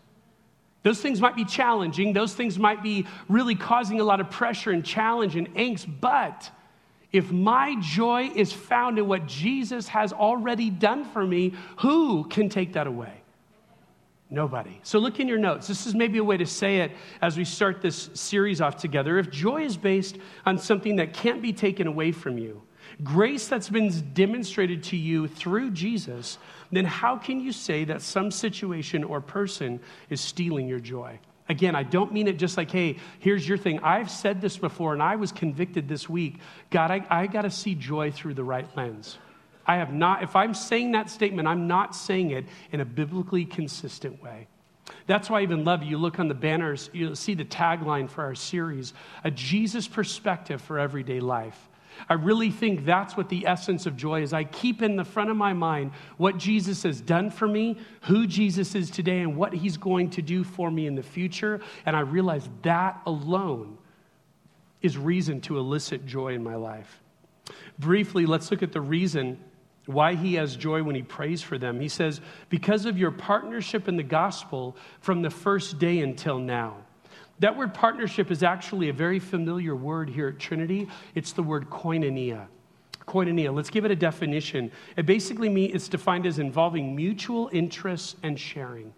Those 0.83 1.01
things 1.01 1.21
might 1.21 1.37
be 1.37 1.45
challenging, 1.45 2.13
those 2.13 2.35
things 2.35 2.59
might 2.59 2.83
be 2.83 3.07
really 3.29 3.55
causing 3.55 4.01
a 4.01 4.05
lot 4.05 4.21
of 4.21 4.31
pressure 4.31 4.71
and 4.71 4.85
challenge 4.85 5.37
and 5.37 5.53
angst, 5.55 5.89
but 6.01 6.51
if 7.11 7.33
my 7.33 7.77
joy 7.81 8.31
is 8.35 8.53
found 8.53 8.99
in 8.99 9.09
what 9.09 9.27
Jesus 9.27 9.89
has 9.89 10.13
already 10.13 10.71
done 10.71 11.05
for 11.05 11.27
me, 11.27 11.55
who 11.79 12.25
can 12.25 12.49
take 12.49 12.75
that 12.75 12.87
away? 12.87 13.13
Nobody. 14.31 14.79
So 14.83 14.99
look 14.99 15.21
in 15.21 15.27
your 15.27 15.39
notes. 15.39 15.67
This 15.67 15.87
is 15.87 15.95
maybe 15.95 16.19
a 16.19 16.25
way 16.25 16.37
to 16.37 16.45
say 16.45 16.81
it 16.81 16.93
as 17.23 17.39
we 17.39 17.47
start 17.47 17.81
this 17.81 18.11
series 18.13 18.61
off 18.61 18.77
together. 18.77 19.19
If 19.19 19.31
joy 19.31 19.63
is 19.63 19.79
based 19.79 20.19
on 20.45 20.59
something 20.59 20.97
that 20.97 21.15
can't 21.15 21.41
be 21.41 21.53
taken 21.53 21.87
away 21.87 22.13
from 22.13 22.37
you, 22.37 22.63
grace 23.03 23.49
that's 23.49 23.71
been 23.71 23.91
demonstrated 24.13 24.83
to 24.85 24.99
you 24.99 25.29
through 25.29 25.71
Jesus, 25.71 26.37
then 26.77 26.85
how 26.85 27.17
can 27.17 27.41
you 27.41 27.53
say 27.53 27.85
that 27.85 28.03
some 28.03 28.31
situation 28.31 29.05
or 29.05 29.21
person 29.21 29.81
is 30.11 30.21
stealing 30.21 30.69
your 30.69 30.81
joy? 30.81 31.19
Again, 31.49 31.75
I 31.75 31.83
don't 31.83 32.13
mean 32.13 32.29
it 32.29 32.39
just 32.39 32.59
like, 32.59 32.71
hey, 32.71 32.99
here's 33.21 33.49
your 33.49 33.57
thing. 33.57 33.81
I've 33.81 34.11
said 34.11 34.41
this 34.41 34.59
before 34.59 34.93
and 34.93 35.03
I 35.03 35.17
was 35.17 35.33
convicted 35.33 35.89
this 35.89 36.09
week. 36.09 36.41
God, 36.71 36.91
I, 36.91 37.07
I 37.09 37.27
got 37.27 37.43
to 37.43 37.51
see 37.51 37.75
joy 37.75 38.11
through 38.11 38.35
the 38.35 38.45
right 38.45 38.69
lens. 38.77 39.17
I 39.67 39.77
have 39.77 39.93
not, 39.93 40.23
if 40.23 40.37
I'm 40.37 40.55
saying 40.55 40.93
that 40.93 41.11
statement, 41.11 41.49
I'm 41.49 41.67
not 41.67 41.95
saying 41.95 42.33
it 42.33 42.47
in 42.73 42.81
a 42.81 42.85
biblically 42.85 43.45
consistent 43.45 44.23
way. 44.23 44.47
That's 45.07 45.29
why 45.29 45.41
I 45.41 45.43
even 45.43 45.65
love 45.65 45.83
you. 45.83 45.91
You 45.91 45.99
look 45.99 46.19
on 46.19 46.29
the 46.29 46.35
banners, 46.35 46.91
you'll 46.93 47.17
see 47.17 47.35
the 47.35 47.45
tagline 47.45 48.09
for 48.09 48.25
our 48.25 48.35
series 48.35 48.95
a 49.25 49.31
Jesus 49.31 49.87
perspective 49.87 50.61
for 50.61 50.79
everyday 50.79 51.21
life. 51.21 51.69
I 52.09 52.15
really 52.15 52.51
think 52.51 52.85
that's 52.85 53.17
what 53.17 53.29
the 53.29 53.47
essence 53.47 53.87
of 53.87 53.97
joy 53.97 54.23
is. 54.23 54.33
I 54.33 54.45
keep 54.45 54.83
in 54.83 54.97
the 54.97 55.05
front 55.05 55.31
of 55.31 55.37
my 55.37 55.53
mind 55.53 55.93
what 56.17 56.39
Jesus 56.39 56.83
has 56.83 57.01
done 57.01 57.31
for 57.31 57.49
me, 57.49 57.79
who 58.03 58.27
Jesus 58.27 58.75
is 58.75 58.91
today, 58.91 59.21
and 59.21 59.37
what 59.37 59.53
he's 59.53 59.77
going 59.77 60.11
to 60.11 60.23
do 60.23 60.45
for 60.45 60.71
me 60.71 60.87
in 60.87 60.95
the 60.95 61.03
future. 61.03 61.61
And 61.87 61.97
I 61.97 62.01
realize 62.01 62.49
that 62.63 63.01
alone 63.07 63.79
is 64.83 64.97
reason 64.97 65.41
to 65.43 65.59
elicit 65.59 66.07
joy 66.07 66.35
in 66.35 66.43
my 66.43 66.55
life. 66.55 67.01
Briefly, 67.79 68.27
let's 68.27 68.51
look 68.51 68.63
at 68.63 68.73
the 68.73 68.81
reason 68.81 69.39
why 69.87 70.15
he 70.15 70.35
has 70.35 70.55
joy 70.55 70.83
when 70.83 70.95
he 70.95 71.03
prays 71.03 71.41
for 71.41 71.57
them. 71.57 71.81
He 71.81 71.89
says, 71.89 72.21
Because 72.51 72.85
of 72.85 72.99
your 72.99 73.11
partnership 73.11 73.89
in 73.89 73.97
the 73.97 74.03
gospel 74.03 74.77
from 75.01 75.23
the 75.23 75.31
first 75.31 75.79
day 75.79 76.01
until 76.01 76.39
now. 76.39 76.85
That 77.41 77.57
word 77.57 77.73
partnership 77.73 78.31
is 78.31 78.43
actually 78.43 78.89
a 78.89 78.93
very 78.93 79.19
familiar 79.19 79.77
word 79.77 80.11
here 80.11 80.29
at 80.29 80.39
Trinity. 80.39 80.89
It's 81.15 81.33
the 81.33 81.43
word 81.43 81.71
koinonia. 81.71 82.47
Koinonia, 83.07 83.55
let's 83.55 83.71
give 83.71 83.85
it 83.85 83.91
a 83.91 83.97
definition. 83.97 84.71
It 84.97 85.07
basically 85.07 85.49
means 85.49 85.75
it's 85.75 85.89
defined 85.89 86.27
as 86.27 86.39
involving 86.39 86.95
mutual 86.95 87.49
interests 87.53 88.17
and 88.23 88.39
sharing. 88.39 88.93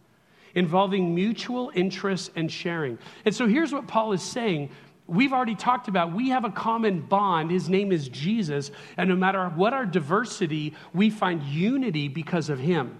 Involving 0.54 1.14
mutual 1.14 1.70
interests 1.74 2.30
and 2.34 2.50
sharing. 2.50 2.98
And 3.24 3.34
so 3.34 3.46
here's 3.46 3.72
what 3.72 3.86
Paul 3.86 4.12
is 4.12 4.22
saying 4.22 4.70
we've 5.06 5.32
already 5.32 5.56
talked 5.56 5.88
about 5.88 6.12
we 6.12 6.28
have 6.30 6.44
a 6.44 6.50
common 6.50 7.00
bond. 7.00 7.50
His 7.50 7.68
name 7.68 7.92
is 7.92 8.08
Jesus. 8.08 8.70
And 8.96 9.08
no 9.08 9.16
matter 9.16 9.48
what 9.50 9.74
our 9.74 9.84
diversity, 9.84 10.74
we 10.94 11.10
find 11.10 11.42
unity 11.42 12.08
because 12.08 12.48
of 12.48 12.58
him. 12.58 12.98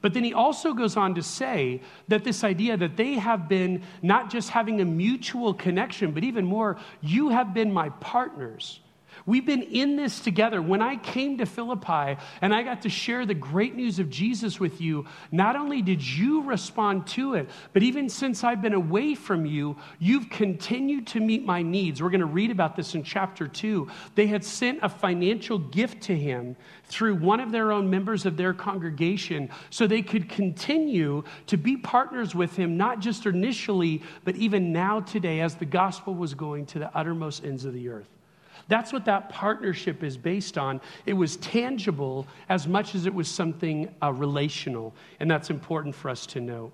But 0.00 0.14
then 0.14 0.24
he 0.24 0.34
also 0.34 0.72
goes 0.72 0.96
on 0.96 1.14
to 1.14 1.22
say 1.22 1.80
that 2.08 2.24
this 2.24 2.44
idea 2.44 2.76
that 2.76 2.96
they 2.96 3.14
have 3.14 3.48
been 3.48 3.82
not 4.02 4.30
just 4.30 4.50
having 4.50 4.80
a 4.80 4.84
mutual 4.84 5.54
connection, 5.54 6.12
but 6.12 6.24
even 6.24 6.44
more, 6.44 6.78
you 7.00 7.30
have 7.30 7.54
been 7.54 7.72
my 7.72 7.88
partners. 7.90 8.80
We've 9.28 9.44
been 9.44 9.62
in 9.62 9.96
this 9.96 10.20
together. 10.20 10.62
When 10.62 10.80
I 10.80 10.96
came 10.96 11.36
to 11.36 11.44
Philippi 11.44 12.18
and 12.40 12.54
I 12.54 12.62
got 12.62 12.80
to 12.82 12.88
share 12.88 13.26
the 13.26 13.34
great 13.34 13.74
news 13.76 13.98
of 13.98 14.08
Jesus 14.08 14.58
with 14.58 14.80
you, 14.80 15.04
not 15.30 15.54
only 15.54 15.82
did 15.82 16.02
you 16.02 16.44
respond 16.44 17.06
to 17.08 17.34
it, 17.34 17.50
but 17.74 17.82
even 17.82 18.08
since 18.08 18.42
I've 18.42 18.62
been 18.62 18.72
away 18.72 19.14
from 19.14 19.44
you, 19.44 19.76
you've 19.98 20.30
continued 20.30 21.08
to 21.08 21.20
meet 21.20 21.44
my 21.44 21.60
needs. 21.60 22.02
We're 22.02 22.08
going 22.08 22.20
to 22.20 22.26
read 22.26 22.50
about 22.50 22.74
this 22.74 22.94
in 22.94 23.02
chapter 23.02 23.46
2. 23.46 23.86
They 24.14 24.28
had 24.28 24.42
sent 24.42 24.78
a 24.80 24.88
financial 24.88 25.58
gift 25.58 26.04
to 26.04 26.16
him 26.16 26.56
through 26.86 27.16
one 27.16 27.40
of 27.40 27.52
their 27.52 27.70
own 27.70 27.90
members 27.90 28.24
of 28.24 28.38
their 28.38 28.54
congregation 28.54 29.50
so 29.68 29.86
they 29.86 30.00
could 30.00 30.30
continue 30.30 31.22
to 31.48 31.58
be 31.58 31.76
partners 31.76 32.34
with 32.34 32.56
him, 32.56 32.78
not 32.78 33.00
just 33.00 33.26
initially, 33.26 34.02
but 34.24 34.36
even 34.36 34.72
now 34.72 35.00
today 35.00 35.42
as 35.42 35.54
the 35.56 35.66
gospel 35.66 36.14
was 36.14 36.32
going 36.32 36.64
to 36.64 36.78
the 36.78 36.96
uttermost 36.96 37.44
ends 37.44 37.66
of 37.66 37.74
the 37.74 37.90
earth. 37.90 38.08
That's 38.68 38.92
what 38.92 39.06
that 39.06 39.30
partnership 39.30 40.02
is 40.02 40.16
based 40.16 40.58
on. 40.58 40.80
It 41.06 41.14
was 41.14 41.36
tangible 41.36 42.26
as 42.48 42.68
much 42.68 42.94
as 42.94 43.06
it 43.06 43.14
was 43.14 43.28
something 43.28 43.94
uh, 44.02 44.12
relational, 44.12 44.94
and 45.20 45.30
that's 45.30 45.50
important 45.50 45.94
for 45.94 46.10
us 46.10 46.26
to 46.26 46.40
know. 46.40 46.70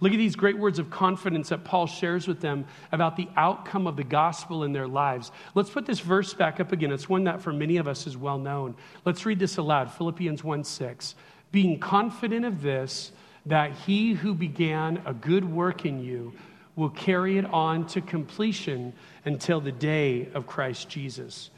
Look 0.00 0.12
at 0.12 0.18
these 0.18 0.36
great 0.36 0.58
words 0.58 0.78
of 0.78 0.90
confidence 0.90 1.48
that 1.48 1.64
Paul 1.64 1.86
shares 1.86 2.28
with 2.28 2.40
them 2.40 2.66
about 2.92 3.16
the 3.16 3.28
outcome 3.36 3.86
of 3.86 3.96
the 3.96 4.04
gospel 4.04 4.64
in 4.64 4.72
their 4.72 4.88
lives. 4.88 5.32
Let's 5.54 5.70
put 5.70 5.86
this 5.86 6.00
verse 6.00 6.34
back 6.34 6.60
up 6.60 6.72
again. 6.72 6.92
It's 6.92 7.08
one 7.08 7.24
that 7.24 7.40
for 7.40 7.52
many 7.52 7.78
of 7.78 7.88
us 7.88 8.06
is 8.06 8.16
well 8.16 8.38
known. 8.38 8.74
Let's 9.04 9.24
read 9.24 9.38
this 9.38 9.56
aloud 9.56 9.90
Philippians 9.92 10.44
1 10.44 10.64
6. 10.64 11.14
Being 11.52 11.80
confident 11.80 12.44
of 12.44 12.62
this, 12.62 13.12
that 13.46 13.72
he 13.72 14.12
who 14.12 14.34
began 14.34 15.02
a 15.06 15.14
good 15.14 15.50
work 15.50 15.86
in 15.86 16.02
you 16.02 16.32
will 16.80 16.90
carry 16.90 17.38
it 17.38 17.44
on 17.44 17.86
to 17.88 18.00
completion 18.00 18.92
until 19.24 19.60
the 19.60 19.70
day 19.70 20.28
of 20.34 20.46
Christ 20.46 20.88
Jesus. 20.88 21.50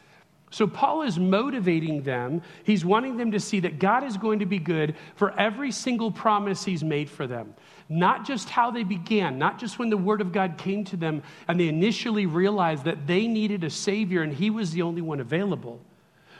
So, 0.50 0.66
Paul 0.66 1.02
is 1.02 1.18
motivating 1.18 2.02
them. 2.02 2.42
He's 2.64 2.84
wanting 2.84 3.16
them 3.16 3.30
to 3.32 3.40
see 3.40 3.60
that 3.60 3.78
God 3.78 4.04
is 4.04 4.18
going 4.18 4.40
to 4.40 4.46
be 4.46 4.58
good 4.58 4.94
for 5.14 5.32
every 5.40 5.72
single 5.72 6.10
promise 6.10 6.62
he's 6.62 6.84
made 6.84 7.08
for 7.08 7.26
them. 7.26 7.54
Not 7.88 8.26
just 8.26 8.50
how 8.50 8.70
they 8.70 8.82
began, 8.82 9.38
not 9.38 9.58
just 9.58 9.78
when 9.78 9.88
the 9.88 9.96
word 9.96 10.20
of 10.20 10.30
God 10.30 10.58
came 10.58 10.84
to 10.84 10.96
them 10.96 11.22
and 11.48 11.58
they 11.58 11.68
initially 11.68 12.26
realized 12.26 12.84
that 12.84 13.06
they 13.06 13.26
needed 13.26 13.64
a 13.64 13.70
Savior 13.70 14.20
and 14.20 14.32
he 14.32 14.50
was 14.50 14.72
the 14.72 14.82
only 14.82 15.00
one 15.00 15.20
available. 15.20 15.80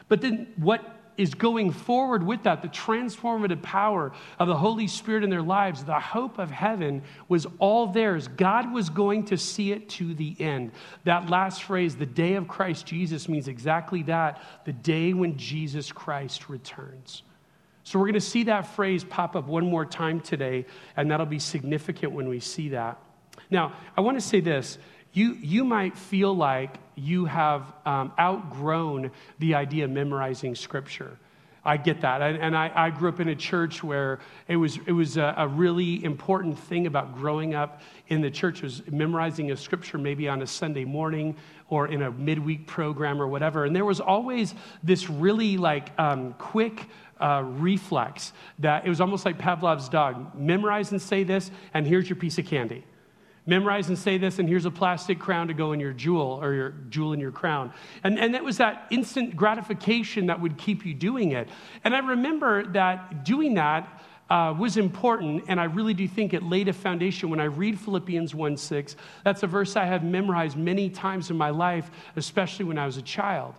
But 0.09 0.21
then 0.21 0.49
what 0.57 1.02
is 1.17 1.35
going 1.35 1.71
forward 1.71 2.23
with 2.23 2.43
that, 2.45 2.63
the 2.63 2.69
transformative 2.69 3.63
power 3.63 4.13
of 4.39 4.49
the 4.49 4.57
Holy 4.57 4.87
Spirit 4.87 5.25
in 5.25 5.31
their 5.31 5.43
lives, 5.43 5.85
the 5.85 5.99
hope 5.99 6.39
of 6.39 6.51
heaven 6.51 7.03
was 7.29 7.47
all 7.59 7.87
theirs. 7.87 8.29
God 8.29 8.73
was 8.73 8.89
going 8.91 9.25
to 9.27 9.37
see 9.37 9.73
it 9.73 9.89
to 9.91 10.15
the 10.15 10.35
end. 10.41 10.73
That 11.05 11.29
last 11.29 11.65
phrase, 11.65 11.97
the 11.97 12.07
day 12.07 12.35
of 12.35 12.49
Christ 12.49 12.87
Jesus, 12.87 13.29
means 13.29 13.49
exactly 13.49 14.03
that 14.05 14.43
the 14.65 14.73
day 14.73 15.13
when 15.13 15.37
Jesus 15.37 15.93
Christ 15.93 16.49
returns. 16.49 17.23
So 17.85 17.99
we're 17.99 18.07
going 18.07 18.15
to 18.15 18.21
see 18.21 18.45
that 18.45 18.63
phrase 18.63 19.05
pop 19.05 19.35
up 19.37 19.47
one 19.47 19.67
more 19.67 19.85
time 19.85 20.21
today, 20.21 20.67
and 20.97 21.11
that'll 21.11 21.27
be 21.27 21.39
significant 21.39 22.13
when 22.13 22.29
we 22.29 22.41
see 22.41 22.71
that. 22.71 22.99
Now, 23.51 23.75
I 23.97 24.01
want 24.01 24.17
to 24.17 24.21
say 24.21 24.41
this 24.41 24.79
you, 25.13 25.35
you 25.35 25.65
might 25.65 25.97
feel 25.97 26.35
like 26.35 26.77
you 26.95 27.25
have 27.27 27.73
um, 27.85 28.13
outgrown 28.19 29.11
the 29.39 29.55
idea 29.55 29.85
of 29.85 29.91
memorizing 29.91 30.55
scripture. 30.55 31.19
I 31.65 31.77
get 31.77 32.01
that. 32.01 32.21
And 32.23 32.57
I, 32.57 32.73
I, 32.75 32.91
grew 32.91 33.09
up 33.09 33.21
in 33.21 33.29
a 33.29 33.37
church 33.37 33.85
where 33.85 34.19
it 34.49 34.57
was, 34.57 34.79
it 34.85 34.91
was 34.91 35.17
a, 35.17 35.33
a, 35.37 35.47
really 35.47 36.03
important 36.05 36.59
thing 36.59 36.89
about 36.89 37.15
growing 37.15 37.55
up 37.55 37.83
in 38.09 38.21
the 38.21 38.33
church 38.33 38.63
was 38.63 38.83
memorizing 38.91 39.53
a 39.53 39.57
scripture 39.57 39.97
maybe 39.97 40.29
on 40.29 40.43
a 40.43 40.47
Sunday 40.47 40.85
morning 40.85 41.37
or 41.69 41.87
in 41.87 42.03
a 42.03 42.11
midweek 42.11 42.67
program 42.67 43.23
or 43.23 43.29
whatever. 43.29 43.65
And 43.65 43.77
there 43.77 43.85
was 43.85 44.01
always 44.01 44.57
this 44.83 45.09
really 45.09 45.57
like 45.57 45.97
um, 46.01 46.35
quick 46.35 46.89
uh, 47.21 47.45
reflex 47.45 48.33
that 48.59 48.85
it 48.85 48.89
was 48.89 49.01
almost 49.01 49.25
like 49.25 49.39
Pavlov's 49.39 49.89
dog. 49.89 50.35
Memorize 50.35 50.91
and 50.91 51.01
say 51.01 51.23
this, 51.23 51.53
and 51.75 51.87
here's 51.87 52.09
your 52.09 52.17
piece 52.17 52.39
of 52.39 52.47
candy. 52.47 52.83
Memorize 53.45 53.89
and 53.89 53.99
say 53.99 54.19
this, 54.19 54.39
and 54.39 54.49
here's 54.49 54.67
a 54.67 54.71
plastic 54.71 55.19
crown 55.19 55.49
to 55.49 55.55
go 55.55 55.73
in 55.73 55.81
your 55.81 55.93
jewel 55.93 56.39
or 56.41 56.55
your 56.55 56.71
jewel 56.91 57.13
in 57.13 57.19
your 57.19 57.33
crown. 57.33 57.73
And, 58.05 58.19
and 58.19 58.35
that 58.35 58.45
was 58.45 58.59
that 58.59 58.87
instant 58.91 59.35
gratification 59.35 60.27
that 60.27 60.41
would 60.41 60.57
keep 60.57 60.87
you 60.87 60.95
doing 60.95 61.33
it. 61.33 61.49
And 61.83 61.95
I 61.95 61.99
remember 61.99 62.65
that 62.69 63.25
doing 63.25 63.55
that 63.55 64.01
uh, 64.31 64.55
was 64.57 64.77
important, 64.77 65.45
and 65.49 65.61
I 65.61 65.65
really 65.65 65.93
do 65.93 66.07
think 66.07 66.33
it 66.33 66.43
laid 66.43 66.69
a 66.69 66.73
foundation. 66.73 67.29
When 67.31 67.41
I 67.41 67.45
read 67.45 67.79
Philippians 67.79 68.35
1 68.35 68.57
6, 68.57 68.97
that's 69.25 69.43
a 69.43 69.47
verse 69.47 69.77
I 69.77 69.85
have 69.85 70.05
memorized 70.05 70.57
many 70.57 70.89
times 70.89 71.31
in 71.31 71.37
my 71.37 71.51
life, 71.51 71.91
especially 72.17 72.65
when 72.65 72.79
I 72.79 72.87
was 72.87 72.97
a 72.97 73.03
child. 73.03 73.55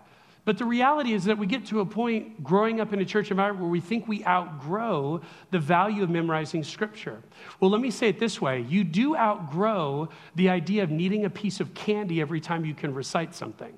But 0.45 0.57
the 0.57 0.65
reality 0.65 1.13
is 1.13 1.23
that 1.25 1.37
we 1.37 1.47
get 1.47 1.65
to 1.67 1.79
a 1.79 1.85
point 1.85 2.43
growing 2.43 2.81
up 2.81 2.91
in 2.91 2.99
a 2.99 3.05
church 3.05 3.31
environment 3.31 3.61
where 3.61 3.71
we 3.71 3.79
think 3.79 4.07
we 4.07 4.25
outgrow 4.25 5.21
the 5.51 5.59
value 5.59 6.03
of 6.03 6.09
memorizing 6.09 6.63
scripture. 6.63 7.21
Well, 7.59 7.71
let 7.71 7.79
me 7.79 7.91
say 7.91 8.09
it 8.09 8.19
this 8.19 8.41
way 8.41 8.61
you 8.61 8.83
do 8.83 9.15
outgrow 9.15 10.09
the 10.35 10.49
idea 10.49 10.83
of 10.83 10.91
needing 10.91 11.23
a 11.23 11.29
piece 11.29 11.61
of 11.61 11.73
candy 11.73 12.19
every 12.19 12.41
time 12.41 12.65
you 12.65 12.73
can 12.73 12.93
recite 12.93 13.33
something. 13.33 13.73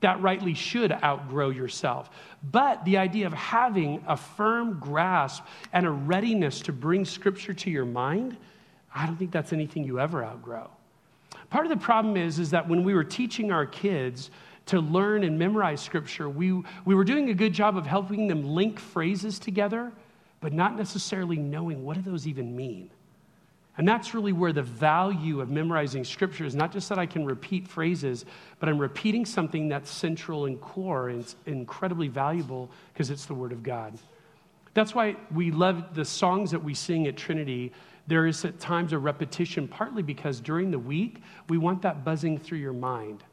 That 0.00 0.22
rightly 0.22 0.54
should 0.54 0.92
outgrow 0.92 1.50
yourself. 1.50 2.08
But 2.50 2.82
the 2.86 2.96
idea 2.96 3.26
of 3.26 3.34
having 3.34 4.02
a 4.06 4.16
firm 4.16 4.80
grasp 4.80 5.44
and 5.74 5.84
a 5.84 5.90
readiness 5.90 6.60
to 6.62 6.72
bring 6.72 7.04
scripture 7.04 7.52
to 7.52 7.70
your 7.70 7.84
mind, 7.84 8.38
I 8.94 9.04
don't 9.04 9.16
think 9.16 9.30
that's 9.30 9.52
anything 9.52 9.84
you 9.84 10.00
ever 10.00 10.24
outgrow. 10.24 10.70
Part 11.50 11.66
of 11.66 11.70
the 11.70 11.76
problem 11.76 12.16
is, 12.16 12.38
is 12.38 12.50
that 12.52 12.66
when 12.66 12.82
we 12.84 12.94
were 12.94 13.04
teaching 13.04 13.52
our 13.52 13.66
kids, 13.66 14.30
to 14.70 14.78
learn 14.78 15.24
and 15.24 15.36
memorize 15.36 15.80
scripture, 15.80 16.28
we, 16.28 16.52
we 16.84 16.94
were 16.94 17.02
doing 17.02 17.28
a 17.28 17.34
good 17.34 17.52
job 17.52 17.76
of 17.76 17.86
helping 17.86 18.28
them 18.28 18.44
link 18.44 18.78
phrases 18.78 19.40
together, 19.40 19.90
but 20.40 20.52
not 20.52 20.76
necessarily 20.76 21.36
knowing 21.36 21.84
what 21.84 21.96
do 21.96 22.02
those 22.02 22.28
even 22.28 22.54
mean. 22.54 22.88
And 23.78 23.88
that's 23.88 24.14
really 24.14 24.32
where 24.32 24.52
the 24.52 24.62
value 24.62 25.40
of 25.40 25.50
memorizing 25.50 26.04
scripture 26.04 26.44
is 26.44 26.54
not 26.54 26.70
just 26.72 26.88
that 26.88 27.00
I 27.00 27.06
can 27.06 27.24
repeat 27.24 27.66
phrases, 27.66 28.24
but 28.60 28.68
I'm 28.68 28.78
repeating 28.78 29.26
something 29.26 29.68
that's 29.68 29.90
central 29.90 30.46
and 30.46 30.60
core 30.60 31.08
and 31.08 31.20
it's 31.20 31.34
incredibly 31.46 32.06
valuable 32.06 32.70
because 32.92 33.10
it's 33.10 33.26
the 33.26 33.34
Word 33.34 33.50
of 33.50 33.64
God. 33.64 33.98
That's 34.72 34.94
why 34.94 35.16
we 35.34 35.50
love 35.50 35.96
the 35.96 36.04
songs 36.04 36.52
that 36.52 36.62
we 36.62 36.74
sing 36.74 37.08
at 37.08 37.16
Trinity. 37.16 37.72
There 38.06 38.28
is 38.28 38.44
at 38.44 38.60
times 38.60 38.92
a 38.92 38.98
repetition, 38.98 39.66
partly 39.66 40.04
because 40.04 40.40
during 40.40 40.70
the 40.70 40.78
week, 40.78 41.22
we 41.48 41.58
want 41.58 41.82
that 41.82 42.04
buzzing 42.04 42.38
through 42.38 42.58
your 42.58 42.72
mind. 42.72 43.24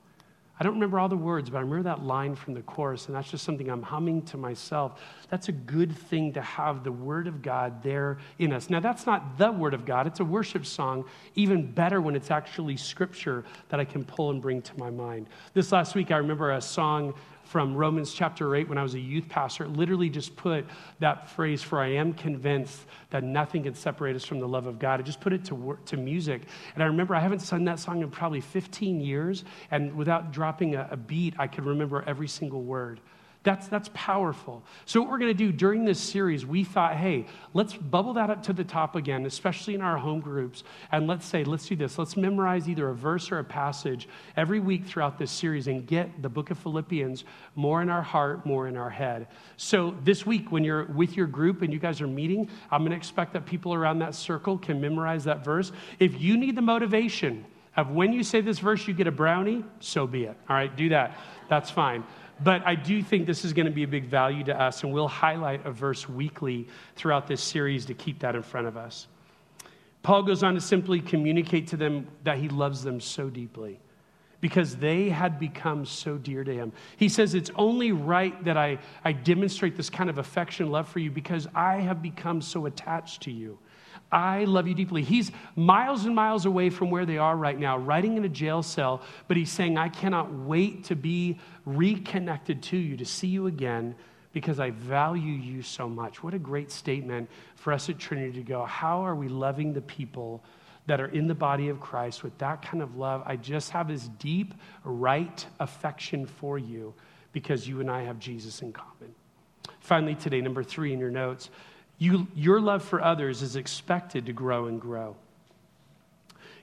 I 0.59 0.63
don't 0.63 0.73
remember 0.73 0.99
all 0.99 1.09
the 1.09 1.15
words, 1.15 1.49
but 1.49 1.57
I 1.57 1.61
remember 1.61 1.83
that 1.83 2.03
line 2.03 2.35
from 2.35 2.55
the 2.55 2.61
chorus, 2.61 3.05
and 3.07 3.15
that's 3.15 3.29
just 3.29 3.43
something 3.43 3.69
I'm 3.69 3.83
humming 3.83 4.23
to 4.23 4.37
myself. 4.37 4.99
That's 5.29 5.49
a 5.49 5.51
good 5.51 5.95
thing 5.95 6.33
to 6.33 6.41
have 6.41 6.83
the 6.83 6.91
Word 6.91 7.27
of 7.27 7.43
God 7.43 7.83
there 7.83 8.17
in 8.39 8.51
us. 8.51 8.69
Now, 8.69 8.79
that's 8.79 9.05
not 9.05 9.37
the 9.37 9.51
Word 9.51 9.75
of 9.75 9.85
God, 9.85 10.07
it's 10.07 10.19
a 10.19 10.25
worship 10.25 10.65
song, 10.65 11.05
even 11.35 11.71
better 11.71 12.01
when 12.01 12.15
it's 12.15 12.31
actually 12.31 12.77
Scripture 12.77 13.45
that 13.69 13.79
I 13.79 13.85
can 13.85 14.03
pull 14.03 14.31
and 14.31 14.41
bring 14.41 14.61
to 14.63 14.77
my 14.79 14.89
mind. 14.89 15.27
This 15.53 15.71
last 15.71 15.93
week, 15.93 16.11
I 16.11 16.17
remember 16.17 16.51
a 16.51 16.61
song 16.61 17.13
from 17.47 17.75
Romans 17.75 18.13
chapter 18.13 18.55
8 18.55 18.67
when 18.67 18.77
I 18.77 18.83
was 18.83 18.93
a 18.93 18.99
youth 18.99 19.29
pastor. 19.29 19.63
It 19.63 19.73
literally 19.73 20.09
just 20.09 20.35
put 20.35 20.65
that 20.99 21.29
phrase, 21.29 21.63
for 21.63 21.79
I 21.79 21.87
am 21.93 22.13
convinced 22.13 22.85
that 23.09 23.23
nothing 23.23 23.63
can 23.63 23.73
separate 23.73 24.15
us 24.15 24.25
from 24.25 24.39
the 24.39 24.47
love 24.47 24.65
of 24.65 24.79
God. 24.79 24.99
I 24.99 25.03
just 25.03 25.21
put 25.21 25.33
it 25.33 25.45
to, 25.45 25.55
work, 25.55 25.85
to 25.85 25.97
music. 25.97 26.41
And 26.73 26.83
I 26.83 26.87
remember 26.87 27.15
I 27.15 27.19
haven't 27.21 27.39
sung 27.39 27.63
that 27.65 27.79
song 27.79 28.01
in 28.01 28.11
probably 28.11 28.41
15 28.41 28.99
years, 28.99 29.45
and 29.71 29.95
without 29.95 30.31
dropping 30.31 30.75
a, 30.75 30.87
a 30.91 30.97
beat, 30.97 31.35
I 31.39 31.47
could 31.47 31.65
remember 31.65 32.03
every 32.05 32.27
single 32.27 32.63
word. 32.63 32.99
That's, 33.43 33.67
that's 33.67 33.89
powerful. 33.93 34.63
So, 34.85 34.99
what 34.99 35.09
we're 35.09 35.19
going 35.19 35.31
to 35.31 35.37
do 35.37 35.51
during 35.51 35.85
this 35.85 35.99
series, 35.99 36.45
we 36.45 36.63
thought, 36.63 36.95
hey, 36.95 37.27
let's 37.53 37.73
bubble 37.73 38.13
that 38.13 38.29
up 38.29 38.43
to 38.43 38.53
the 38.53 38.63
top 38.63 38.95
again, 38.95 39.25
especially 39.25 39.73
in 39.73 39.81
our 39.81 39.97
home 39.97 40.19
groups. 40.19 40.63
And 40.91 41.07
let's 41.07 41.25
say, 41.25 41.43
let's 41.43 41.65
do 41.65 41.75
this. 41.75 41.97
Let's 41.97 42.17
memorize 42.17 42.67
either 42.67 42.89
a 42.89 42.95
verse 42.95 43.31
or 43.31 43.39
a 43.39 43.43
passage 43.43 44.09
every 44.35 44.59
week 44.59 44.85
throughout 44.85 45.17
this 45.17 45.31
series 45.31 45.67
and 45.67 45.87
get 45.87 46.21
the 46.21 46.29
book 46.29 46.51
of 46.51 46.57
Philippians 46.57 47.23
more 47.55 47.81
in 47.81 47.89
our 47.89 48.01
heart, 48.01 48.45
more 48.45 48.67
in 48.67 48.75
our 48.75 48.89
head. 48.89 49.27
So, 49.55 49.95
this 50.03 50.25
week, 50.25 50.51
when 50.51 50.63
you're 50.63 50.85
with 50.85 51.15
your 51.15 51.27
group 51.27 51.61
and 51.61 51.71
you 51.71 51.79
guys 51.79 52.01
are 52.01 52.07
meeting, 52.07 52.49
I'm 52.69 52.81
going 52.81 52.91
to 52.91 52.97
expect 52.97 53.33
that 53.33 53.45
people 53.45 53.73
around 53.73 53.99
that 53.99 54.13
circle 54.13 54.57
can 54.57 54.81
memorize 54.81 55.23
that 55.23 55.45
verse. 55.45 55.71
If 55.99 56.19
you 56.19 56.35
need 56.37 56.55
the 56.55 56.61
motivation, 56.61 57.45
of 57.77 57.91
when 57.91 58.11
you 58.11 58.23
say 58.23 58.41
this 58.41 58.57
verse, 58.57 58.87
you 58.87 58.93
get 58.95 59.05
a 59.05 59.11
brownie, 59.11 59.63
so 59.79 60.07
be 60.07 60.23
it. 60.23 60.35
All 60.49 60.55
right, 60.55 60.75
do 60.75 60.89
that. 60.89 61.15
That's 61.47 61.69
fine. 61.69 62.03
But 62.43 62.65
I 62.65 62.75
do 62.75 63.01
think 63.01 63.25
this 63.25 63.43
is 63.43 63.53
going 63.53 63.65
to 63.65 63.71
be 63.71 63.83
a 63.83 63.87
big 63.87 64.05
value 64.05 64.43
to 64.45 64.59
us, 64.59 64.83
and 64.83 64.93
we'll 64.93 65.07
highlight 65.07 65.65
a 65.65 65.71
verse 65.71 66.07
weekly 66.07 66.67
throughout 66.95 67.27
this 67.27 67.41
series 67.41 67.85
to 67.87 67.93
keep 67.93 68.19
that 68.19 68.35
in 68.35 68.43
front 68.43 68.67
of 68.67 68.77
us. 68.77 69.07
Paul 70.03 70.23
goes 70.23 70.43
on 70.43 70.53
to 70.53 70.61
simply 70.61 71.01
communicate 71.01 71.67
to 71.67 71.77
them 71.77 72.07
that 72.23 72.37
he 72.37 72.47
loves 72.49 72.83
them 72.83 73.01
so 73.01 73.29
deeply 73.29 73.79
because 74.39 74.75
they 74.75 75.09
had 75.09 75.39
become 75.39 75.85
so 75.85 76.17
dear 76.17 76.43
to 76.43 76.53
him. 76.53 76.71
He 76.97 77.09
says, 77.09 77.33
It's 77.33 77.51
only 77.55 77.91
right 77.91 78.43
that 78.45 78.55
I, 78.55 78.77
I 79.03 79.11
demonstrate 79.11 79.75
this 79.75 79.89
kind 79.89 80.09
of 80.09 80.17
affection, 80.17 80.71
love 80.71 80.87
for 80.87 80.99
you 80.99 81.09
because 81.09 81.47
I 81.55 81.77
have 81.77 82.01
become 82.01 82.41
so 82.41 82.67
attached 82.67 83.23
to 83.23 83.31
you. 83.31 83.57
I 84.11 84.45
love 84.45 84.67
you 84.67 84.73
deeply. 84.73 85.03
He's 85.03 85.31
miles 85.55 86.05
and 86.05 86.15
miles 86.15 86.45
away 86.45 86.69
from 86.69 86.89
where 86.89 87.05
they 87.05 87.17
are 87.17 87.35
right 87.35 87.59
now, 87.59 87.77
writing 87.77 88.15
in 88.17 88.23
a 88.23 88.29
jail 88.29 88.63
cell, 88.63 89.01
but 89.27 89.35
he's 89.35 89.51
saying, 89.51 89.77
I 89.77 89.89
cannot 89.89 90.33
wait 90.33 90.85
to 90.85 90.95
be 90.95 91.39
reconnected 91.65 92.63
to 92.63 92.77
you, 92.77 92.95
to 92.97 93.05
see 93.05 93.27
you 93.27 93.47
again, 93.47 93.95
because 94.31 94.59
I 94.59 94.69
value 94.69 95.33
you 95.33 95.61
so 95.61 95.89
much. 95.89 96.23
What 96.23 96.33
a 96.33 96.39
great 96.39 96.71
statement 96.71 97.29
for 97.55 97.73
us 97.73 97.89
at 97.89 97.99
Trinity 97.99 98.33
to 98.33 98.43
go. 98.43 98.63
How 98.65 99.01
are 99.01 99.15
we 99.15 99.27
loving 99.27 99.73
the 99.73 99.81
people 99.81 100.43
that 100.85 101.01
are 101.01 101.07
in 101.07 101.27
the 101.27 101.35
body 101.35 101.67
of 101.67 101.81
Christ 101.81 102.23
with 102.23 102.37
that 102.37 102.61
kind 102.61 102.81
of 102.81 102.95
love? 102.95 103.23
I 103.25 103.35
just 103.35 103.71
have 103.71 103.89
this 103.89 104.09
deep, 104.19 104.53
right 104.83 105.45
affection 105.59 106.25
for 106.25 106.57
you 106.57 106.93
because 107.33 107.67
you 107.67 107.81
and 107.81 107.91
I 107.91 108.03
have 108.03 108.19
Jesus 108.19 108.61
in 108.61 108.71
common. 108.71 109.13
Finally, 109.81 110.15
today, 110.15 110.39
number 110.39 110.63
three 110.63 110.93
in 110.93 110.99
your 110.99 111.11
notes 111.11 111.49
you, 111.97 112.27
your 112.35 112.61
love 112.61 112.83
for 112.83 113.01
others 113.01 113.41
is 113.41 113.55
expected 113.55 114.27
to 114.27 114.33
grow 114.33 114.67
and 114.67 114.79
grow. 114.79 115.15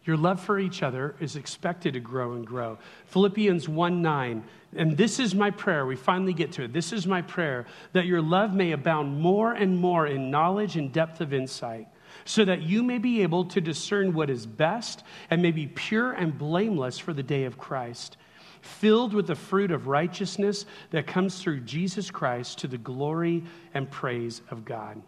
Your 0.05 0.17
love 0.19 0.41
for 0.41 0.59
each 0.59 0.83
other 0.83 1.15
is 1.19 1.35
expected 1.35 1.95
to 1.95 2.01
grow 2.01 2.33
and 2.33 2.47
grow. 2.47 2.79
Philippians 3.07 3.69
1 3.69 4.03
9, 4.03 4.45
and 4.77 4.97
this 4.97 5.19
is 5.19 5.35
my 5.35 5.51
prayer. 5.51 5.87
We 5.87 5.97
finally 5.97 6.35
get 6.35 6.53
to 6.53 6.65
it. 6.65 6.73
This 6.75 6.93
is 6.93 7.07
my 7.07 7.23
prayer 7.23 7.67
that 7.95 8.05
your 8.05 8.21
love 8.21 8.53
may 8.53 8.73
abound 8.73 9.19
more 9.19 9.53
and 9.55 9.79
more 9.79 10.07
in 10.07 10.31
knowledge 10.31 10.77
and 10.77 10.93
depth 10.93 11.23
of 11.23 11.33
insight, 11.33 11.89
so 12.27 12.45
that 12.45 12.63
you 12.63 12.83
may 12.83 12.99
be 12.99 13.23
able 13.23 13.47
to 13.47 13.63
discern 13.63 14.13
what 14.13 14.29
is 14.29 14.45
best 14.45 15.03
and 15.31 15.41
may 15.41 15.53
be 15.53 15.67
pure 15.67 16.13
and 16.13 16.37
blameless 16.37 16.99
for 16.99 17.15
the 17.15 17.23
day 17.23 17.45
of 17.45 17.57
Christ, 17.57 18.19
filled 18.61 19.15
with 19.15 19.27
the 19.27 19.35
fruit 19.35 19.71
of 19.71 19.87
righteousness 19.87 20.67
that 20.91 21.07
comes 21.07 21.41
through 21.41 21.61
Jesus 21.61 22.11
Christ 22.11 22.59
to 22.59 22.69
the 22.69 22.79
glory 22.79 23.43
and 23.73 23.91
praise 23.91 24.43
of 24.51 24.67
God. 24.67 25.03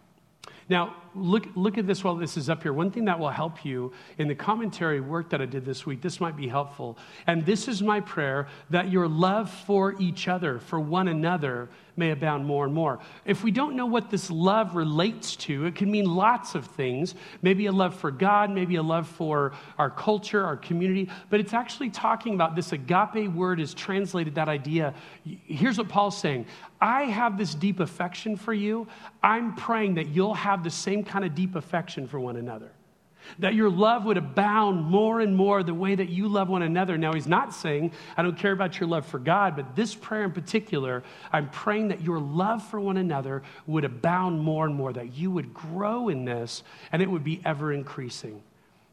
Now, 0.68 0.96
look, 1.14 1.46
look 1.54 1.78
at 1.78 1.86
this 1.86 2.02
while 2.02 2.16
this 2.16 2.36
is 2.36 2.50
up 2.50 2.62
here. 2.62 2.72
One 2.72 2.90
thing 2.90 3.04
that 3.04 3.18
will 3.18 3.30
help 3.30 3.64
you 3.64 3.92
in 4.18 4.26
the 4.26 4.34
commentary 4.34 5.00
work 5.00 5.30
that 5.30 5.40
I 5.40 5.46
did 5.46 5.64
this 5.64 5.86
week, 5.86 6.02
this 6.02 6.20
might 6.20 6.36
be 6.36 6.48
helpful. 6.48 6.98
And 7.26 7.46
this 7.46 7.68
is 7.68 7.82
my 7.82 8.00
prayer 8.00 8.48
that 8.70 8.90
your 8.90 9.06
love 9.06 9.48
for 9.50 9.94
each 10.00 10.26
other, 10.26 10.58
for 10.58 10.80
one 10.80 11.06
another, 11.08 11.68
may 11.96 12.10
abound 12.10 12.46
more 12.46 12.64
and 12.64 12.74
more. 12.74 12.98
If 13.24 13.42
we 13.42 13.50
don't 13.50 13.76
know 13.76 13.86
what 13.86 14.10
this 14.10 14.30
love 14.30 14.76
relates 14.76 15.36
to, 15.36 15.66
it 15.66 15.74
can 15.74 15.90
mean 15.90 16.04
lots 16.04 16.54
of 16.54 16.66
things. 16.66 17.14
Maybe 17.42 17.66
a 17.66 17.72
love 17.72 17.94
for 17.94 18.10
God, 18.10 18.50
maybe 18.50 18.76
a 18.76 18.82
love 18.82 19.08
for 19.08 19.52
our 19.78 19.90
culture, 19.90 20.44
our 20.44 20.56
community, 20.56 21.10
but 21.30 21.40
it's 21.40 21.54
actually 21.54 21.90
talking 21.90 22.34
about 22.34 22.54
this 22.54 22.72
agape 22.72 23.32
word 23.32 23.60
is 23.60 23.74
translated 23.74 24.34
that 24.34 24.48
idea. 24.48 24.94
Here's 25.24 25.78
what 25.78 25.88
Paul's 25.88 26.18
saying 26.18 26.46
I 26.80 27.04
have 27.04 27.38
this 27.38 27.54
deep 27.54 27.80
affection 27.80 28.36
for 28.36 28.52
you. 28.52 28.86
I'm 29.22 29.54
praying 29.54 29.94
that 29.94 30.08
you'll 30.08 30.34
have 30.34 30.62
the 30.62 30.70
same 30.70 31.04
kind 31.04 31.24
of 31.24 31.34
deep 31.34 31.56
affection 31.56 32.06
for 32.06 32.20
one 32.20 32.36
another 32.36 32.70
that 33.38 33.54
your 33.54 33.70
love 33.70 34.04
would 34.04 34.16
abound 34.16 34.84
more 34.84 35.20
and 35.20 35.34
more 35.34 35.62
the 35.62 35.74
way 35.74 35.94
that 35.94 36.08
you 36.08 36.28
love 36.28 36.48
one 36.48 36.62
another. 36.62 36.96
Now, 36.96 37.12
he's 37.12 37.26
not 37.26 37.54
saying, 37.54 37.92
I 38.16 38.22
don't 38.22 38.38
care 38.38 38.52
about 38.52 38.80
your 38.80 38.88
love 38.88 39.06
for 39.06 39.18
God, 39.18 39.56
but 39.56 39.76
this 39.76 39.94
prayer 39.94 40.24
in 40.24 40.32
particular, 40.32 41.02
I'm 41.32 41.50
praying 41.50 41.88
that 41.88 42.02
your 42.02 42.18
love 42.18 42.66
for 42.68 42.80
one 42.80 42.96
another 42.96 43.42
would 43.66 43.84
abound 43.84 44.40
more 44.40 44.66
and 44.66 44.74
more, 44.74 44.92
that 44.92 45.14
you 45.14 45.30
would 45.30 45.52
grow 45.52 46.08
in 46.08 46.24
this 46.24 46.62
and 46.92 47.02
it 47.02 47.10
would 47.10 47.24
be 47.24 47.40
ever 47.44 47.72
increasing. 47.72 48.42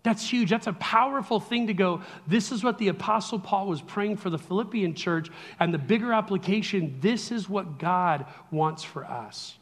That's 0.03 0.29
huge. 0.29 0.49
That's 0.49 0.67
a 0.67 0.73
powerful 0.73 1.39
thing 1.39 1.67
to 1.67 1.73
go. 1.73 2.01
This 2.27 2.51
is 2.51 2.63
what 2.63 2.77
the 2.77 2.89
Apostle 2.89 3.39
Paul 3.39 3.67
was 3.67 3.81
praying 3.81 4.17
for 4.17 4.29
the 4.29 4.37
Philippian 4.37 4.93
church, 4.93 5.29
and 5.61 5.73
the 5.73 5.77
bigger 5.77 6.11
application 6.11 6.97
this 6.99 7.31
is 7.31 7.47
what 7.47 7.79
God 7.79 8.25
wants 8.51 8.83
for 8.83 9.05
us 9.05 9.57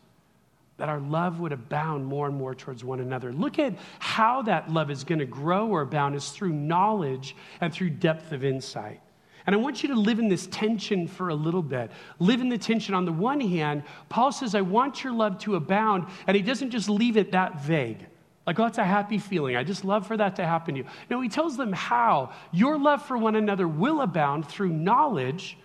that 0.82 0.90
our 0.90 1.00
love 1.00 1.40
would 1.40 1.52
abound 1.52 2.04
more 2.04 2.26
and 2.26 2.36
more 2.36 2.56
towards 2.56 2.84
one 2.84 3.02
another. 3.02 3.32
Look 3.32 3.60
at 3.60 3.76
how 4.00 4.42
that 4.42 4.74
love 4.74 4.90
is 4.90 5.04
going 5.04 5.20
to 5.20 5.28
grow 5.28 5.68
or 5.68 5.82
abound 5.82 6.16
is 6.16 6.32
through 6.32 6.54
knowledge 6.54 7.36
and 7.62 7.72
through 7.72 7.92
depth 7.92 8.32
of 8.32 8.44
insight. 8.44 9.00
And 9.46 9.54
I 9.56 9.60
want 9.60 9.84
you 9.84 9.90
to 9.90 9.96
live 9.96 10.18
in 10.18 10.28
this 10.28 10.48
tension 10.48 11.08
for 11.08 11.30
a 11.30 11.36
little 11.36 11.62
bit. 11.62 11.92
Live 12.18 12.42
in 12.42 12.50
the 12.50 12.58
tension. 12.58 12.96
On 12.96 13.06
the 13.06 13.12
one 13.12 13.40
hand, 13.40 13.84
Paul 14.10 14.32
says, 14.32 14.56
I 14.56 14.62
want 14.62 15.04
your 15.04 15.14
love 15.14 15.38
to 15.42 15.54
abound, 15.56 16.08
and 16.26 16.36
he 16.36 16.42
doesn't 16.42 16.72
just 16.72 16.90
leave 16.90 17.16
it 17.16 17.32
that 17.34 17.62
vague. 17.62 18.08
Like, 18.48 18.60
oh, 18.60 18.66
it's 18.66 18.80
a 18.80 18.84
happy 18.84 19.20
feeling. 19.20 19.58
I 19.58 19.64
just 19.64 19.86
love 19.86 20.08
for 20.08 20.18
that 20.18 20.36
to 20.38 20.46
happen 20.48 20.74
to 20.74 20.80
you. 20.80 20.88
No, 21.12 21.22
he 21.22 21.30
tells 21.30 21.58
them 21.58 21.74
how. 21.74 22.34
Your 22.52 22.80
love 22.80 23.06
for 23.06 23.20
one 23.20 23.36
another 23.36 23.68
will 23.68 24.02
abound 24.02 24.48
through 24.48 24.70
knowledge 24.70 25.60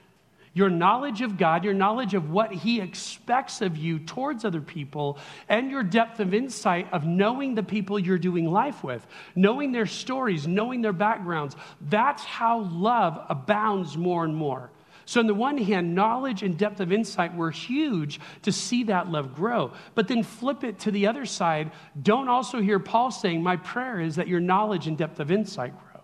your 0.57 0.71
knowledge 0.71 1.21
of 1.21 1.37
God, 1.37 1.65
your 1.65 1.75
knowledge 1.75 2.15
of 2.15 2.31
what 2.31 2.51
He 2.51 2.81
expects 2.81 3.61
of 3.61 3.77
you 3.77 3.99
towards 3.99 4.43
other 4.43 4.63
people, 4.63 5.19
and 5.51 5.71
your 5.71 5.83
depth 5.83 6.19
of 6.19 6.33
insight 6.33 6.91
of 6.95 7.05
knowing 7.05 7.55
the 7.55 7.63
people 7.63 7.99
you're 7.99 8.17
doing 8.17 8.51
life 8.51 8.83
with, 8.83 9.07
knowing 9.35 9.71
their 9.71 9.85
stories, 9.85 10.49
knowing 10.49 10.81
their 10.81 10.95
backgrounds. 10.95 11.57
That's 11.83 12.25
how 12.25 12.61
love 12.73 13.23
abounds 13.29 13.99
more 13.99 14.25
and 14.25 14.35
more. 14.35 14.71
So, 15.05 15.21
on 15.21 15.27
the 15.27 15.35
one 15.35 15.59
hand, 15.59 15.95
knowledge 15.95 16.43
and 16.43 16.57
depth 16.57 16.81
of 16.81 16.91
insight 16.91 17.37
were 17.37 17.51
huge 17.51 18.19
to 18.41 18.51
see 18.51 18.85
that 18.85 19.11
love 19.11 19.35
grow. 19.35 19.73
But 19.95 20.09
then 20.09 20.23
flip 20.23 20.65
it 20.65 20.79
to 20.81 20.91
the 20.91 21.07
other 21.07 21.27
side. 21.27 21.71
Don't 22.03 22.31
also 22.31 22.63
hear 22.63 22.79
Paul 22.79 23.11
saying, 23.11 23.43
My 23.43 23.57
prayer 23.57 24.01
is 24.01 24.17
that 24.17 24.27
your 24.27 24.41
knowledge 24.41 24.87
and 24.87 24.97
depth 24.97 25.21
of 25.21 25.31
insight 25.31 25.75
grow. 25.79 26.01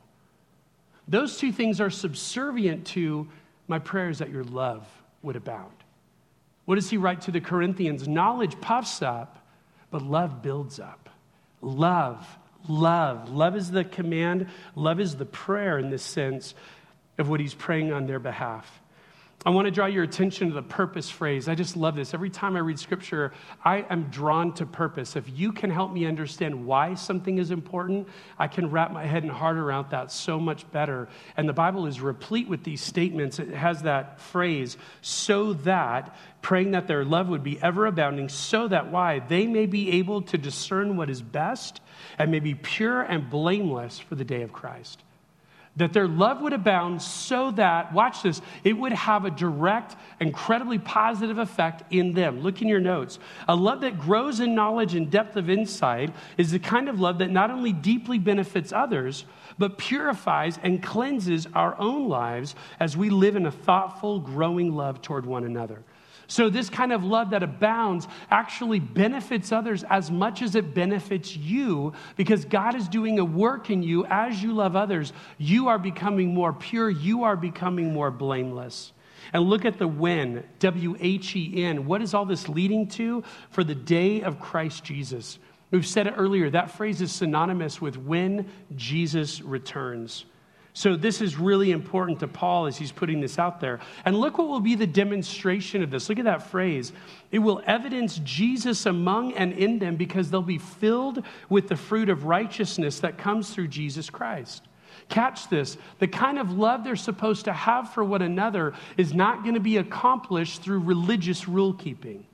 Those 1.08 1.38
two 1.38 1.52
things 1.52 1.80
are 1.80 1.88
subservient 1.88 2.86
to 2.88 3.28
my 3.72 3.78
prayer 3.78 4.10
is 4.10 4.18
that 4.18 4.28
your 4.28 4.44
love 4.44 4.86
would 5.22 5.34
abound. 5.34 5.72
What 6.66 6.74
does 6.74 6.90
he 6.90 6.98
write 6.98 7.22
to 7.22 7.30
the 7.30 7.40
Corinthians? 7.40 8.06
Knowledge 8.06 8.60
puffs 8.60 9.00
up, 9.00 9.46
but 9.90 10.02
love 10.02 10.42
builds 10.42 10.78
up. 10.78 11.08
Love, 11.62 12.22
love. 12.68 13.30
Love 13.30 13.56
is 13.56 13.70
the 13.70 13.82
command, 13.82 14.48
love 14.76 15.00
is 15.00 15.16
the 15.16 15.24
prayer 15.24 15.78
in 15.78 15.88
the 15.88 15.96
sense 15.96 16.54
of 17.16 17.30
what 17.30 17.40
he's 17.40 17.54
praying 17.54 17.94
on 17.94 18.06
their 18.06 18.18
behalf. 18.18 18.82
I 19.44 19.50
want 19.50 19.66
to 19.66 19.72
draw 19.72 19.86
your 19.86 20.04
attention 20.04 20.48
to 20.48 20.54
the 20.54 20.62
purpose 20.62 21.10
phrase. 21.10 21.48
I 21.48 21.56
just 21.56 21.76
love 21.76 21.96
this. 21.96 22.14
Every 22.14 22.30
time 22.30 22.54
I 22.54 22.60
read 22.60 22.78
scripture, 22.78 23.32
I 23.64 23.78
am 23.90 24.04
drawn 24.04 24.52
to 24.54 24.66
purpose. 24.66 25.16
If 25.16 25.28
you 25.36 25.50
can 25.50 25.68
help 25.68 25.92
me 25.92 26.06
understand 26.06 26.64
why 26.64 26.94
something 26.94 27.38
is 27.38 27.50
important, 27.50 28.06
I 28.38 28.46
can 28.46 28.70
wrap 28.70 28.92
my 28.92 29.04
head 29.04 29.24
and 29.24 29.32
heart 29.32 29.56
around 29.56 29.90
that 29.90 30.12
so 30.12 30.38
much 30.38 30.70
better. 30.70 31.08
And 31.36 31.48
the 31.48 31.52
Bible 31.52 31.86
is 31.86 32.00
replete 32.00 32.48
with 32.48 32.62
these 32.62 32.80
statements. 32.80 33.40
It 33.40 33.48
has 33.48 33.82
that 33.82 34.20
phrase, 34.20 34.76
so 35.00 35.54
that, 35.54 36.14
praying 36.40 36.70
that 36.72 36.86
their 36.86 37.04
love 37.04 37.28
would 37.28 37.42
be 37.42 37.60
ever 37.60 37.86
abounding, 37.86 38.28
so 38.28 38.68
that 38.68 38.92
why? 38.92 39.18
They 39.18 39.48
may 39.48 39.66
be 39.66 39.90
able 39.92 40.22
to 40.22 40.38
discern 40.38 40.96
what 40.96 41.10
is 41.10 41.20
best 41.20 41.80
and 42.16 42.30
may 42.30 42.40
be 42.40 42.54
pure 42.54 43.02
and 43.02 43.28
blameless 43.28 43.98
for 43.98 44.14
the 44.14 44.24
day 44.24 44.42
of 44.42 44.52
Christ 44.52 45.02
that 45.76 45.92
their 45.92 46.06
love 46.06 46.42
would 46.42 46.52
abound 46.52 47.00
so 47.00 47.50
that, 47.52 47.92
watch 47.94 48.22
this, 48.22 48.42
it 48.62 48.74
would 48.74 48.92
have 48.92 49.24
a 49.24 49.30
direct, 49.30 49.96
incredibly 50.20 50.78
positive 50.78 51.38
effect 51.38 51.82
in 51.90 52.12
them. 52.12 52.40
Look 52.40 52.60
in 52.60 52.68
your 52.68 52.80
notes. 52.80 53.18
A 53.48 53.56
love 53.56 53.80
that 53.80 53.98
grows 53.98 54.40
in 54.40 54.54
knowledge 54.54 54.94
and 54.94 55.10
depth 55.10 55.36
of 55.36 55.48
insight 55.48 56.12
is 56.36 56.50
the 56.50 56.58
kind 56.58 56.88
of 56.88 57.00
love 57.00 57.18
that 57.18 57.30
not 57.30 57.50
only 57.50 57.72
deeply 57.72 58.18
benefits 58.18 58.72
others, 58.72 59.24
but 59.58 59.78
purifies 59.78 60.58
and 60.62 60.82
cleanses 60.82 61.46
our 61.54 61.78
own 61.78 62.08
lives 62.08 62.54
as 62.78 62.96
we 62.96 63.08
live 63.08 63.36
in 63.36 63.46
a 63.46 63.50
thoughtful, 63.50 64.20
growing 64.20 64.74
love 64.74 65.00
toward 65.00 65.24
one 65.24 65.44
another. 65.44 65.82
So, 66.26 66.48
this 66.48 66.70
kind 66.70 66.92
of 66.92 67.04
love 67.04 67.30
that 67.30 67.42
abounds 67.42 68.08
actually 68.30 68.80
benefits 68.80 69.52
others 69.52 69.84
as 69.84 70.10
much 70.10 70.42
as 70.42 70.54
it 70.54 70.74
benefits 70.74 71.36
you 71.36 71.92
because 72.16 72.44
God 72.44 72.74
is 72.74 72.88
doing 72.88 73.18
a 73.18 73.24
work 73.24 73.70
in 73.70 73.82
you 73.82 74.06
as 74.06 74.42
you 74.42 74.52
love 74.52 74.76
others. 74.76 75.12
You 75.38 75.68
are 75.68 75.78
becoming 75.78 76.32
more 76.32 76.52
pure, 76.52 76.90
you 76.90 77.24
are 77.24 77.36
becoming 77.36 77.92
more 77.92 78.10
blameless. 78.10 78.92
And 79.32 79.44
look 79.44 79.64
at 79.64 79.78
the 79.78 79.88
when, 79.88 80.44
W 80.58 80.96
H 81.00 81.36
E 81.36 81.64
N. 81.64 81.86
What 81.86 82.02
is 82.02 82.14
all 82.14 82.26
this 82.26 82.48
leading 82.48 82.88
to? 82.88 83.22
For 83.50 83.64
the 83.64 83.74
day 83.74 84.22
of 84.22 84.40
Christ 84.40 84.84
Jesus. 84.84 85.38
We've 85.70 85.86
said 85.86 86.06
it 86.06 86.14
earlier, 86.16 86.50
that 86.50 86.72
phrase 86.72 87.00
is 87.00 87.12
synonymous 87.12 87.80
with 87.80 87.96
when 87.96 88.50
Jesus 88.76 89.40
returns. 89.40 90.26
So, 90.74 90.96
this 90.96 91.20
is 91.20 91.36
really 91.36 91.70
important 91.70 92.20
to 92.20 92.28
Paul 92.28 92.64
as 92.64 92.78
he's 92.78 92.92
putting 92.92 93.20
this 93.20 93.38
out 93.38 93.60
there. 93.60 93.80
And 94.06 94.16
look 94.16 94.38
what 94.38 94.48
will 94.48 94.60
be 94.60 94.74
the 94.74 94.86
demonstration 94.86 95.82
of 95.82 95.90
this. 95.90 96.08
Look 96.08 96.18
at 96.18 96.24
that 96.24 96.50
phrase. 96.50 96.92
It 97.30 97.40
will 97.40 97.62
evidence 97.66 98.20
Jesus 98.24 98.86
among 98.86 99.34
and 99.34 99.52
in 99.52 99.78
them 99.78 99.96
because 99.96 100.30
they'll 100.30 100.40
be 100.40 100.56
filled 100.56 101.24
with 101.50 101.68
the 101.68 101.76
fruit 101.76 102.08
of 102.08 102.24
righteousness 102.24 103.00
that 103.00 103.18
comes 103.18 103.50
through 103.50 103.68
Jesus 103.68 104.08
Christ. 104.08 104.62
Catch 105.10 105.50
this. 105.50 105.76
The 105.98 106.08
kind 106.08 106.38
of 106.38 106.52
love 106.52 106.84
they're 106.84 106.96
supposed 106.96 107.44
to 107.44 107.52
have 107.52 107.92
for 107.92 108.02
one 108.02 108.22
another 108.22 108.72
is 108.96 109.12
not 109.12 109.42
going 109.42 109.54
to 109.54 109.60
be 109.60 109.76
accomplished 109.76 110.62
through 110.62 110.80
religious 110.80 111.46
rule 111.46 111.74
keeping. 111.74 112.24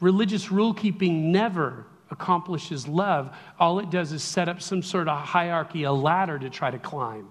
Religious 0.00 0.50
rule 0.50 0.74
keeping 0.74 1.32
never 1.32 1.86
accomplishes 2.10 2.86
love. 2.86 3.34
All 3.58 3.78
it 3.78 3.90
does 3.90 4.12
is 4.12 4.22
set 4.22 4.48
up 4.48 4.60
some 4.60 4.82
sort 4.82 5.08
of 5.08 5.18
hierarchy, 5.18 5.84
a 5.84 5.92
ladder 5.92 6.38
to 6.38 6.50
try 6.50 6.70
to 6.70 6.78
climb. 6.78 7.28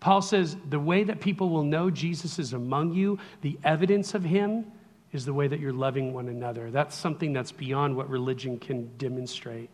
Paul 0.00 0.20
says 0.22 0.56
the 0.68 0.78
way 0.78 1.04
that 1.04 1.20
people 1.20 1.48
will 1.48 1.62
know 1.62 1.90
Jesus 1.90 2.38
is 2.38 2.52
among 2.52 2.92
you, 2.92 3.18
the 3.40 3.58
evidence 3.64 4.14
of 4.14 4.22
him, 4.22 4.66
is 5.12 5.24
the 5.24 5.32
way 5.32 5.46
that 5.46 5.60
you're 5.60 5.72
loving 5.72 6.12
one 6.12 6.28
another. 6.28 6.70
That's 6.70 6.94
something 6.94 7.32
that's 7.32 7.52
beyond 7.52 7.96
what 7.96 8.10
religion 8.10 8.58
can 8.58 8.90
demonstrate. 8.98 9.70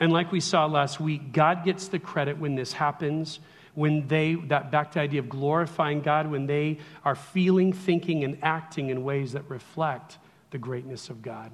And 0.00 0.10
like 0.10 0.32
we 0.32 0.40
saw 0.40 0.66
last 0.66 0.98
week, 0.98 1.32
God 1.32 1.64
gets 1.64 1.88
the 1.88 1.98
credit 1.98 2.38
when 2.38 2.54
this 2.54 2.72
happens, 2.72 3.38
when 3.74 4.08
they, 4.08 4.34
that 4.48 4.70
back 4.70 4.92
to 4.92 5.00
idea 5.00 5.20
of 5.20 5.28
glorifying 5.28 6.00
God, 6.00 6.30
when 6.30 6.46
they 6.46 6.78
are 7.04 7.14
feeling, 7.14 7.72
thinking, 7.72 8.24
and 8.24 8.38
acting 8.42 8.88
in 8.88 9.04
ways 9.04 9.32
that 9.32 9.48
reflect 9.48 10.18
the 10.50 10.58
greatness 10.58 11.10
of 11.10 11.20
God. 11.20 11.52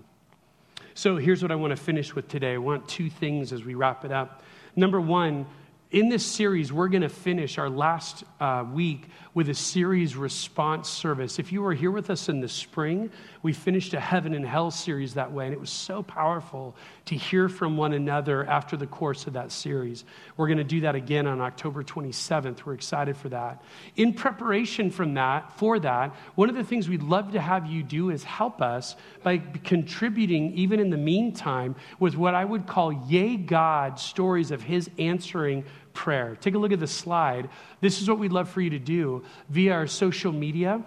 So 0.97 1.19
here's 1.19 1.43
what 1.43 1.53
I 1.53 1.57
want 1.57 1.73
to 1.73 1.77
finish 1.77 2.15
with 2.15 2.27
today. 2.27 2.55
I 2.55 2.57
want 2.57 2.89
two 2.89 3.11
things 3.11 3.53
as 3.53 3.63
we 3.63 3.75
wrap 3.75 4.07
it 4.07 4.13
up. 4.13 4.43
Number 4.77 4.99
one, 4.99 5.45
in 5.91 6.09
this 6.09 6.25
series, 6.25 6.73
we're 6.73 6.89
going 6.89 7.03
to 7.03 7.11
finish 7.11 7.59
our 7.59 7.69
last 7.69 8.25
uh, 8.41 8.65
week 8.73 9.11
with 9.37 9.51
a 9.51 9.55
series 9.55 10.17
response 10.17 10.89
service. 10.89 11.39
If 11.39 11.53
you 11.53 11.61
were 11.61 11.75
here 11.75 11.91
with 11.91 12.09
us 12.09 12.31
in 12.31 12.41
the 12.41 12.49
spring, 12.49 13.11
we 13.43 13.53
finished 13.53 13.93
a 13.93 14.01
heaven 14.01 14.33
and 14.33 14.47
hell 14.47 14.71
series 14.71 15.13
that 15.13 15.31
way, 15.31 15.45
and 15.45 15.53
it 15.53 15.61
was 15.61 15.69
so 15.69 16.03
powerful 16.03 16.75
to 17.05 17.15
hear 17.15 17.51
from 17.51 17.77
one 17.77 17.93
another 17.93 18.47
after 18.47 18.79
the 18.79 18.87
course 18.87 19.27
of 19.27 19.35
that 19.35 19.53
series. 19.53 20.07
We're 20.39 20.47
going 20.47 20.57
to 20.57 20.65
do 20.65 20.81
that 20.81 20.95
again 20.95 21.27
on 21.27 21.43
October 21.43 21.85
27th. 21.85 22.65
We're 22.65 22.73
excited 22.73 23.15
for 23.15 23.29
that. 23.29 23.63
In 23.97 24.15
preparation 24.15 24.91
from 24.91 25.13
that, 25.15 25.53
for 25.59 25.79
that, 25.81 26.17
one 26.35 26.49
of 26.49 26.55
the 26.57 26.65
things 26.65 26.89
we'd 26.89 27.03
love 27.03 27.33
to 27.33 27.41
have 27.41 27.67
you 27.67 27.83
do 27.83 28.09
is 28.09 28.25
help 28.25 28.63
us 28.63 28.97
by 29.23 29.37
contributing, 29.37 30.55
even 30.55 30.81
in 30.81 30.89
the 30.89 30.97
meantime, 30.97 31.77
with 32.01 32.17
what 32.17 32.35
I 32.35 32.47
would 32.47 32.67
call 32.67 32.91
Yay 32.91 33.37
God 33.37 34.01
stories 34.01 34.51
of 34.51 34.63
His 34.63 34.89
answering 34.99 35.67
prayer. 35.97 36.37
Take 36.41 36.55
a 36.55 36.59
look 36.59 36.73
at 36.73 36.79
the 36.79 36.87
slide. 36.87 37.49
This 37.81 38.01
is 38.01 38.09
what 38.09 38.19
we'd 38.19 38.33
love 38.33 38.49
for 38.49 38.61
you 38.61 38.71
to 38.71 38.79
do 38.79 39.25
via 39.49 39.73
our 39.73 39.87
social 39.89 40.31
media. 40.31 40.85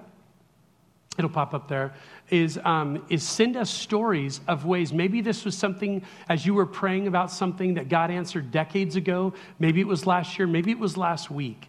It'll 1.18 1.30
pop 1.30 1.54
up 1.54 1.68
there. 1.68 1.94
Is, 2.30 2.58
um, 2.64 3.04
is 3.10 3.24
send 3.24 3.58
us 3.58 3.70
stories 3.70 4.40
of 4.48 4.64
ways. 4.64 4.94
Maybe 4.94 5.20
this 5.20 5.44
was 5.44 5.58
something 5.58 6.02
as 6.30 6.46
you 6.46 6.54
were 6.54 6.66
praying 6.66 7.08
about 7.08 7.30
something 7.30 7.74
that 7.74 7.90
God 7.90 8.10
answered 8.10 8.52
decades 8.52 8.96
ago. 8.96 9.34
Maybe 9.60 9.82
it 9.82 9.88
was 9.88 10.08
last 10.08 10.40
year. 10.40 10.48
Maybe 10.48 10.72
it 10.72 10.80
was 10.80 10.96
last 10.96 11.30
week. 11.30 11.69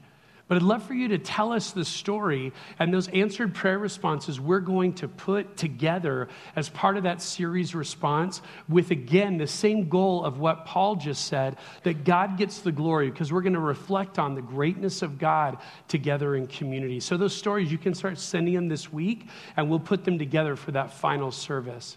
But 0.51 0.57
I'd 0.57 0.63
love 0.63 0.83
for 0.83 0.95
you 0.95 1.07
to 1.07 1.19
tell 1.19 1.53
us 1.53 1.71
the 1.71 1.85
story 1.85 2.53
and 2.81 2.93
those 2.93 3.07
answered 3.07 3.55
prayer 3.55 3.79
responses 3.79 4.41
we're 4.41 4.59
going 4.59 4.95
to 4.95 5.07
put 5.07 5.57
together 5.57 6.27
as 6.57 6.69
part 6.69 6.97
of 6.97 7.05
that 7.05 7.23
series 7.23 7.73
response 7.73 8.43
with, 8.69 8.91
again, 8.91 9.39
the 9.39 9.47
same 9.47 9.89
goal 9.89 10.25
of 10.25 10.41
what 10.41 10.67
Paul 10.67 10.97
just 10.97 11.27
said 11.27 11.57
that 11.85 12.03
God 12.03 12.37
gets 12.37 12.63
the 12.63 12.73
glory 12.73 13.13
because 13.13 13.33
we're 13.33 13.43
going 13.43 13.53
to 13.53 13.61
reflect 13.61 14.19
on 14.19 14.35
the 14.35 14.43
greatness 14.43 15.03
of 15.03 15.21
God 15.21 15.57
together 15.87 16.35
in 16.35 16.49
community. 16.49 16.99
So, 16.99 17.17
those 17.17 17.37
stories, 17.37 17.71
you 17.71 17.79
can 17.79 17.95
start 17.95 18.19
sending 18.19 18.55
them 18.55 18.67
this 18.67 18.93
week 18.93 19.29
and 19.57 19.71
we'll 19.71 19.79
put 19.79 20.05
them 20.05 20.19
together 20.19 20.57
for 20.57 20.73
that 20.73 20.93
final 20.93 21.31
service. 21.31 21.97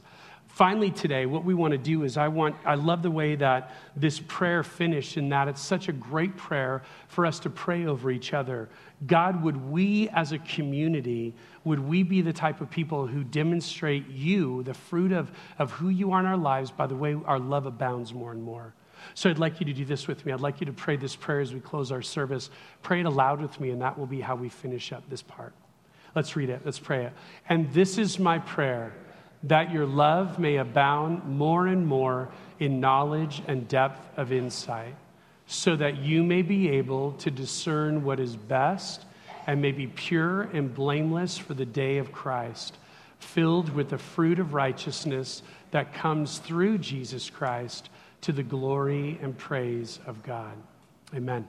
Finally, 0.54 0.92
today, 0.92 1.26
what 1.26 1.44
we 1.44 1.56
want 1.56 1.72
to 1.72 1.80
do 1.80 2.04
is 2.04 2.16
I 2.16 2.28
want, 2.28 2.56
I 2.64 2.76
love 2.76 3.02
the 3.02 3.10
way 3.10 3.36
that 3.38 3.74
this 3.96 4.20
prayer 4.20 4.62
finished 4.62 5.18
in 5.18 5.30
that 5.30 5.48
it's 5.48 5.60
such 5.60 5.90
a 5.90 5.92
great 5.92 6.38
prayer 6.38 6.84
for 7.08 7.26
us 7.26 7.40
to 7.40 7.50
pray 7.50 7.88
over 7.88 8.12
each 8.12 8.36
other. 8.36 8.70
God, 9.08 9.42
would 9.42 9.58
we 9.72 10.10
as 10.10 10.32
a 10.32 10.38
community, 10.38 11.34
would 11.64 11.80
we 11.80 12.04
be 12.04 12.22
the 12.22 12.32
type 12.32 12.62
of 12.62 12.70
people 12.70 13.08
who 13.08 13.24
demonstrate 13.24 14.08
you, 14.10 14.62
the 14.62 14.76
fruit 14.76 15.12
of, 15.12 15.32
of 15.58 15.72
who 15.72 15.90
you 15.90 16.12
are 16.12 16.20
in 16.20 16.28
our 16.28 16.38
lives, 16.38 16.70
by 16.70 16.86
the 16.86 16.96
way 16.96 17.18
our 17.26 17.40
love 17.40 17.66
abounds 17.66 18.14
more 18.14 18.32
and 18.32 18.44
more? 18.44 18.76
So 19.16 19.32
I'd 19.32 19.40
like 19.40 19.60
you 19.60 19.66
to 19.66 19.74
do 19.74 19.86
this 19.86 20.08
with 20.08 20.24
me. 20.24 20.34
I'd 20.34 20.40
like 20.40 20.60
you 20.60 20.68
to 20.68 20.74
pray 20.74 20.98
this 20.98 21.16
prayer 21.16 21.40
as 21.40 21.52
we 21.52 21.62
close 21.62 21.92
our 21.92 22.04
service. 22.04 22.52
Pray 22.84 23.00
it 23.00 23.08
aloud 23.08 23.42
with 23.42 23.60
me, 23.60 23.72
and 23.72 23.82
that 23.82 23.98
will 23.98 24.06
be 24.06 24.22
how 24.22 24.36
we 24.36 24.50
finish 24.50 24.94
up 24.94 25.10
this 25.10 25.24
part. 25.24 25.54
Let's 26.14 26.36
read 26.36 26.52
it. 26.52 26.62
Let's 26.64 26.78
pray 26.78 27.06
it. 27.06 27.14
And 27.50 27.74
this 27.74 27.98
is 27.98 28.20
my 28.20 28.38
prayer 28.38 28.94
that 29.44 29.72
your 29.72 29.86
love 29.86 30.40
may 30.40 30.58
abound 30.58 31.26
more 31.26 31.68
and 31.68 31.86
more 31.86 32.30
in 32.60 32.80
knowledge 32.80 33.42
and 33.48 33.68
depth 33.68 34.18
of 34.18 34.32
insight, 34.32 34.96
so 35.46 35.76
that 35.76 35.98
you 35.98 36.24
may 36.24 36.42
be 36.42 36.70
able 36.70 37.12
to 37.14 37.30
discern 37.30 38.04
what 38.04 38.20
is 38.20 38.36
best 38.36 39.06
and 39.46 39.62
may 39.62 39.72
be 39.72 39.88
pure 39.88 40.44
and 40.44 40.74
blameless 40.74 41.38
for 41.38 41.54
the 41.54 41.66
day 41.66 41.98
of 41.98 42.12
Christ, 42.12 42.78
filled 43.20 43.70
with 43.74 43.90
the 43.90 43.98
fruit 43.98 44.40
of 44.40 44.54
righteousness 44.54 45.44
that 45.72 45.94
comes 45.94 46.38
through 46.38 46.78
Jesus 46.78 47.30
Christ 47.30 47.90
to 48.22 48.32
the 48.32 48.44
glory 48.44 49.20
and 49.22 49.38
praise 49.38 50.00
of 50.08 50.24
God. 50.24 50.54
Amen. 51.14 51.48